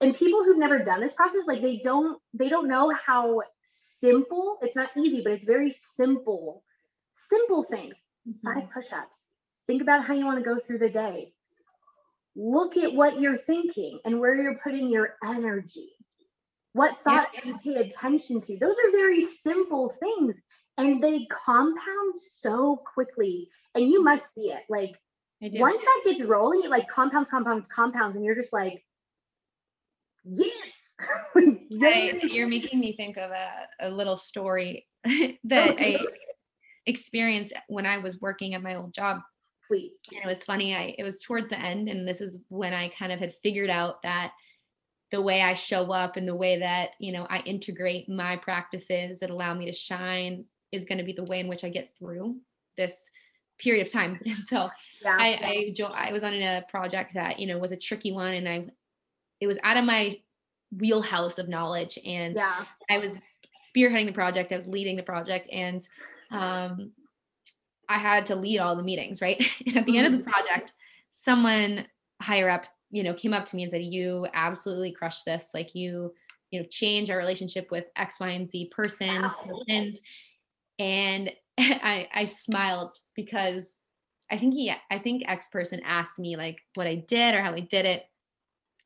and 0.00 0.14
people 0.14 0.44
who've 0.44 0.58
never 0.58 0.78
done 0.80 1.00
this 1.00 1.14
process, 1.14 1.46
like 1.46 1.62
they 1.62 1.80
don't, 1.82 2.20
they 2.34 2.50
don't 2.50 2.68
know 2.68 2.90
how 2.90 3.40
simple, 4.00 4.58
it's 4.60 4.76
not 4.76 4.90
easy, 4.96 5.22
but 5.22 5.32
it's 5.32 5.46
very 5.46 5.74
simple, 5.96 6.62
simple 7.16 7.62
things. 7.62 7.96
Mm-hmm. 8.28 8.60
Five 8.60 8.70
push-ups. 8.72 9.22
Think 9.66 9.80
about 9.80 10.04
how 10.04 10.12
you 10.12 10.26
want 10.26 10.38
to 10.38 10.44
go 10.44 10.58
through 10.66 10.78
the 10.78 10.90
day 10.90 11.32
look 12.36 12.76
at 12.76 12.92
what 12.92 13.20
you're 13.20 13.38
thinking 13.38 13.98
and 14.04 14.18
where 14.18 14.34
you're 14.34 14.58
putting 14.62 14.88
your 14.88 15.16
energy. 15.24 15.90
What 16.72 16.98
thoughts 17.04 17.32
yes. 17.34 17.44
you 17.44 17.58
pay 17.58 17.80
attention 17.80 18.40
to. 18.40 18.58
Those 18.58 18.76
are 18.76 18.90
very 18.90 19.24
simple 19.24 19.94
things 20.00 20.34
and 20.76 21.02
they 21.02 21.26
compound 21.26 22.14
so 22.16 22.82
quickly. 22.94 23.48
And 23.74 23.88
you 23.88 24.02
must 24.02 24.34
see 24.34 24.52
it. 24.52 24.62
Like 24.68 24.96
once 25.40 25.82
that 25.82 26.02
gets 26.04 26.24
rolling, 26.24 26.62
it 26.64 26.70
like 26.70 26.88
compounds, 26.88 27.28
compounds, 27.28 27.68
compounds, 27.68 28.16
and 28.16 28.24
you're 28.24 28.34
just 28.34 28.52
like, 28.52 28.84
yes. 30.24 30.48
yes. 31.68 32.22
you're 32.24 32.48
making 32.48 32.80
me 32.80 32.96
think 32.96 33.16
of 33.16 33.30
a, 33.30 33.50
a 33.80 33.90
little 33.90 34.16
story 34.16 34.86
that 35.04 35.76
I 35.78 35.98
experienced 36.86 37.52
when 37.68 37.86
I 37.86 37.98
was 37.98 38.20
working 38.20 38.54
at 38.54 38.62
my 38.62 38.76
old 38.76 38.92
job 38.92 39.20
please. 39.68 39.92
And 40.12 40.24
it 40.24 40.26
was 40.26 40.44
funny. 40.44 40.74
I 40.74 40.94
it 40.98 41.02
was 41.02 41.22
towards 41.22 41.48
the 41.48 41.58
end, 41.58 41.88
and 41.88 42.06
this 42.06 42.20
is 42.20 42.38
when 42.48 42.72
I 42.72 42.88
kind 42.88 43.12
of 43.12 43.18
had 43.18 43.34
figured 43.34 43.70
out 43.70 44.02
that 44.02 44.32
the 45.10 45.22
way 45.22 45.42
I 45.42 45.54
show 45.54 45.92
up 45.92 46.16
and 46.16 46.26
the 46.26 46.34
way 46.34 46.58
that 46.58 46.90
you 46.98 47.12
know 47.12 47.26
I 47.28 47.40
integrate 47.40 48.08
my 48.08 48.36
practices 48.36 49.20
that 49.20 49.30
allow 49.30 49.54
me 49.54 49.66
to 49.66 49.72
shine 49.72 50.44
is 50.72 50.84
going 50.84 50.98
to 50.98 51.04
be 51.04 51.12
the 51.12 51.24
way 51.24 51.40
in 51.40 51.48
which 51.48 51.64
I 51.64 51.68
get 51.68 51.94
through 51.98 52.36
this 52.76 53.10
period 53.58 53.86
of 53.86 53.92
time. 53.92 54.20
And 54.26 54.36
so 54.44 54.68
yeah. 55.02 55.16
I 55.18 55.28
I, 55.42 55.72
jo- 55.74 55.94
I 55.94 56.12
was 56.12 56.24
on 56.24 56.34
a 56.34 56.64
project 56.70 57.14
that 57.14 57.38
you 57.38 57.46
know 57.46 57.58
was 57.58 57.72
a 57.72 57.76
tricky 57.76 58.12
one, 58.12 58.34
and 58.34 58.48
I 58.48 58.66
it 59.40 59.46
was 59.46 59.58
out 59.62 59.76
of 59.76 59.84
my 59.84 60.18
wheelhouse 60.78 61.38
of 61.38 61.48
knowledge, 61.48 61.98
and 62.04 62.34
yeah. 62.34 62.64
I 62.90 62.98
was 62.98 63.18
spearheading 63.74 64.06
the 64.06 64.12
project. 64.12 64.52
I 64.52 64.56
was 64.56 64.66
leading 64.66 64.96
the 64.96 65.02
project, 65.02 65.48
and 65.52 65.86
um, 66.30 66.92
I 67.88 67.98
had 67.98 68.26
to 68.26 68.36
lead 68.36 68.58
all 68.58 68.76
the 68.76 68.82
meetings, 68.82 69.20
right? 69.20 69.42
and 69.66 69.76
at 69.76 69.86
the 69.86 69.98
end 69.98 70.06
of 70.06 70.12
the 70.12 70.18
mm-hmm. 70.18 70.30
project, 70.30 70.72
someone 71.10 71.86
higher 72.22 72.48
up, 72.48 72.64
you 72.90 73.02
know, 73.02 73.14
came 73.14 73.32
up 73.32 73.44
to 73.46 73.56
me 73.56 73.62
and 73.62 73.72
said, 73.72 73.82
"You 73.82 74.26
absolutely 74.34 74.92
crushed 74.92 75.24
this. 75.24 75.50
Like 75.54 75.74
you, 75.74 76.12
you 76.50 76.60
know, 76.60 76.66
change 76.70 77.10
our 77.10 77.18
relationship 77.18 77.70
with 77.70 77.86
X, 77.96 78.20
Y, 78.20 78.28
and 78.28 78.50
Z 78.50 78.70
person, 78.74 79.22
wow. 79.22 79.34
persons." 79.46 80.00
And 80.78 81.30
I, 81.58 82.08
I 82.12 82.24
smiled 82.24 82.98
because 83.14 83.68
I 84.30 84.38
think 84.38 84.54
he, 84.54 84.72
I 84.90 84.98
think 84.98 85.24
X 85.26 85.46
person 85.52 85.80
asked 85.84 86.18
me 86.18 86.36
like 86.36 86.58
what 86.74 86.86
I 86.86 86.96
did 86.96 87.34
or 87.34 87.42
how 87.42 87.52
I 87.52 87.60
did 87.60 87.86
it, 87.86 88.04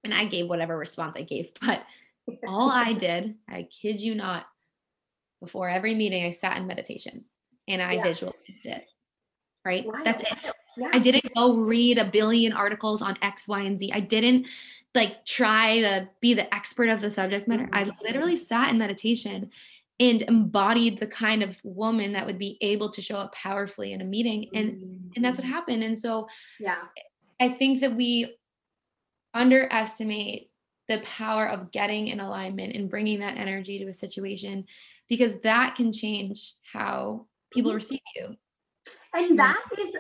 and 0.04 0.14
I 0.14 0.26
gave 0.26 0.48
whatever 0.48 0.76
response 0.76 1.16
I 1.16 1.22
gave. 1.22 1.50
But 1.60 1.84
all 2.46 2.70
I 2.70 2.92
did, 2.92 3.36
I 3.48 3.62
kid 3.62 4.02
you 4.02 4.14
not, 4.14 4.44
before 5.40 5.70
every 5.70 5.94
meeting, 5.94 6.26
I 6.26 6.30
sat 6.30 6.58
in 6.58 6.66
meditation 6.66 7.24
and 7.68 7.82
I 7.82 7.94
yeah. 7.94 8.02
visualized 8.02 8.64
it. 8.64 8.86
Right? 9.64 9.86
Wow. 9.86 10.00
That's 10.04 10.22
it. 10.22 10.52
Yeah. 10.76 10.90
I 10.92 10.98
didn't 10.98 11.34
go 11.34 11.56
read 11.56 11.98
a 11.98 12.04
billion 12.04 12.52
articles 12.52 13.02
on 13.02 13.16
X, 13.22 13.48
Y, 13.48 13.60
and 13.60 13.78
Z. 13.78 13.90
I 13.92 14.00
didn't 14.00 14.46
like 14.94 15.24
try 15.26 15.80
to 15.80 16.08
be 16.20 16.34
the 16.34 16.52
expert 16.54 16.88
of 16.88 17.00
the 17.00 17.10
subject 17.10 17.48
matter. 17.48 17.64
Mm-hmm. 17.64 17.74
I 17.74 17.90
literally 18.02 18.36
sat 18.36 18.70
in 18.70 18.78
meditation 18.78 19.50
and 20.00 20.22
embodied 20.22 21.00
the 21.00 21.06
kind 21.06 21.42
of 21.42 21.56
woman 21.62 22.12
that 22.12 22.26
would 22.26 22.38
be 22.38 22.56
able 22.60 22.90
to 22.90 23.02
show 23.02 23.16
up 23.16 23.34
powerfully 23.34 23.92
in 23.92 24.00
a 24.00 24.04
meeting 24.04 24.48
and 24.54 24.72
mm-hmm. 24.72 25.08
and 25.16 25.24
that's 25.24 25.38
what 25.38 25.44
mm-hmm. 25.44 25.54
happened 25.54 25.82
and 25.82 25.98
so 25.98 26.28
yeah 26.60 26.76
i 27.40 27.48
think 27.48 27.80
that 27.80 27.94
we 27.94 28.36
underestimate 29.34 30.50
the 30.88 30.98
power 31.00 31.46
of 31.46 31.70
getting 31.72 32.08
in 32.08 32.20
alignment 32.20 32.74
and 32.74 32.88
bringing 32.88 33.20
that 33.20 33.36
energy 33.36 33.78
to 33.78 33.88
a 33.88 33.94
situation 33.94 34.64
because 35.08 35.34
that 35.42 35.74
can 35.74 35.92
change 35.92 36.54
how 36.72 37.26
people 37.52 37.70
mm-hmm. 37.70 37.76
receive 37.76 38.00
you. 38.16 38.36
And 39.14 39.38
that 39.38 39.62
is 39.78 39.92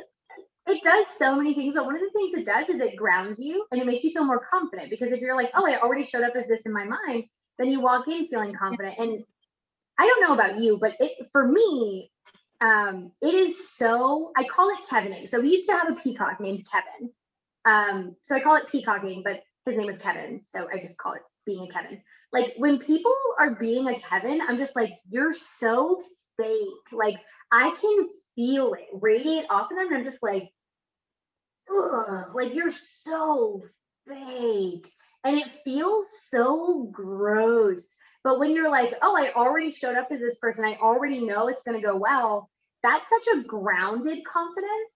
it 0.68 0.84
does 0.84 1.06
so 1.16 1.34
many 1.34 1.54
things, 1.54 1.74
but 1.74 1.86
one 1.86 1.94
of 1.94 2.02
the 2.02 2.10
things 2.10 2.34
it 2.34 2.44
does 2.44 2.68
is 2.68 2.80
it 2.80 2.96
grounds 2.96 3.38
you 3.38 3.64
and 3.70 3.80
it 3.80 3.86
makes 3.86 4.04
you 4.04 4.12
feel 4.12 4.24
more 4.24 4.44
confident 4.50 4.90
because 4.90 5.12
if 5.12 5.20
you're 5.20 5.36
like, 5.36 5.50
oh, 5.54 5.66
I 5.66 5.80
already 5.80 6.04
showed 6.04 6.24
up 6.24 6.36
as 6.36 6.46
this 6.46 6.62
in 6.66 6.72
my 6.72 6.84
mind, 6.84 7.24
then 7.58 7.70
you 7.70 7.80
walk 7.80 8.06
in 8.06 8.28
feeling 8.28 8.54
confident. 8.54 8.96
And 8.98 9.24
I 9.98 10.06
don't 10.06 10.20
know 10.20 10.34
about 10.34 10.60
you, 10.60 10.78
but 10.78 10.94
it 11.00 11.26
for 11.32 11.48
me, 11.48 12.10
um, 12.60 13.12
it 13.22 13.34
is 13.34 13.70
so 13.70 14.30
I 14.36 14.44
call 14.44 14.68
it 14.70 14.78
Kevining. 14.90 15.28
So 15.28 15.40
we 15.40 15.50
used 15.50 15.66
to 15.68 15.76
have 15.76 15.90
a 15.90 15.94
peacock 15.94 16.40
named 16.40 16.66
Kevin. 16.70 17.10
Um, 17.64 18.16
so 18.22 18.36
I 18.36 18.40
call 18.40 18.56
it 18.56 18.68
peacocking, 18.68 19.22
but 19.24 19.40
his 19.64 19.76
name 19.76 19.88
is 19.88 19.98
Kevin. 19.98 20.42
So 20.52 20.68
I 20.72 20.78
just 20.78 20.98
call 20.98 21.14
it 21.14 21.22
being 21.46 21.66
a 21.68 21.72
Kevin. 21.72 22.02
Like 22.32 22.54
when 22.58 22.78
people 22.78 23.14
are 23.38 23.54
being 23.54 23.88
a 23.88 23.98
Kevin, 24.00 24.40
I'm 24.46 24.58
just 24.58 24.76
like, 24.76 24.92
you're 25.08 25.32
so 25.32 26.02
fake. 26.38 26.92
Like 26.92 27.16
I 27.52 27.74
can 27.80 28.08
feel 28.34 28.74
it 28.74 28.86
radiate 28.92 29.46
off 29.50 29.70
of 29.70 29.78
them. 29.78 29.92
I'm 29.92 30.04
just 30.04 30.22
like, 30.22 30.50
ugh, 31.70 32.34
like 32.34 32.54
you're 32.54 32.72
so 32.72 33.62
fake. 34.06 34.90
And 35.24 35.36
it 35.36 35.50
feels 35.64 36.06
so 36.30 36.88
gross. 36.92 37.84
But 38.24 38.38
when 38.38 38.52
you're 38.52 38.70
like, 38.70 38.94
oh, 39.02 39.16
I 39.16 39.32
already 39.32 39.72
showed 39.72 39.96
up 39.96 40.08
as 40.10 40.20
this 40.20 40.38
person, 40.38 40.64
I 40.64 40.78
already 40.80 41.20
know 41.20 41.48
it's 41.48 41.62
going 41.62 41.80
to 41.80 41.86
go 41.86 41.96
well, 41.96 42.48
that's 42.82 43.08
such 43.08 43.26
a 43.34 43.42
grounded 43.42 44.18
confidence 44.24 44.92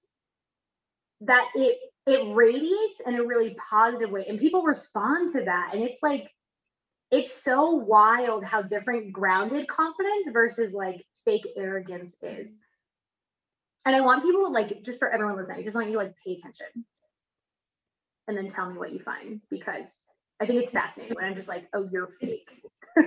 that 1.22 1.48
it 1.54 1.78
it 2.06 2.34
radiates 2.34 3.00
in 3.06 3.14
a 3.14 3.24
really 3.24 3.56
positive 3.70 4.10
way 4.10 4.26
and 4.28 4.40
people 4.40 4.62
respond 4.62 5.32
to 5.32 5.44
that 5.44 5.70
and 5.72 5.82
it's 5.82 6.02
like 6.02 6.28
it's 7.12 7.32
so 7.44 7.70
wild 7.70 8.44
how 8.44 8.60
different 8.60 9.12
grounded 9.12 9.68
confidence 9.68 10.28
versus 10.32 10.72
like 10.72 11.04
fake 11.24 11.46
arrogance 11.56 12.14
is. 12.22 12.50
And 13.84 13.96
I 13.96 14.00
want 14.00 14.22
people 14.22 14.44
to 14.44 14.48
like, 14.48 14.82
just 14.84 14.98
for 14.98 15.10
everyone 15.10 15.36
listening, 15.36 15.60
I 15.60 15.62
just 15.64 15.74
want 15.74 15.88
you 15.88 15.94
to 15.94 15.98
like 15.98 16.14
pay 16.24 16.32
attention 16.32 16.84
and 18.28 18.36
then 18.36 18.50
tell 18.50 18.70
me 18.70 18.78
what 18.78 18.92
you 18.92 19.00
find 19.00 19.40
because 19.50 19.88
I 20.40 20.46
think 20.46 20.62
it's 20.62 20.72
fascinating 20.72 21.16
when 21.16 21.24
I'm 21.24 21.34
just 21.34 21.48
like, 21.48 21.66
oh, 21.74 21.88
you're 21.90 22.10
fake. 22.20 22.48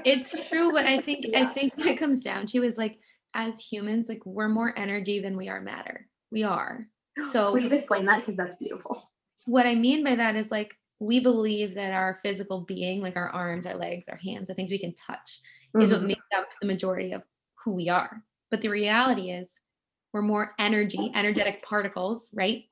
it's 0.06 0.32
true, 0.50 0.72
but 0.72 0.86
I 0.86 1.00
think 1.02 1.26
yeah. 1.30 1.44
I 1.44 1.46
think 1.46 1.78
what 1.78 1.88
it 1.88 1.98
comes 1.98 2.22
down 2.22 2.46
to 2.48 2.64
is 2.64 2.78
like 2.78 3.00
as 3.34 3.60
humans, 3.60 4.10
like 4.10 4.26
we're 4.26 4.50
more 4.50 4.74
energy 4.78 5.20
than 5.20 5.38
we 5.38 5.50
are 5.50 5.62
matter. 5.62 6.08
We 6.32 6.44
are. 6.44 6.88
So 7.32 7.52
please 7.52 7.72
explain 7.72 8.06
that 8.08 8.20
because 8.20 8.36
that's 8.36 8.58
beautiful. 8.58 9.02
What 9.46 9.66
I 9.66 9.76
mean 9.76 10.04
by 10.04 10.16
that 10.16 10.36
is 10.36 10.52
like 10.52 10.76
we 11.00 11.22
believe 11.22 11.76
that 11.76 11.94
our 11.94 12.16
physical 12.16 12.62
being, 12.62 13.02
like 13.02 13.16
our 13.16 13.30
arms, 13.30 13.66
our 13.66 13.76
legs, 13.76 14.04
our 14.10 14.18
hands, 14.18 14.50
the 14.50 14.54
things 14.54 14.70
we 14.70 14.80
can 14.80 14.94
touch, 14.96 15.40
mm-hmm. 15.74 15.82
is 15.82 15.92
what 15.92 16.00
mm-hmm. 16.00 16.08
makes 16.08 16.26
up 16.36 16.48
the 16.60 16.68
majority 16.68 17.14
of 17.14 17.24
who 17.66 17.76
we 17.76 17.90
are. 17.90 18.24
But 18.52 18.62
the 18.62 18.70
reality 18.70 19.32
is 19.32 19.60
we're 20.14 20.22
more 20.22 20.52
energy, 20.60 21.12
energetic 21.14 21.62
particles, 21.64 22.30
right? 22.34 22.64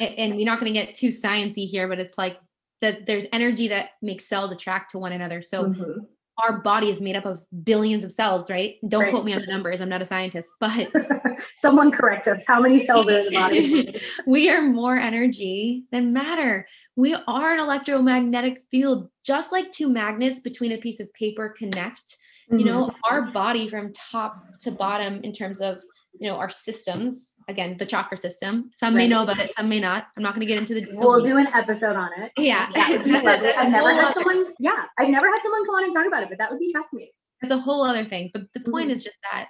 And 0.00 0.34
we're 0.34 0.46
not 0.46 0.58
going 0.58 0.72
to 0.72 0.80
get 0.80 0.96
too 0.96 1.08
sciency 1.08 1.68
here, 1.68 1.86
but 1.86 2.00
it's 2.00 2.18
like 2.18 2.38
that 2.80 3.06
there's 3.06 3.26
energy 3.32 3.68
that 3.68 3.90
makes 4.02 4.26
cells 4.26 4.50
attract 4.50 4.90
to 4.90 4.98
one 4.98 5.12
another. 5.12 5.40
So 5.40 5.66
mm-hmm. 5.66 6.00
our 6.42 6.58
body 6.62 6.90
is 6.90 7.00
made 7.00 7.14
up 7.14 7.26
of 7.26 7.42
billions 7.62 8.04
of 8.04 8.10
cells, 8.10 8.50
right? 8.50 8.76
Don't 8.88 9.02
Right. 9.02 9.12
quote 9.12 9.24
me 9.24 9.34
on 9.34 9.42
the 9.42 9.46
numbers. 9.46 9.80
I'm 9.80 9.88
not 9.88 10.02
a 10.02 10.06
scientist, 10.06 10.50
but 10.60 10.88
Someone 11.56 11.90
correct 11.90 12.28
us. 12.28 12.42
How 12.46 12.60
many 12.60 12.84
cells 12.84 13.08
are 13.08 13.18
in 13.18 13.24
the 13.26 13.30
body? 13.32 14.00
we 14.26 14.50
are 14.50 14.62
more 14.62 14.98
energy 14.98 15.84
than 15.92 16.12
matter. 16.12 16.66
We 16.96 17.14
are 17.14 17.52
an 17.52 17.60
electromagnetic 17.60 18.64
field, 18.70 19.08
just 19.24 19.52
like 19.52 19.70
two 19.70 19.88
magnets 19.88 20.40
between 20.40 20.72
a 20.72 20.78
piece 20.78 21.00
of 21.00 21.12
paper 21.14 21.54
connect. 21.56 22.16
You 22.50 22.64
know, 22.64 22.86
Mm-hmm. 22.86 23.14
our 23.14 23.30
body 23.32 23.68
from 23.68 23.92
top 23.92 24.36
to 24.62 24.70
bottom 24.70 25.22
in 25.24 25.32
terms 25.32 25.60
of, 25.60 25.80
you 26.18 26.28
know, 26.28 26.36
our 26.36 26.50
systems. 26.50 27.32
Again, 27.48 27.76
the 27.78 27.86
chakra 27.86 28.16
system. 28.16 28.70
Some 28.74 28.94
may 28.94 29.06
know 29.08 29.22
about 29.22 29.38
it, 29.40 29.54
some 29.56 29.68
may 29.68 29.80
not. 29.80 30.06
I'm 30.16 30.22
not 30.22 30.34
going 30.34 30.40
to 30.40 30.46
get 30.46 30.58
into 30.58 30.74
the. 30.74 30.86
We'll 30.92 31.22
do 31.24 31.36
an 31.38 31.46
episode 31.48 31.96
on 31.96 32.10
it. 32.22 32.32
Yeah, 32.38 32.70
That 32.74 32.90
would 32.90 33.04
be 33.04 33.10
that's 33.12 33.22
a- 33.24 33.26
lovely. 33.26 33.46
that's 33.46 33.56
a 33.58 33.60
I've 33.60 33.70
never 33.72 33.90
had 33.94 34.04
other- 34.04 34.12
someone, 34.14 34.54
yeah, 34.58 34.82
I've 34.98 35.08
never 35.08 35.26
had 35.26 35.40
someone 35.42 35.64
come 35.66 35.74
on 35.74 35.84
and 35.84 35.94
talk 35.94 36.06
about 36.06 36.22
it, 36.22 36.28
but 36.28 36.38
that 36.38 36.50
would 36.50 36.60
be 36.60 36.72
fascinating. 36.72 37.12
That's 37.42 37.52
a 37.52 37.58
whole 37.58 37.82
other 37.84 38.04
thing. 38.04 38.30
But 38.32 38.42
the 38.54 38.60
point 38.60 38.88
Mhm. 38.88 38.92
is 38.92 39.04
just 39.04 39.18
that 39.30 39.48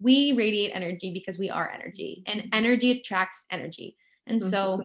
we 0.00 0.32
radiate 0.32 0.72
energy 0.74 1.12
because 1.12 1.38
we 1.38 1.50
are 1.50 1.70
energy, 1.70 2.22
and 2.26 2.48
energy 2.52 2.90
attracts 2.98 3.40
energy. 3.50 3.96
And 4.26 4.40
so, 4.42 4.82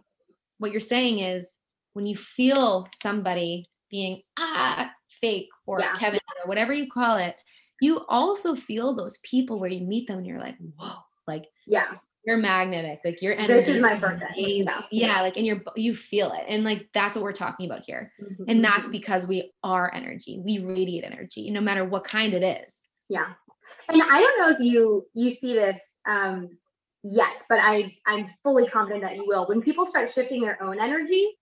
what 0.58 0.72
you're 0.72 0.80
saying 0.80 1.20
is 1.20 1.54
when 1.94 2.06
you 2.06 2.16
feel 2.16 2.86
somebody 3.02 3.66
being 3.90 4.22
ah 4.38 4.92
fake 5.20 5.48
or 5.66 5.80
Yeah. 5.80 5.94
Kevin 5.96 6.20
or 6.42 6.48
whatever 6.48 6.72
you 6.72 6.88
call 6.90 7.16
it, 7.16 7.36
you 7.80 8.04
also 8.08 8.54
feel 8.54 8.94
those 8.94 9.18
people 9.18 9.58
where 9.60 9.70
you 9.70 9.86
meet 9.86 10.06
them 10.08 10.18
and 10.18 10.26
you're 10.26 10.40
like, 10.40 10.56
whoa, 10.76 10.94
like 11.26 11.46
Yeah. 11.66 11.94
you're 12.24 12.36
magnetic, 12.36 13.00
like 13.04 13.22
your 13.22 13.34
energy. 13.34 13.52
This 13.54 13.68
is 13.68 13.80
my 13.82 13.96
person. 13.98 14.28
Yeah. 14.36 14.82
yeah, 14.90 15.20
like 15.22 15.36
in 15.36 15.44
your 15.44 15.62
you 15.76 15.94
feel 15.94 16.32
it, 16.32 16.44
and 16.48 16.64
like 16.64 16.88
that's 16.92 17.16
what 17.16 17.22
we're 17.22 17.32
talking 17.32 17.66
about 17.70 17.82
here. 17.86 18.12
Mhm. 18.20 18.44
And 18.48 18.64
that's 18.64 18.88
because 18.88 19.26
we 19.26 19.52
are 19.62 19.90
energy. 19.94 20.40
We 20.44 20.58
radiate 20.58 21.04
energy, 21.04 21.50
no 21.50 21.60
matter 21.60 21.84
what 21.84 22.04
kind 22.04 22.34
it 22.34 22.42
is. 22.42 22.74
Yeah. 23.08 23.32
And 23.88 24.02
I 24.02 24.20
don't 24.20 24.40
know 24.40 24.50
if 24.50 24.60
you 24.60 25.06
you 25.14 25.30
see 25.30 25.54
this 25.54 25.80
um 26.06 26.58
yet, 27.02 27.42
but 27.48 27.60
I 27.60 27.94
I'm 28.06 28.28
fully 28.42 28.66
confident 28.66 29.02
that 29.02 29.14
you 29.16 29.24
will. 29.26 29.46
When 29.46 29.62
people 29.62 29.86
start 29.86 30.10
shifting 30.12 30.42
their 30.42 30.60
own 30.62 30.80
energy, 30.80 31.38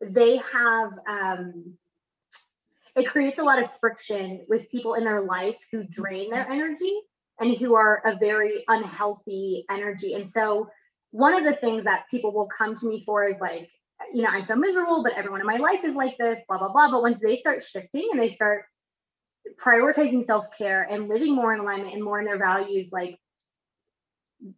they 0.00 0.36
have 0.52 0.90
um 1.08 1.76
it 2.98 3.08
creates 3.08 3.38
a 3.38 3.42
lot 3.42 3.62
of 3.62 3.70
friction 3.80 4.44
with 4.48 4.70
people 4.70 4.94
in 4.94 5.04
their 5.04 5.22
life 5.22 5.56
who 5.72 5.84
drain 5.84 6.30
their 6.30 6.48
energy 6.48 7.00
and 7.40 7.56
who 7.56 7.74
are 7.74 8.02
a 8.04 8.16
very 8.16 8.64
unhealthy 8.68 9.64
energy. 9.70 10.14
And 10.14 10.26
so 10.26 10.68
one 11.10 11.34
of 11.34 11.44
the 11.44 11.54
things 11.54 11.84
that 11.84 12.04
people 12.10 12.32
will 12.32 12.48
come 12.48 12.76
to 12.76 12.86
me 12.88 13.02
for 13.06 13.28
is 13.28 13.40
like, 13.40 13.70
you 14.12 14.22
know, 14.22 14.28
I'm 14.28 14.44
so 14.44 14.56
miserable, 14.56 15.02
but 15.02 15.14
everyone 15.16 15.40
in 15.40 15.46
my 15.46 15.56
life 15.56 15.80
is 15.84 15.94
like 15.94 16.16
this, 16.18 16.42
blah, 16.48 16.58
blah, 16.58 16.72
blah. 16.72 16.90
But 16.90 17.02
once 17.02 17.18
they 17.20 17.36
start 17.36 17.64
shifting 17.64 18.08
and 18.12 18.20
they 18.20 18.30
start 18.30 18.64
prioritizing 19.56 20.24
self-care 20.24 20.82
and 20.90 21.08
living 21.08 21.34
more 21.34 21.54
in 21.54 21.60
alignment 21.60 21.94
and 21.94 22.04
more 22.04 22.18
in 22.18 22.24
their 22.24 22.38
values 22.38 22.90
like 22.92 23.18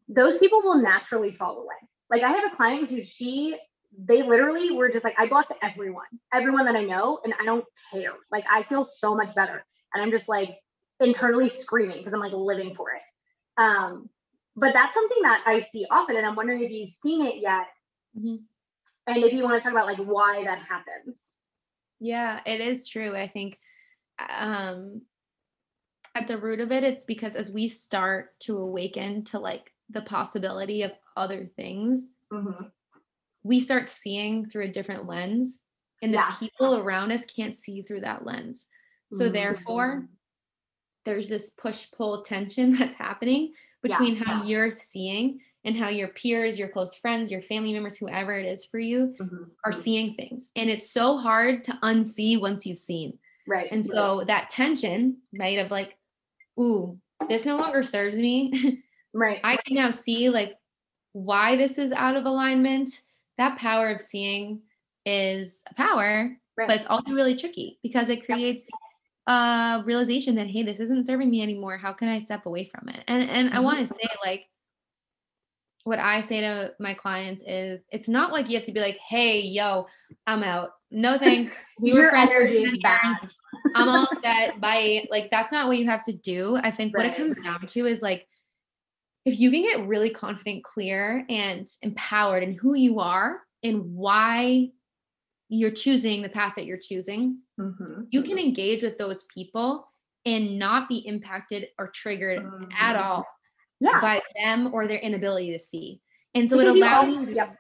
those 0.09 0.39
people 0.39 0.61
will 0.63 0.81
naturally 0.81 1.33
fall 1.33 1.59
away 1.59 1.77
like 2.11 2.23
i 2.23 2.31
have 2.31 2.53
a 2.53 2.57
client 2.57 2.91
who 2.91 3.03
she 3.03 3.57
they 3.99 4.23
literally 4.23 4.71
were 4.71 4.89
just 4.89 5.05
like 5.05 5.15
i 5.19 5.27
blocked 5.27 5.53
everyone 5.63 6.07
everyone 6.33 6.65
that 6.65 6.77
i 6.77 6.83
know 6.83 7.21
and 7.25 7.35
i 7.41 7.45
don't 7.45 7.65
care 7.93 8.13
like 8.31 8.45
i 8.51 8.63
feel 8.65 8.85
so 8.85 9.15
much 9.15 9.35
better 9.35 9.65
and 9.93 10.03
i'm 10.03 10.11
just 10.11 10.29
like 10.29 10.59
internally 11.01 11.49
screaming 11.49 11.99
because 11.99 12.13
i'm 12.15 12.21
like 12.21 12.33
living 12.33 12.75
for 12.75 12.91
it 12.93 13.03
um 13.61 14.09
but 14.57 14.73
that's 14.73 14.95
something 14.95 15.23
that 15.23 15.43
i 15.47 15.61
see 15.61 15.87
often 15.91 16.17
and 16.17 16.25
i'm 16.27 16.37
wondering 16.37 16.63
if 16.63 16.71
you've 16.71 16.91
seen 16.91 17.27
it 17.27 17.37
yet 17.41 17.67
Mhm. 18.19 18.41
and 19.07 19.25
if 19.25 19.33
you 19.33 19.43
want 19.43 19.55
to 19.57 19.61
talk 19.61 19.73
about 19.73 19.87
like 19.87 19.99
why 19.99 20.45
that 20.45 20.59
happens 20.63 21.37
Yeah, 22.01 22.41
it 22.47 22.61
is 22.63 22.89
true. 22.89 23.15
I 23.15 23.29
think 23.29 23.59
um 24.19 25.03
at 26.15 26.27
the 26.29 26.39
root 26.39 26.61
of 26.61 26.73
it 26.73 26.83
it's 26.83 27.05
because 27.05 27.37
as 27.37 27.51
we 27.51 27.69
start 27.69 28.39
to 28.41 28.57
awaken 28.59 29.25
to 29.25 29.39
like 29.39 29.73
the 29.91 30.03
possibility 30.03 30.83
of 30.83 30.93
other 31.17 31.45
things, 31.57 32.07
Mhm. 32.33 32.71
We 33.43 33.61
start 33.61 33.87
seeing 33.87 34.49
through 34.49 34.65
a 34.65 34.69
different 34.69 35.07
lens 35.07 35.61
and 36.03 36.13
the 36.13 36.19
Yeah. 36.19 36.31
people 36.39 36.77
around 36.77 37.13
us 37.13 37.25
can't 37.25 37.57
see 37.57 37.83
through 37.83 38.01
that 38.01 38.25
lens. 38.27 38.67
So 39.13 39.29
Mhm. 39.29 39.33
therefore 39.33 40.09
there's 41.05 41.29
this 41.29 41.51
push 41.51 41.91
pull 41.93 42.23
tension 42.23 42.71
that's 42.79 42.95
happening 42.95 43.53
Yeah. 43.83 43.99
between 43.99 44.17
how 44.17 44.45
you're 44.45 44.77
seeing 44.77 45.41
and 45.65 45.77
how 45.77 45.89
your 45.89 46.09
peers, 46.09 46.59
your 46.59 46.69
close 46.69 46.97
friends, 46.97 47.31
your 47.31 47.43
family 47.43 47.73
members, 47.73 47.97
whoever 47.97 48.39
it 48.39 48.47
is 48.47 48.65
for 48.65 48.79
you, 48.79 49.15
Mhm. 49.21 49.51
are 49.65 49.73
seeing 49.73 50.15
things. 50.15 50.51
And 50.57 50.71
it's 50.71 50.91
so 50.91 51.17
hard 51.19 51.65
to 51.65 51.73
unsee 51.83 52.41
once 52.41 52.65
you've 52.67 52.79
seen. 52.79 53.19
right 53.47 53.69
And 53.71 53.85
so 53.85 54.25
that 54.25 54.49
tension, 54.51 55.23
right, 55.39 55.59
of 55.59 55.71
like, 55.71 55.99
ooh, 56.59 56.99
this 57.29 57.45
no 57.45 57.57
longer 57.57 57.83
serves 57.83 58.19
me. 58.19 58.53
right 59.13 59.41
I 59.45 59.57
can 59.57 59.75
now 59.75 59.91
see 59.91 60.31
like 60.31 60.57
why 61.13 61.57
this 61.57 61.79
is 61.79 61.93
out 61.93 62.17
of 62.17 62.25
alignment. 62.27 63.03
That 63.41 63.57
power 63.57 63.89
of 63.89 64.03
seeing 64.03 64.61
is 65.07 65.63
a 65.71 65.73
power, 65.73 66.37
Right. 66.59 66.69
but 66.69 66.77
it's 66.77 66.85
also 66.85 67.13
really 67.13 67.35
tricky 67.35 67.79
because 67.83 68.11
it 68.11 68.27
creates 68.27 68.69
a 69.27 69.83
realization 69.87 70.35
that 70.35 70.47
hey, 70.47 70.63
this 70.63 70.79
isn't 70.79 71.07
serving 71.07 71.31
me 71.31 71.43
anymore. 71.43 71.79
How 71.79 71.95
can 71.95 72.09
I 72.09 72.19
step 72.19 72.45
away 72.45 72.67
from 72.67 72.91
it? 72.91 73.03
And 73.09 73.31
and 73.31 73.55
I 73.55 73.57
Mhm. 73.57 73.65
want 73.65 73.79
to 73.79 73.87
say 73.87 74.09
like 74.23 74.47
what 75.85 75.99
I 75.99 76.21
say 76.21 76.43
to 76.43 76.75
my 76.81 76.93
clients 76.93 77.43
is 77.47 77.83
it's 77.91 78.11
not 78.11 78.31
like 78.31 78.51
you 78.51 78.59
have 78.59 78.67
to 78.67 78.73
be 78.73 78.81
like, 78.81 78.99
hey, 78.99 79.41
yo, 79.41 79.87
I'm 80.27 80.43
out. 80.43 80.73
No 80.91 81.17
thanks. 81.19 81.57
We 81.79 81.95
were 81.95 82.11
friends 82.11 82.35
for 82.35 82.45
10 82.45 82.55
years. 82.55 83.17
I'm 83.75 83.89
all 83.89 84.07
set. 84.23 84.61
Bye. 84.61 85.09
Like 85.11 85.31
that's 85.31 85.51
not 85.51 85.67
what 85.67 85.79
you 85.79 85.87
have 85.87 86.03
to 86.03 86.13
do. 86.13 86.59
I 86.63 86.71
think 86.71 86.95
what 86.95 87.07
it 87.07 87.17
comes 87.17 87.33
down 87.43 87.67
to 87.67 87.87
is 87.87 88.03
like 88.03 88.29
if 89.25 89.39
you 89.39 89.51
can 89.51 89.63
get 89.63 89.87
really 89.87 90.11
confident, 90.11 90.65
clear, 90.65 91.25
and 91.29 91.69
empowered 91.83 92.43
in 92.43 92.55
who 92.55 92.75
you 92.75 93.01
are 93.01 93.41
and 93.63 93.95
why 93.95 94.71
you're 95.49 95.71
choosing 95.71 96.23
the 96.23 96.29
path 96.29 96.55
that 96.57 96.65
you're 96.65 96.79
choosing, 96.79 97.39
Mhm. 97.59 98.07
you 98.11 98.23
can 98.23 98.39
engage 98.39 98.83
with 98.83 98.97
those 98.99 99.25
people 99.25 99.87
and 100.25 100.59
not 100.59 100.89
be 100.89 100.99
impacted 101.07 101.69
or 101.79 101.89
triggered 101.89 102.39
at 102.79 102.97
Mhm. 102.97 103.03
all 103.05 103.27
yeah 103.81 104.01
by 104.01 104.23
them 104.43 104.73
or 104.75 104.87
their 104.87 104.99
inability 105.01 105.51
to 105.53 105.59
see. 105.59 106.01
And 106.35 106.49
so 106.49 106.57
Because 106.59 106.77
it 106.77 106.79
you 106.79 106.85
allows 106.85 107.05
al- 107.17 107.25
you. 107.25 107.35
yep. 107.35 107.57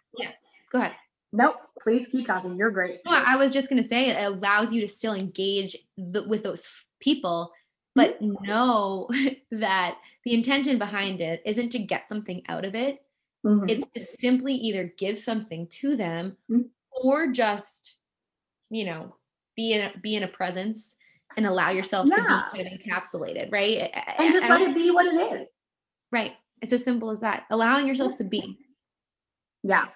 Go 0.71 0.79
ahead. 0.79 0.95
Nope. 1.33 1.57
Please 1.83 2.07
keep 2.09 2.27
talking. 2.27 2.57
You're 2.57 2.71
great. 2.71 3.01
No, 3.05 3.13
I 3.13 3.37
was 3.37 3.53
just 3.53 3.69
going 3.71 3.83
to 3.83 3.89
say 3.89 4.09
it 4.09 4.23
allows 4.23 4.73
you 4.73 4.81
to 4.83 4.89
still 4.89 5.15
engage 5.15 5.77
the, 5.97 6.23
with 6.29 6.43
those 6.45 6.67
people, 7.01 7.53
but 7.95 8.21
know 8.21 9.09
that 9.51 9.99
the 10.25 10.35
intention 10.35 10.79
behind 10.79 11.21
it 11.21 11.43
isn't 11.47 11.71
to 11.71 11.79
get 11.79 12.09
something 12.09 12.43
out 12.49 12.65
of 12.65 12.75
it. 12.75 13.03
Mhm. 13.45 13.71
It's 13.71 13.85
to 13.95 14.01
simply 14.21 14.55
either 14.55 14.93
give 14.99 15.19
something 15.19 15.67
to 15.69 15.97
them 15.97 16.37
Mhm. 16.51 16.69
or 16.91 17.33
just, 17.33 17.95
you 18.69 18.85
know, 18.85 19.17
be 19.57 19.73
in 19.73 19.81
a, 19.81 19.99
be 19.99 20.17
in 20.17 20.23
a 20.25 20.29
presence 20.29 20.97
and 21.37 21.47
allow 21.47 21.71
yourself 21.71 22.07
to 22.09 22.15
be 22.15 22.21
kind 22.23 22.67
of 22.69 22.81
encapsulated, 22.81 23.51
right? 23.53 23.91
And 24.19 24.33
just 24.33 24.45
I 24.45 24.49
let 24.51 24.63
it 24.63 24.75
be 24.75 24.91
what 24.91 25.07
it 25.07 25.41
is. 25.41 25.61
right. 26.11 26.37
It's 26.61 26.73
as 26.75 26.85
simple 26.85 27.11
as 27.11 27.21
that. 27.21 27.47
Allowing 27.51 27.87
yourself 27.87 28.17
to 28.17 28.25
be. 28.25 28.59
Yeah. 29.63 29.87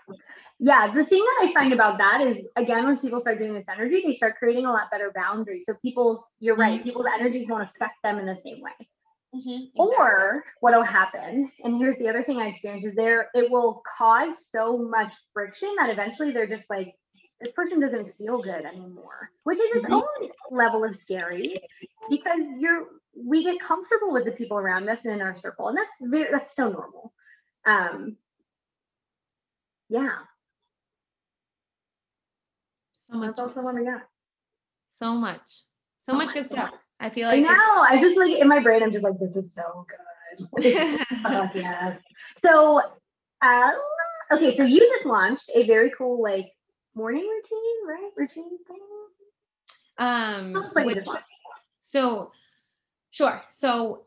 Yeah. 0.58 0.92
The 0.94 1.04
thing 1.04 1.20
that 1.22 1.46
I 1.48 1.52
find 1.52 1.72
about 1.74 1.98
that 1.98 2.20
is 2.22 2.46
again, 2.56 2.86
when 2.86 2.96
people 2.98 3.20
start 3.20 3.38
doing 3.38 3.52
this 3.52 3.68
energy, 3.68 4.02
they 4.06 4.14
start 4.14 4.36
creating 4.38 4.64
a 4.64 4.72
lot 4.72 4.90
better 4.90 5.12
boundaries. 5.14 5.64
So 5.66 5.74
people's, 5.82 6.24
you're 6.40 6.56
right, 6.56 6.74
Mm-hmm. 6.78 6.84
people's 6.84 7.06
energies 7.12 7.48
won't 7.48 7.62
affect 7.64 8.02
them 8.02 8.18
in 8.18 8.24
the 8.26 8.36
same 8.36 8.60
way. 8.62 8.72
Or 9.76 10.44
what'll 10.60 10.84
happen, 10.84 11.50
and 11.64 11.78
here's 11.78 11.96
the 11.98 12.08
other 12.08 12.22
thing 12.22 12.38
I 12.38 12.48
experienced 12.48 12.86
is 12.88 12.94
there 12.94 13.30
it 13.34 13.50
will 13.50 13.82
cause 13.98 14.48
so 14.50 14.78
much 14.78 15.12
friction 15.32 15.74
that 15.78 15.90
eventually 15.90 16.30
they're 16.32 16.46
just 16.46 16.70
like, 16.70 16.94
this 17.40 17.52
person 17.52 17.80
doesn't 17.80 18.16
feel 18.16 18.40
good 18.40 18.64
anymore, 18.64 19.30
which 19.42 19.58
is 19.58 19.72
its 19.82 19.86
Mhm. 19.86 19.92
own 19.92 20.30
level 20.50 20.84
of 20.84 20.94
scary 20.96 21.58
because 22.08 22.40
you're 22.58 22.86
we 23.16 23.44
get 23.44 23.60
comfortable 23.60 24.12
with 24.12 24.24
the 24.24 24.32
people 24.32 24.56
around 24.58 24.88
us 24.88 25.04
and 25.04 25.14
in 25.14 25.20
our 25.20 25.36
circle, 25.36 25.68
and 25.68 25.76
that's 25.78 25.94
very 26.00 26.30
that's 26.30 26.54
so 26.54 26.68
normal. 26.70 27.12
Um 27.66 28.18
yeah, 29.88 30.18
so 33.10 33.16
much, 33.16 33.28
that's 33.28 33.38
also 33.38 33.62
what 33.62 33.74
we 33.74 33.84
got. 33.84 34.02
so 34.90 35.14
much, 35.14 35.64
so 35.98 36.12
So 36.12 36.14
much 36.14 36.32
good 36.32 36.46
stuff. 36.46 36.72
I 37.00 37.10
feel 37.10 37.28
I 37.28 37.36
like 37.36 37.42
know. 37.42 37.50
I 37.82 37.98
just 38.00 38.16
like 38.16 38.32
in 38.38 38.48
my 38.48 38.60
brain, 38.60 38.82
I'm 38.82 38.92
just 38.92 39.04
like, 39.04 39.18
this 39.18 39.36
is 39.36 39.52
so 39.54 39.86
good. 39.88 40.74
Fuck 41.22 41.54
yes. 41.54 42.02
So, 42.38 42.80
uh, 43.42 43.72
okay, 44.32 44.56
so 44.56 44.64
you 44.64 44.80
just 44.80 45.04
launched 45.06 45.50
a 45.54 45.66
very 45.66 45.90
cool 45.96 46.22
like 46.22 46.50
morning 46.94 47.22
routine, 47.28 47.86
right? 47.88 48.10
Routine 48.16 48.58
thing. 48.66 48.78
um, 49.98 50.52
Tell 50.52 50.64
us 50.64 50.74
what 50.74 50.88
you 50.88 50.94
which- 50.96 51.06
So, 51.82 52.30
sure. 53.10 53.42
So, 53.50 54.06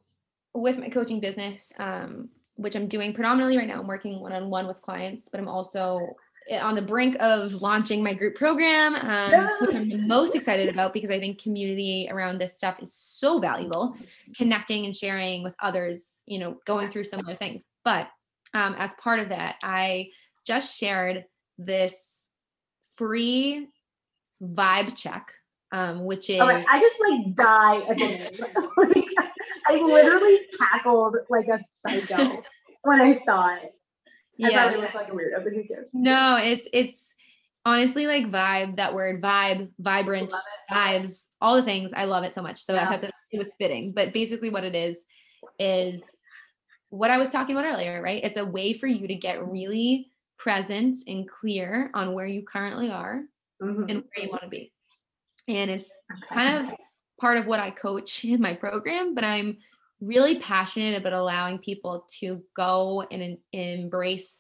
with 0.54 0.78
my 0.80 0.90
coaching 0.90 1.20
business, 1.20 1.72
um, 1.78 2.30
which 2.56 2.76
I'm 2.76 2.88
doing 2.88 3.14
predominantly 3.14 3.58
right 3.58 3.68
now, 3.68 3.80
I'm 3.82 3.88
working 3.88 4.20
one 4.20 4.34
on 4.34 4.50
one 4.50 4.66
with 4.68 4.82
clients, 4.82 5.30
but 5.30 5.40
I'm 5.40 5.48
also 5.48 6.16
on 6.52 6.76
the 6.76 6.82
brink 6.82 7.18
of 7.20 7.62
launching 7.62 8.04
my 8.04 8.14
group 8.14 8.36
program, 8.36 8.96
um, 8.96 9.50
which 9.62 9.76
I'm 9.76 9.90
the 9.90 9.98
most 9.98 10.36
excited 10.36 10.70
about 10.70 10.94
because 10.94 11.10
I 11.10 11.20
think 11.20 11.42
community 11.42 12.08
around 12.10 12.40
this 12.40 12.54
stuff 12.54 12.82
is 12.82 12.94
so 12.94 13.40
valuable, 13.40 13.96
connecting 14.36 14.86
and 14.86 14.96
sharing 14.96 15.44
with 15.44 15.54
others, 15.62 16.24
you 16.26 16.40
know, 16.40 16.58
going 16.66 16.90
through 16.90 17.04
similar 17.04 17.36
things. 17.36 17.64
But 17.84 18.08
um, 18.54 18.76
as 18.78 18.94
part 18.96 19.20
of 19.20 19.30
that, 19.30 19.56
I 19.64 20.10
just 20.46 20.78
shared 20.78 21.26
this 21.58 22.18
free 22.96 23.68
vibe 24.42 24.96
check, 24.96 25.32
um, 25.72 26.06
which 26.06 26.30
is. 26.30 26.40
Oh, 26.40 26.46
I 26.48 26.80
just 26.80 26.96
like 27.02 27.36
die 27.36 27.82
at 27.90 27.98
the. 27.98 29.22
I 29.68 29.82
literally 29.82 30.40
cackled 30.58 31.16
like 31.30 31.48
a 31.48 31.60
psycho 31.86 32.42
when 32.84 33.02
I 33.02 33.16
saw 33.16 33.56
it. 33.56 33.74
I 34.44 34.50
Yeah. 34.50 34.64
probably 34.64 34.82
look 34.82 34.94
like 34.94 35.08
a 35.10 35.12
weirdo, 35.12 35.44
but 35.44 35.54
who 35.54 35.64
cares? 35.64 35.90
No, 35.94 36.38
it's 36.42 36.68
it's 36.74 37.16
honestly 37.66 38.08
like 38.08 38.26
vibe. 38.26 38.76
That 38.78 38.94
word 38.94 39.22
vibe, 39.22 39.72
vibrant 39.80 40.32
vibes, 40.72 41.30
all 41.42 41.56
the 41.56 41.64
things. 41.64 41.92
I 41.94 42.06
love 42.06 42.24
it 42.24 42.34
so 42.34 42.42
much. 42.42 42.60
So 42.60 42.76
I 42.78 42.86
thought 42.90 43.02
that 43.02 43.14
it 43.32 43.38
was 43.38 43.54
fitting. 43.56 43.94
But 43.94 44.14
basically, 44.14 44.50
what 44.50 44.64
it 44.64 44.76
is 44.76 45.04
is 45.60 46.02
what 46.90 47.12
I 47.12 47.18
was 47.18 47.30
talking 47.30 47.56
about 47.58 47.72
earlier, 47.74 48.02
right? 48.02 48.24
It's 48.24 48.38
a 48.38 48.46
way 48.46 48.74
for 48.74 48.88
you 48.88 49.08
to 49.08 49.16
get 49.16 49.46
really 49.46 50.12
present 50.38 50.98
and 51.08 51.28
clear 51.28 51.90
on 51.94 52.14
where 52.14 52.28
you 52.28 52.44
currently 52.44 52.92
are 52.92 53.24
Mhm. 53.62 53.90
and 53.90 54.04
where 54.04 54.26
you 54.26 54.30
want 54.30 54.44
to 54.44 54.50
be. 54.50 54.72
And 55.48 55.72
it's 55.72 55.92
kind 56.30 56.70
of 56.70 56.76
part 57.20 57.38
of 57.38 57.48
what 57.48 57.60
I 57.60 57.72
coach 57.72 58.24
in 58.24 58.40
my 58.40 58.54
program, 58.54 59.16
but 59.16 59.24
I'm 59.24 59.58
really 60.00 60.40
passionate 60.40 60.96
about 60.98 61.14
allowing 61.14 61.58
people 61.60 62.06
to 62.20 62.44
go 62.56 63.02
and 63.12 63.22
en- 63.22 63.38
embrace 63.52 64.40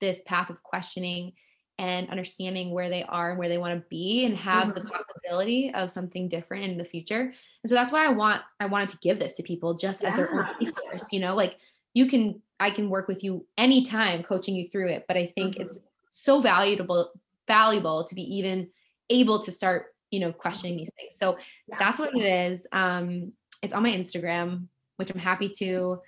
this 0.00 0.22
path 0.26 0.50
of 0.50 0.62
questioning 0.62 1.32
and 1.78 2.10
understanding 2.10 2.72
where 2.72 2.90
they 2.90 3.02
are 3.04 3.30
and 3.30 3.38
where 3.38 3.48
they 3.48 3.58
want 3.58 3.72
to 3.74 3.86
be 3.88 4.24
and 4.26 4.36
have 4.36 4.74
the 4.74 4.80
Mhm. 4.80 4.90
possibility 4.90 5.72
of 5.74 5.90
something 5.90 6.28
different 6.28 6.64
in 6.64 6.76
the 6.76 6.84
future. 6.84 7.20
And 7.22 7.68
so 7.68 7.74
that's 7.74 7.90
why 7.90 8.04
I 8.04 8.10
want 8.10 8.42
I 8.60 8.66
wanted 8.66 8.90
to 8.90 8.98
give 8.98 9.18
this 9.18 9.36
to 9.36 9.42
people 9.42 9.74
just 9.74 10.04
as 10.04 10.14
their 10.14 10.32
own 10.32 10.46
resource, 10.58 11.12
you 11.12 11.20
know, 11.20 11.34
like 11.34 11.56
you 11.94 12.06
can 12.06 12.42
I 12.60 12.70
can 12.70 12.90
work 12.90 13.08
with 13.08 13.24
you 13.24 13.46
anytime 13.56 14.22
coaching 14.22 14.54
you 14.54 14.68
through 14.68 14.88
it, 14.90 15.06
but 15.08 15.16
I 15.16 15.26
think 15.26 15.56
Mhm. 15.56 15.60
it's 15.62 15.78
so 16.10 16.40
valuable 16.40 17.12
valuable 17.48 18.04
to 18.04 18.14
be 18.14 18.22
even 18.36 18.70
able 19.10 19.42
to 19.42 19.50
start, 19.50 19.94
you 20.10 20.20
know, 20.20 20.32
questioning 20.32 20.76
these 20.76 20.90
things. 20.98 21.16
So 21.16 21.38
Yeah. 21.66 21.76
that's 21.78 21.98
what 21.98 22.14
it 22.14 22.20
is. 22.22 22.66
Um, 22.70 23.32
it's 23.62 23.72
on 23.72 23.82
my 23.82 23.90
Instagram, 23.90 24.68
which 24.96 25.10
I'm 25.10 25.18
happy 25.20 25.48
to 25.58 26.00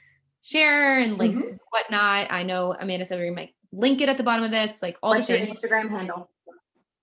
share 0.43 0.99
and 1.01 1.19
like 1.19 1.31
Mhm. 1.31 1.59
whatnot. 1.71 2.31
I 2.31 2.43
know 2.43 2.75
Amanda 2.79 3.07
said 3.07 3.21
we 3.21 3.31
might 3.31 3.55
link 3.73 4.01
it 4.01 4.09
at 4.09 4.17
the 4.17 4.23
bottom 4.23 4.45
of 4.45 4.51
this, 4.51 4.83
like 4.83 4.97
all 5.03 5.15
What's 5.15 5.27
the 5.27 5.39
your 5.39 5.47
Instagram 5.47 5.91
handle? 5.91 6.31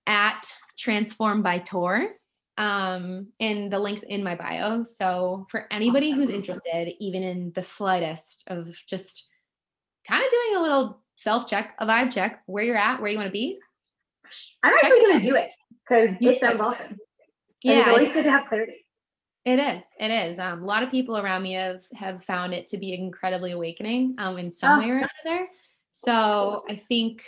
at 0.06 0.54
Transform 0.78 1.42
by 1.42 1.58
Tor. 1.58 2.14
Um, 2.58 3.32
and 3.40 3.72
the 3.72 3.78
links 3.78 4.02
in 4.02 4.22
my 4.22 4.36
bio. 4.36 4.84
So 4.84 5.46
for 5.50 5.66
anybody 5.70 6.10
who's 6.10 6.28
interested, 6.28 6.92
even 7.00 7.22
in 7.22 7.52
the 7.52 7.62
slightest 7.62 8.44
of 8.48 8.76
just 8.86 9.28
kind 10.06 10.22
of 10.22 10.30
doing 10.30 10.56
a 10.56 10.60
little 10.60 11.02
self 11.16 11.48
check, 11.48 11.74
a 11.78 11.86
vibe 11.86 12.12
check, 12.12 12.42
where 12.46 12.62
you're 12.62 12.76
at, 12.76 13.00
where 13.00 13.10
you 13.10 13.16
want 13.16 13.28
to 13.28 13.32
be. 13.32 13.58
I'm 14.62 14.74
actually 14.74 15.00
gonna 15.00 15.20
do 15.20 15.34
it 15.34 15.50
because 15.82 16.16
it 16.20 16.38
sounds 16.40 16.60
awesome. 16.60 16.98
Yeah, 17.62 17.80
it's 17.80 17.88
always 17.88 18.12
good 18.12 18.24
to 18.24 18.30
have 18.30 18.46
clarity. 18.48 18.81
It 19.44 19.58
is. 19.58 19.82
It 19.98 20.10
is. 20.10 20.38
Um, 20.38 20.62
a 20.62 20.66
lot 20.66 20.82
of 20.84 20.90
people 20.90 21.18
around 21.18 21.42
me 21.42 21.54
have 21.54 21.82
have 21.94 22.22
found 22.24 22.54
it 22.54 22.68
to 22.68 22.78
be 22.78 22.94
incredibly 22.94 23.52
awakening 23.52 24.14
um, 24.18 24.38
in 24.38 24.52
some 24.52 24.78
Oh. 24.78 24.82
way 24.82 24.90
or 24.90 24.96
another. 25.24 25.48
So 25.90 26.62
I 26.70 26.76
think, 26.76 27.24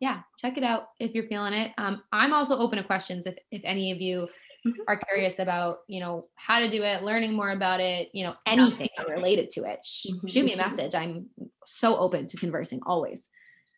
yeah, 0.00 0.22
check 0.38 0.58
it 0.58 0.64
out 0.64 0.88
if 0.98 1.14
you're 1.14 1.28
feeling 1.28 1.52
it. 1.52 1.72
Um, 1.78 2.02
I'm 2.12 2.32
also 2.32 2.58
open 2.58 2.78
to 2.78 2.84
questions 2.84 3.26
if 3.26 3.36
if 3.52 3.60
any 3.64 3.92
of 3.92 4.00
you 4.00 4.28
Mhm. 4.66 4.74
are 4.88 4.96
curious 4.98 5.38
about 5.38 5.78
you 5.86 6.00
know 6.00 6.26
how 6.34 6.58
to 6.58 6.68
do 6.68 6.82
it, 6.82 7.04
learning 7.04 7.32
more 7.34 7.50
about 7.50 7.80
it, 7.80 8.10
you 8.12 8.24
know 8.24 8.34
anything 8.46 8.88
related 9.08 9.48
to 9.50 9.62
it. 9.62 9.78
Mhm. 9.84 10.28
Shoot 10.28 10.44
me 10.44 10.54
a 10.54 10.56
message. 10.56 10.96
I'm 10.96 11.30
so 11.64 11.96
open 11.96 12.26
to 12.26 12.36
conversing 12.36 12.80
always. 12.84 13.28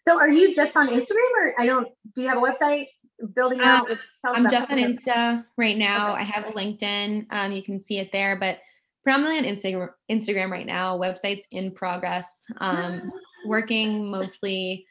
So 0.07 0.19
are 0.19 0.31
you 0.31 0.55
just 0.55 0.75
on 0.75 0.89
Instagram 0.89 1.31
or 1.37 1.61
I 1.61 1.67
don't 1.67 1.89
do 2.15 2.23
you 2.23 2.29
have 2.29 2.39
a 2.39 2.41
website 2.41 2.89
building 3.35 3.61
Uh, 3.61 3.65
out? 3.65 3.91
I'm 4.25 4.49
just 4.49 4.71
on. 4.71 4.79
Insta 4.79 5.45
right 5.57 5.77
now. 5.77 6.13
Okay. 6.13 6.21
I 6.23 6.25
have 6.25 6.45
a 6.47 6.53
LinkedIn. 6.53 7.27
Um, 7.31 7.53
you 7.53 7.63
can 7.63 7.83
see 7.83 7.99
it 7.99 8.11
there, 8.13 8.37
but 8.39 8.59
predominantly 9.03 9.49
on 9.49 9.57
Instagram. 9.57 9.91
Instagram 10.11 10.51
right 10.51 10.67
now. 10.67 10.99
Website's 10.99 11.47
in 11.51 11.73
progress. 11.73 12.45
Um, 12.59 13.11
working 13.47 14.11
mostly 14.11 14.87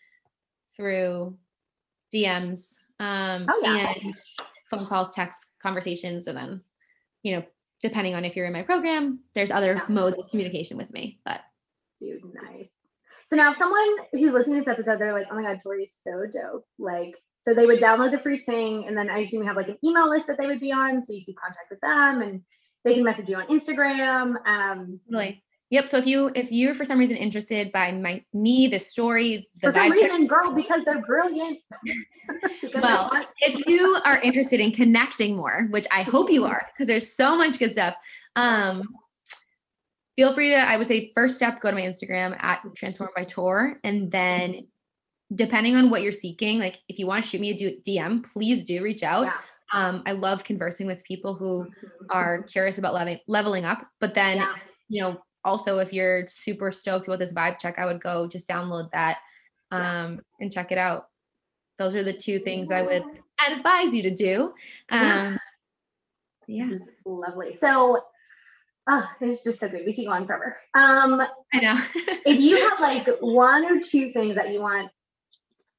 through 0.76 1.38
DMs. 2.14 2.76
Um, 3.00 3.46
Oh, 3.50 3.60
yeah. 3.64 3.94
and 4.02 4.16
phone 4.72 4.86
calls, 4.86 5.14
text 5.14 5.48
conversations, 5.62 6.28
and 6.28 6.38
then, 6.38 6.62
you 7.24 7.36
know, 7.36 7.44
depending 7.82 8.16
on 8.16 8.26
if 8.26 8.36
you're 8.36 8.48
in 8.48 8.54
my 8.54 8.64
program, 8.64 9.20
there's 9.36 9.52
other 9.52 9.76
Yeah. 9.76 9.86
modes 9.88 10.18
of 10.18 10.30
communication 10.30 10.78
with 10.78 10.92
me. 10.92 11.20
But 11.26 11.42
Dude, 12.02 12.22
nice. 12.44 12.70
So 13.28 13.36
now 13.36 13.52
if 13.52 13.58
someone 13.58 13.98
who's 14.14 14.34
listening 14.34 14.60
to 14.60 14.66
this 14.66 14.72
episode, 14.74 15.00
they're 15.00 15.14
like, 15.14 15.28
oh 15.32 15.36
my 15.36 15.42
God, 15.44 15.60
Tori's 15.64 15.94
so 16.04 16.26
dope. 16.32 16.66
Like, 16.80 17.16
so 17.48 17.54
they 17.54 17.66
would 17.66 17.80
download 17.80 18.12
the 18.12 18.20
free 18.20 18.40
thing 18.40 18.86
and 18.88 18.98
then 18.98 19.10
I 19.10 19.20
assume 19.20 19.42
you 19.42 19.48
have 19.48 19.56
like 19.56 19.70
an 19.70 19.78
email 19.82 20.10
list 20.10 20.28
that 20.28 20.38
they 20.38 20.48
would 20.48 20.60
be 20.60 20.74
on 20.74 21.02
so 21.02 21.14
you 21.14 21.24
keep 21.24 21.38
contact 21.38 21.70
with 21.70 21.80
them 21.80 22.22
and 22.22 22.42
they 22.84 22.94
can 22.94 23.06
message 23.06 23.30
you 23.30 23.38
on 23.38 23.48
Instagram. 23.48 24.36
Um, 24.46 25.00
really, 25.10 25.42
yep. 25.70 25.88
So 25.88 25.96
if 25.98 26.06
you 26.06 26.30
if 26.36 26.52
you're 26.52 26.76
for 26.76 26.84
some 26.84 27.00
reason 27.00 27.16
interested 27.16 27.72
by 27.72 27.94
my 27.94 28.22
me, 28.34 28.68
the 28.68 28.80
story, 28.80 29.48
the 29.62 29.68
for 29.68 29.72
some 29.72 29.90
vibe 29.92 29.96
check- 29.96 30.12
reason, 30.12 30.28
girl, 30.28 30.52
because 30.52 30.84
they're 30.84 31.02
brilliant. 31.06 31.60
Because 32.62 32.82
Well, 32.82 33.10
if 33.40 33.66
you 33.68 33.98
are 34.04 34.20
interested 34.20 34.60
in 34.60 34.74
connecting 34.74 35.38
more, 35.38 35.70
which 35.72 35.88
I 35.90 36.02
hope 36.02 36.30
you 36.30 36.44
are, 36.44 36.68
because 36.74 36.88
there's 36.88 37.16
so 37.16 37.38
much 37.38 37.58
good 37.58 37.72
stuff. 37.72 37.96
Um, 38.36 38.84
feel 40.18 40.34
free 40.34 40.50
to, 40.50 40.58
I 40.58 40.76
would 40.76 40.88
say, 40.88 41.14
first 41.16 41.38
step, 41.38 41.62
go 41.62 41.70
to 41.70 41.76
my 41.76 41.84
Instagram 41.84 42.36
at 42.44 42.60
Transform 42.76 43.12
by 43.16 43.24
Tor, 43.24 43.80
and 43.86 44.12
then 44.12 44.68
depending 45.34 45.76
on 45.76 45.90
what 45.90 46.02
you're 46.02 46.12
seeking, 46.12 46.60
like 46.60 46.80
if 46.88 47.00
you 47.00 47.08
want 47.08 47.24
to 47.24 47.30
shoot 47.30 47.42
me 47.42 47.52
a 47.52 47.90
DM, 47.90 48.24
please 48.32 48.64
do 48.64 48.84
reach 48.84 49.04
out. 49.04 49.26
Yeah. 49.26 49.34
Um, 49.74 50.04
I 50.06 50.14
love 50.14 50.44
conversing 50.44 50.88
with 50.88 51.04
people 51.04 51.34
who 51.34 51.68
are 52.10 52.44
curious 52.44 52.78
about 52.78 52.94
leveling 52.94 53.20
leveling 53.28 53.66
up, 53.66 53.86
but 54.00 54.16
then 54.16 54.38
Yeah. 54.38 54.56
you 54.88 55.02
know 55.02 55.22
also 55.44 55.80
if 55.80 55.92
you're 55.92 56.26
super 56.28 56.72
stoked 56.72 57.08
about 57.08 57.20
this 57.20 57.34
vibe 57.34 57.60
check, 57.60 57.78
I 57.78 57.86
would 57.86 58.02
go 58.02 58.28
just 58.28 58.48
download 58.48 58.90
that 58.92 59.18
um, 59.72 60.22
and 60.40 60.52
check 60.52 60.72
it 60.72 60.78
out. 60.78 61.08
Those 61.78 61.96
are 61.96 62.04
the 62.04 62.14
two 62.14 62.40
things 62.40 62.72
I 62.72 62.82
would 62.82 63.04
advise 63.52 63.94
you 63.94 64.04
to 64.04 64.12
do. 64.12 64.54
Yeah. 64.92 65.28
Um, 65.28 65.40
yeah, 66.48 66.70
is 66.70 66.82
lovely. 67.06 67.56
So, 67.56 68.00
oh, 68.88 69.10
it's 69.20 69.44
just 69.44 69.60
so 69.60 69.68
good. 69.68 69.86
We 69.86 69.94
keep 69.94 70.08
going 70.08 70.26
forever. 70.26 70.58
Um, 70.74 71.22
I 71.54 71.60
know. 71.60 71.78
if 72.26 72.40
you 72.40 72.70
have 72.70 72.80
like 72.80 73.08
one 73.20 73.66
or 73.66 73.82
two 73.82 74.12
things 74.12 74.36
that 74.36 74.52
you 74.54 74.62
want, 74.62 74.90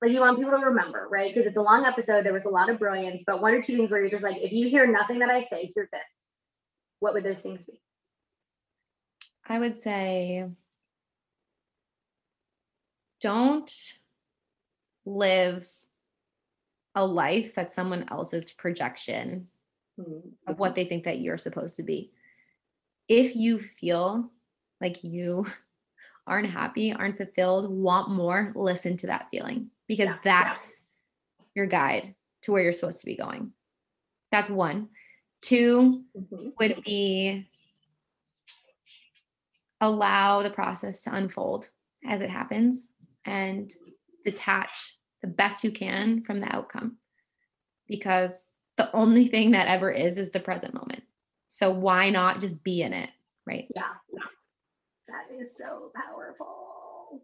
like 0.01 0.13
you 0.13 0.21
want 0.21 0.39
people 0.39 0.53
to 0.53 0.67
remember, 0.67 1.09
right? 1.11 1.35
Because 1.35 1.47
it's 1.47 1.57
a 1.57 1.63
long 1.63 1.85
episode. 1.85 2.25
There 2.25 2.33
was 2.33 2.45
a 2.45 2.51
lot 2.51 2.71
of 2.71 2.79
brilliance, 2.79 3.25
but 3.27 3.43
one 3.43 3.55
or 3.55 3.63
two 3.63 3.77
things 3.77 3.91
where 3.91 4.01
you're 4.01 4.11
just 4.11 4.23
like, 4.23 4.37
if 4.37 4.53
you 4.53 4.69
hear 4.69 4.87
nothing 4.87 5.19
that 5.21 5.31
I 5.31 5.41
say, 5.41 5.73
hear 5.75 5.89
this. 5.93 6.19
What 7.01 7.15
would 7.15 7.25
those 7.25 7.41
things 7.41 7.65
be? 7.65 7.81
I 9.47 9.59
would 9.59 9.77
say 9.77 10.47
don't 13.21 13.73
live 15.05 15.67
a 16.95 17.05
life 17.05 17.55
that's 17.55 17.75
someone 17.75 18.07
else's 18.11 18.53
projection 18.53 19.49
of 20.47 20.59
what 20.59 20.71
mm-hmm. 20.71 20.75
they 20.75 20.85
think 20.85 21.05
that 21.05 21.19
you're 21.19 21.39
supposed 21.39 21.77
to 21.77 21.83
be. 21.83 22.13
If 23.09 23.35
you 23.35 23.59
feel 23.59 24.31
like 24.81 25.03
you 25.03 25.47
aren't 26.29 26.51
happy, 26.51 26.93
aren't 26.93 27.17
fulfilled, 27.17 27.71
want 27.71 28.11
more, 28.11 28.53
listen 28.55 28.97
to 28.99 29.07
that 29.09 29.29
feeling 29.31 29.71
because 29.87 30.09
Yeah. 30.09 30.19
that's 30.23 30.83
your 31.55 31.67
guide 31.67 32.15
to 32.43 32.53
where 32.53 32.63
you're 32.63 32.73
supposed 32.73 33.01
to 33.01 33.07
be 33.07 33.17
going. 33.17 33.53
That's 34.31 34.51
one. 34.51 34.91
Two 35.41 36.05
Mhm. 36.17 36.53
would 36.59 36.83
be 36.85 37.49
allow 39.81 40.43
the 40.43 40.51
process 40.51 41.03
to 41.05 41.15
unfold 41.15 41.71
as 42.05 42.21
it 42.21 42.31
happens 42.31 42.93
and 43.25 43.73
detach 44.25 44.99
the 45.23 45.29
best 45.29 45.65
you 45.65 45.71
can 45.73 46.23
from 46.23 46.41
the 46.41 46.55
outcome 46.55 46.99
because 47.87 48.51
the 48.77 48.95
only 48.95 49.29
thing 49.29 49.53
that 49.53 49.69
ever 49.69 49.91
is 49.91 50.19
is 50.19 50.31
the 50.31 50.41
present 50.41 50.75
moment. 50.75 51.03
So 51.47 51.71
why 51.73 52.11
not 52.11 52.41
just 52.41 52.63
be 52.63 52.83
in 52.83 52.93
it, 52.93 53.11
right? 53.47 53.71
Yeah. 53.75 53.95
That 55.09 55.35
is 55.41 55.55
so 55.57 55.91
powerful. 55.95 57.23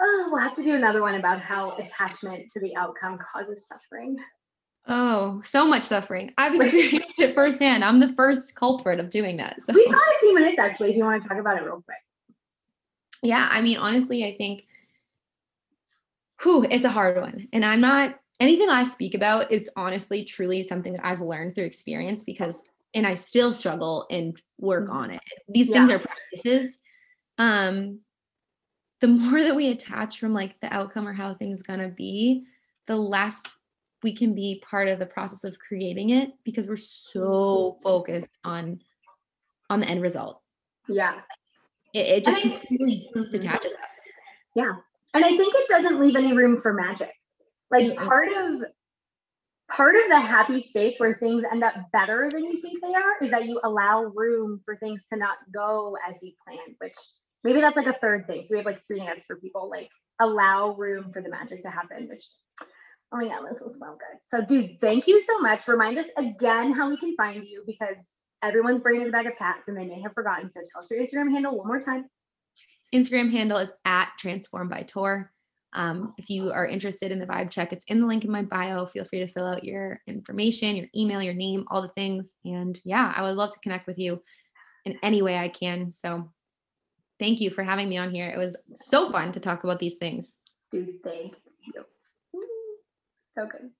Oh, 0.00 0.28
we'll 0.30 0.40
have 0.40 0.56
to 0.56 0.62
do 0.62 0.74
another 0.74 1.00
one 1.00 1.14
about 1.14 1.40
how 1.40 1.76
attachment 1.76 2.50
to 2.52 2.60
the 2.60 2.76
outcome 2.76 3.18
causes 3.18 3.66
suffering. 3.66 4.16
Oh, 4.88 5.40
so 5.44 5.66
much 5.66 5.84
suffering. 5.84 6.32
I've 6.36 6.54
experienced 6.54 7.18
it 7.18 7.34
firsthand. 7.34 7.84
I'm 7.84 7.98
the 8.00 8.12
first 8.14 8.54
culprit 8.54 9.00
of 9.00 9.10
doing 9.10 9.36
that. 9.38 9.62
So 9.62 9.72
We've 9.72 9.86
got 9.86 9.94
a 9.96 10.18
few 10.20 10.34
minutes 10.34 10.58
actually, 10.58 10.90
if 10.90 10.96
you 10.96 11.04
want 11.04 11.22
to 11.22 11.28
talk 11.28 11.38
about 11.38 11.56
it 11.56 11.64
real 11.64 11.82
quick. 11.84 11.96
yeah, 13.22 13.48
I 13.50 13.62
mean, 13.62 13.78
honestly, 13.78 14.24
I 14.24 14.36
think 14.36 14.64
whew, 16.42 16.66
it's 16.70 16.84
a 16.84 16.90
hard 16.90 17.16
one. 17.20 17.48
And 17.52 17.64
I'm 17.64 17.80
not 17.80 18.18
anything 18.38 18.68
I 18.68 18.84
speak 18.84 19.14
about 19.14 19.50
is 19.50 19.70
honestly 19.76 20.24
truly 20.24 20.62
something 20.62 20.92
that 20.92 21.04
I've 21.04 21.20
learned 21.20 21.54
through 21.54 21.64
experience 21.64 22.22
because 22.24 22.62
and 22.94 23.06
I 23.06 23.14
still 23.14 23.52
struggle 23.52 24.06
and 24.10 24.40
work 24.58 24.88
Mm-hmm. 24.88 24.96
on 24.96 25.10
it. 25.12 25.22
These 25.48 25.70
things 25.70 25.90
are 25.90 25.98
practices. 25.98 26.78
Um 27.38 28.00
the 29.00 29.08
more 29.08 29.42
that 29.42 29.54
we 29.54 29.68
attach 29.68 30.18
from 30.18 30.32
like 30.32 30.58
the 30.60 30.72
outcome 30.72 31.06
or 31.06 31.12
how 31.12 31.34
things 31.34 31.62
gonna 31.62 31.88
be, 31.88 32.44
the 32.86 32.96
less 32.96 33.42
we 34.02 34.14
can 34.14 34.34
be 34.34 34.62
part 34.68 34.88
of 34.88 34.98
the 34.98 35.06
process 35.06 35.44
of 35.44 35.58
creating 35.58 36.10
it 36.10 36.30
because 36.44 36.66
we're 36.66 36.76
so 36.76 37.78
focused 37.82 38.30
on 38.44 38.80
on 39.68 39.80
the 39.80 39.88
end 39.88 40.02
result. 40.02 40.40
Yeah. 40.88 41.20
It, 41.92 42.06
it 42.06 42.24
just 42.24 42.38
I- 42.38 42.48
completely 42.48 43.10
detaches 43.30 43.72
us. 43.72 43.94
Yeah 44.54 44.76
and 45.16 45.24
I 45.24 45.30
think 45.36 45.54
it 45.56 45.68
doesn't 45.68 46.00
leave 46.00 46.14
any 46.14 46.34
room 46.34 46.60
for 46.60 46.74
magic. 46.74 47.12
Like 47.70 47.86
Mm-mm. 47.86 48.06
part 48.06 48.28
of 48.28 48.62
part 49.68 49.96
of 49.96 50.02
the 50.08 50.20
happy 50.20 50.60
space 50.60 50.94
where 50.98 51.14
things 51.14 51.42
end 51.50 51.64
up 51.64 51.74
better 51.92 52.28
than 52.30 52.44
you 52.44 52.60
think 52.60 52.80
they 52.80 52.94
are 52.94 53.24
is 53.24 53.30
that 53.30 53.46
you 53.46 53.60
allow 53.64 54.04
room 54.04 54.60
for 54.64 54.76
things 54.76 55.06
to 55.12 55.18
not 55.18 55.38
go 55.52 55.96
as 56.08 56.22
you 56.22 56.32
planned, 56.44 56.76
which 56.78 56.94
maybe 57.44 57.60
that's 57.60 57.76
like 57.76 57.86
a 57.86 57.92
third 57.92 58.26
thing. 58.26 58.42
So 58.44 58.48
we 58.52 58.58
have 58.58 58.66
like 58.66 58.80
three 58.86 59.00
nuggets 59.00 59.24
for 59.26 59.36
people, 59.36 59.70
like 59.70 59.88
allow 60.20 60.74
room 60.74 61.10
for 61.12 61.22
the 61.22 61.30
magic 61.30 61.62
to 61.62 61.70
happen, 61.70 62.08
which 62.08 62.24
oh 63.12 63.20
god, 63.20 63.44
this 63.50 63.60
was 63.60 63.76
so 63.78 63.96
good. 63.98 64.18
So 64.26 64.44
dude, 64.44 64.80
thank 64.80 65.06
you 65.06 65.22
so 65.22 65.38
much. 65.40 65.66
Remind 65.68 65.98
us 65.98 66.06
again 66.16 66.72
how 66.72 66.88
we 66.88 66.96
can 66.96 67.14
find 67.16 67.44
you 67.44 67.64
because 67.66 68.16
everyone's 68.42 68.80
brain 68.80 69.02
is 69.02 69.08
a 69.08 69.12
bag 69.12 69.26
of 69.26 69.36
cats 69.38 69.68
and 69.68 69.76
they 69.76 69.86
may 69.86 70.00
have 70.02 70.12
forgotten. 70.12 70.50
So 70.50 70.60
tell 70.72 70.82
us 70.82 70.88
your 70.90 71.04
Instagram 71.04 71.32
handle 71.32 71.56
one 71.56 71.66
more 71.66 71.80
time. 71.80 72.06
Instagram 72.94 73.30
handle 73.32 73.58
is 73.58 73.72
at 73.84 74.10
transform 74.18 74.68
by 74.68 74.82
Tor. 74.82 75.32
Um, 75.72 76.14
if 76.16 76.30
you 76.30 76.52
are 76.52 76.66
interested 76.66 77.10
in 77.10 77.18
the 77.18 77.26
vibe 77.26 77.50
check, 77.50 77.72
it's 77.72 77.84
in 77.86 78.00
the 78.00 78.06
link 78.06 78.24
in 78.24 78.30
my 78.30 78.42
bio. 78.42 78.86
Feel 78.86 79.04
free 79.04 79.18
to 79.18 79.26
fill 79.26 79.46
out 79.46 79.64
your 79.64 80.00
information, 80.06 80.76
your 80.76 80.86
email, 80.96 81.20
your 81.20 81.34
name, 81.34 81.66
all 81.68 81.82
the 81.82 81.88
things. 81.88 82.24
And 82.44 82.80
yeah, 82.84 83.12
I 83.14 83.22
would 83.22 83.36
love 83.36 83.50
to 83.52 83.60
connect 83.60 83.86
with 83.86 83.98
you 83.98 84.22
in 84.86 84.98
any 85.02 85.20
way 85.20 85.36
I 85.36 85.48
can. 85.48 85.92
So 85.92 86.30
thank 87.18 87.40
you 87.40 87.50
for 87.50 87.62
having 87.62 87.88
me 87.88 87.98
on 87.98 88.10
here. 88.10 88.28
It 88.28 88.38
was 88.38 88.56
so 88.76 89.10
fun 89.10 89.32
to 89.32 89.40
talk 89.40 89.64
about 89.64 89.78
these 89.78 89.96
things. 89.96 90.32
Dude, 90.72 91.02
thank 91.02 91.34
you. 91.74 91.84
So 93.34 93.46
good. 93.46 93.70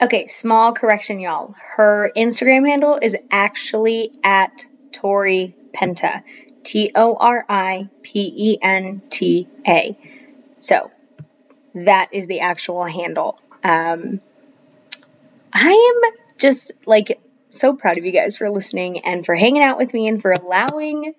Okay, 0.00 0.28
small 0.28 0.72
correction, 0.72 1.18
y'all. 1.18 1.54
Her 1.76 2.12
Instagram 2.16 2.68
handle 2.68 2.98
is 3.00 3.16
actually 3.30 4.12
at 4.22 4.66
Tori 4.92 5.56
Penta. 5.74 6.22
T 6.68 6.90
O 6.94 7.16
R 7.16 7.46
I 7.48 7.88
P 8.02 8.32
E 8.36 8.58
N 8.60 9.00
T 9.08 9.48
A. 9.66 9.96
So 10.58 10.90
that 11.74 12.08
is 12.12 12.26
the 12.26 12.40
actual 12.40 12.84
handle. 12.84 13.40
Um, 13.64 14.20
I 15.52 16.02
am 16.04 16.36
just 16.36 16.72
like 16.84 17.20
so 17.50 17.74
proud 17.74 17.96
of 17.96 18.04
you 18.04 18.12
guys 18.12 18.36
for 18.36 18.50
listening 18.50 19.00
and 19.00 19.24
for 19.24 19.34
hanging 19.34 19.62
out 19.62 19.78
with 19.78 19.94
me 19.94 20.08
and 20.08 20.20
for 20.20 20.32
allowing 20.32 21.14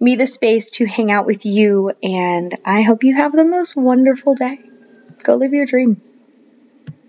me 0.00 0.16
the 0.16 0.26
space 0.26 0.72
to 0.72 0.86
hang 0.86 1.10
out 1.10 1.26
with 1.26 1.46
you. 1.46 1.92
And 2.02 2.54
I 2.64 2.82
hope 2.82 3.04
you 3.04 3.14
have 3.14 3.32
the 3.32 3.44
most 3.44 3.76
wonderful 3.76 4.34
day. 4.34 4.60
Go 5.22 5.36
live 5.36 5.52
your 5.52 5.66
dream. 5.66 6.00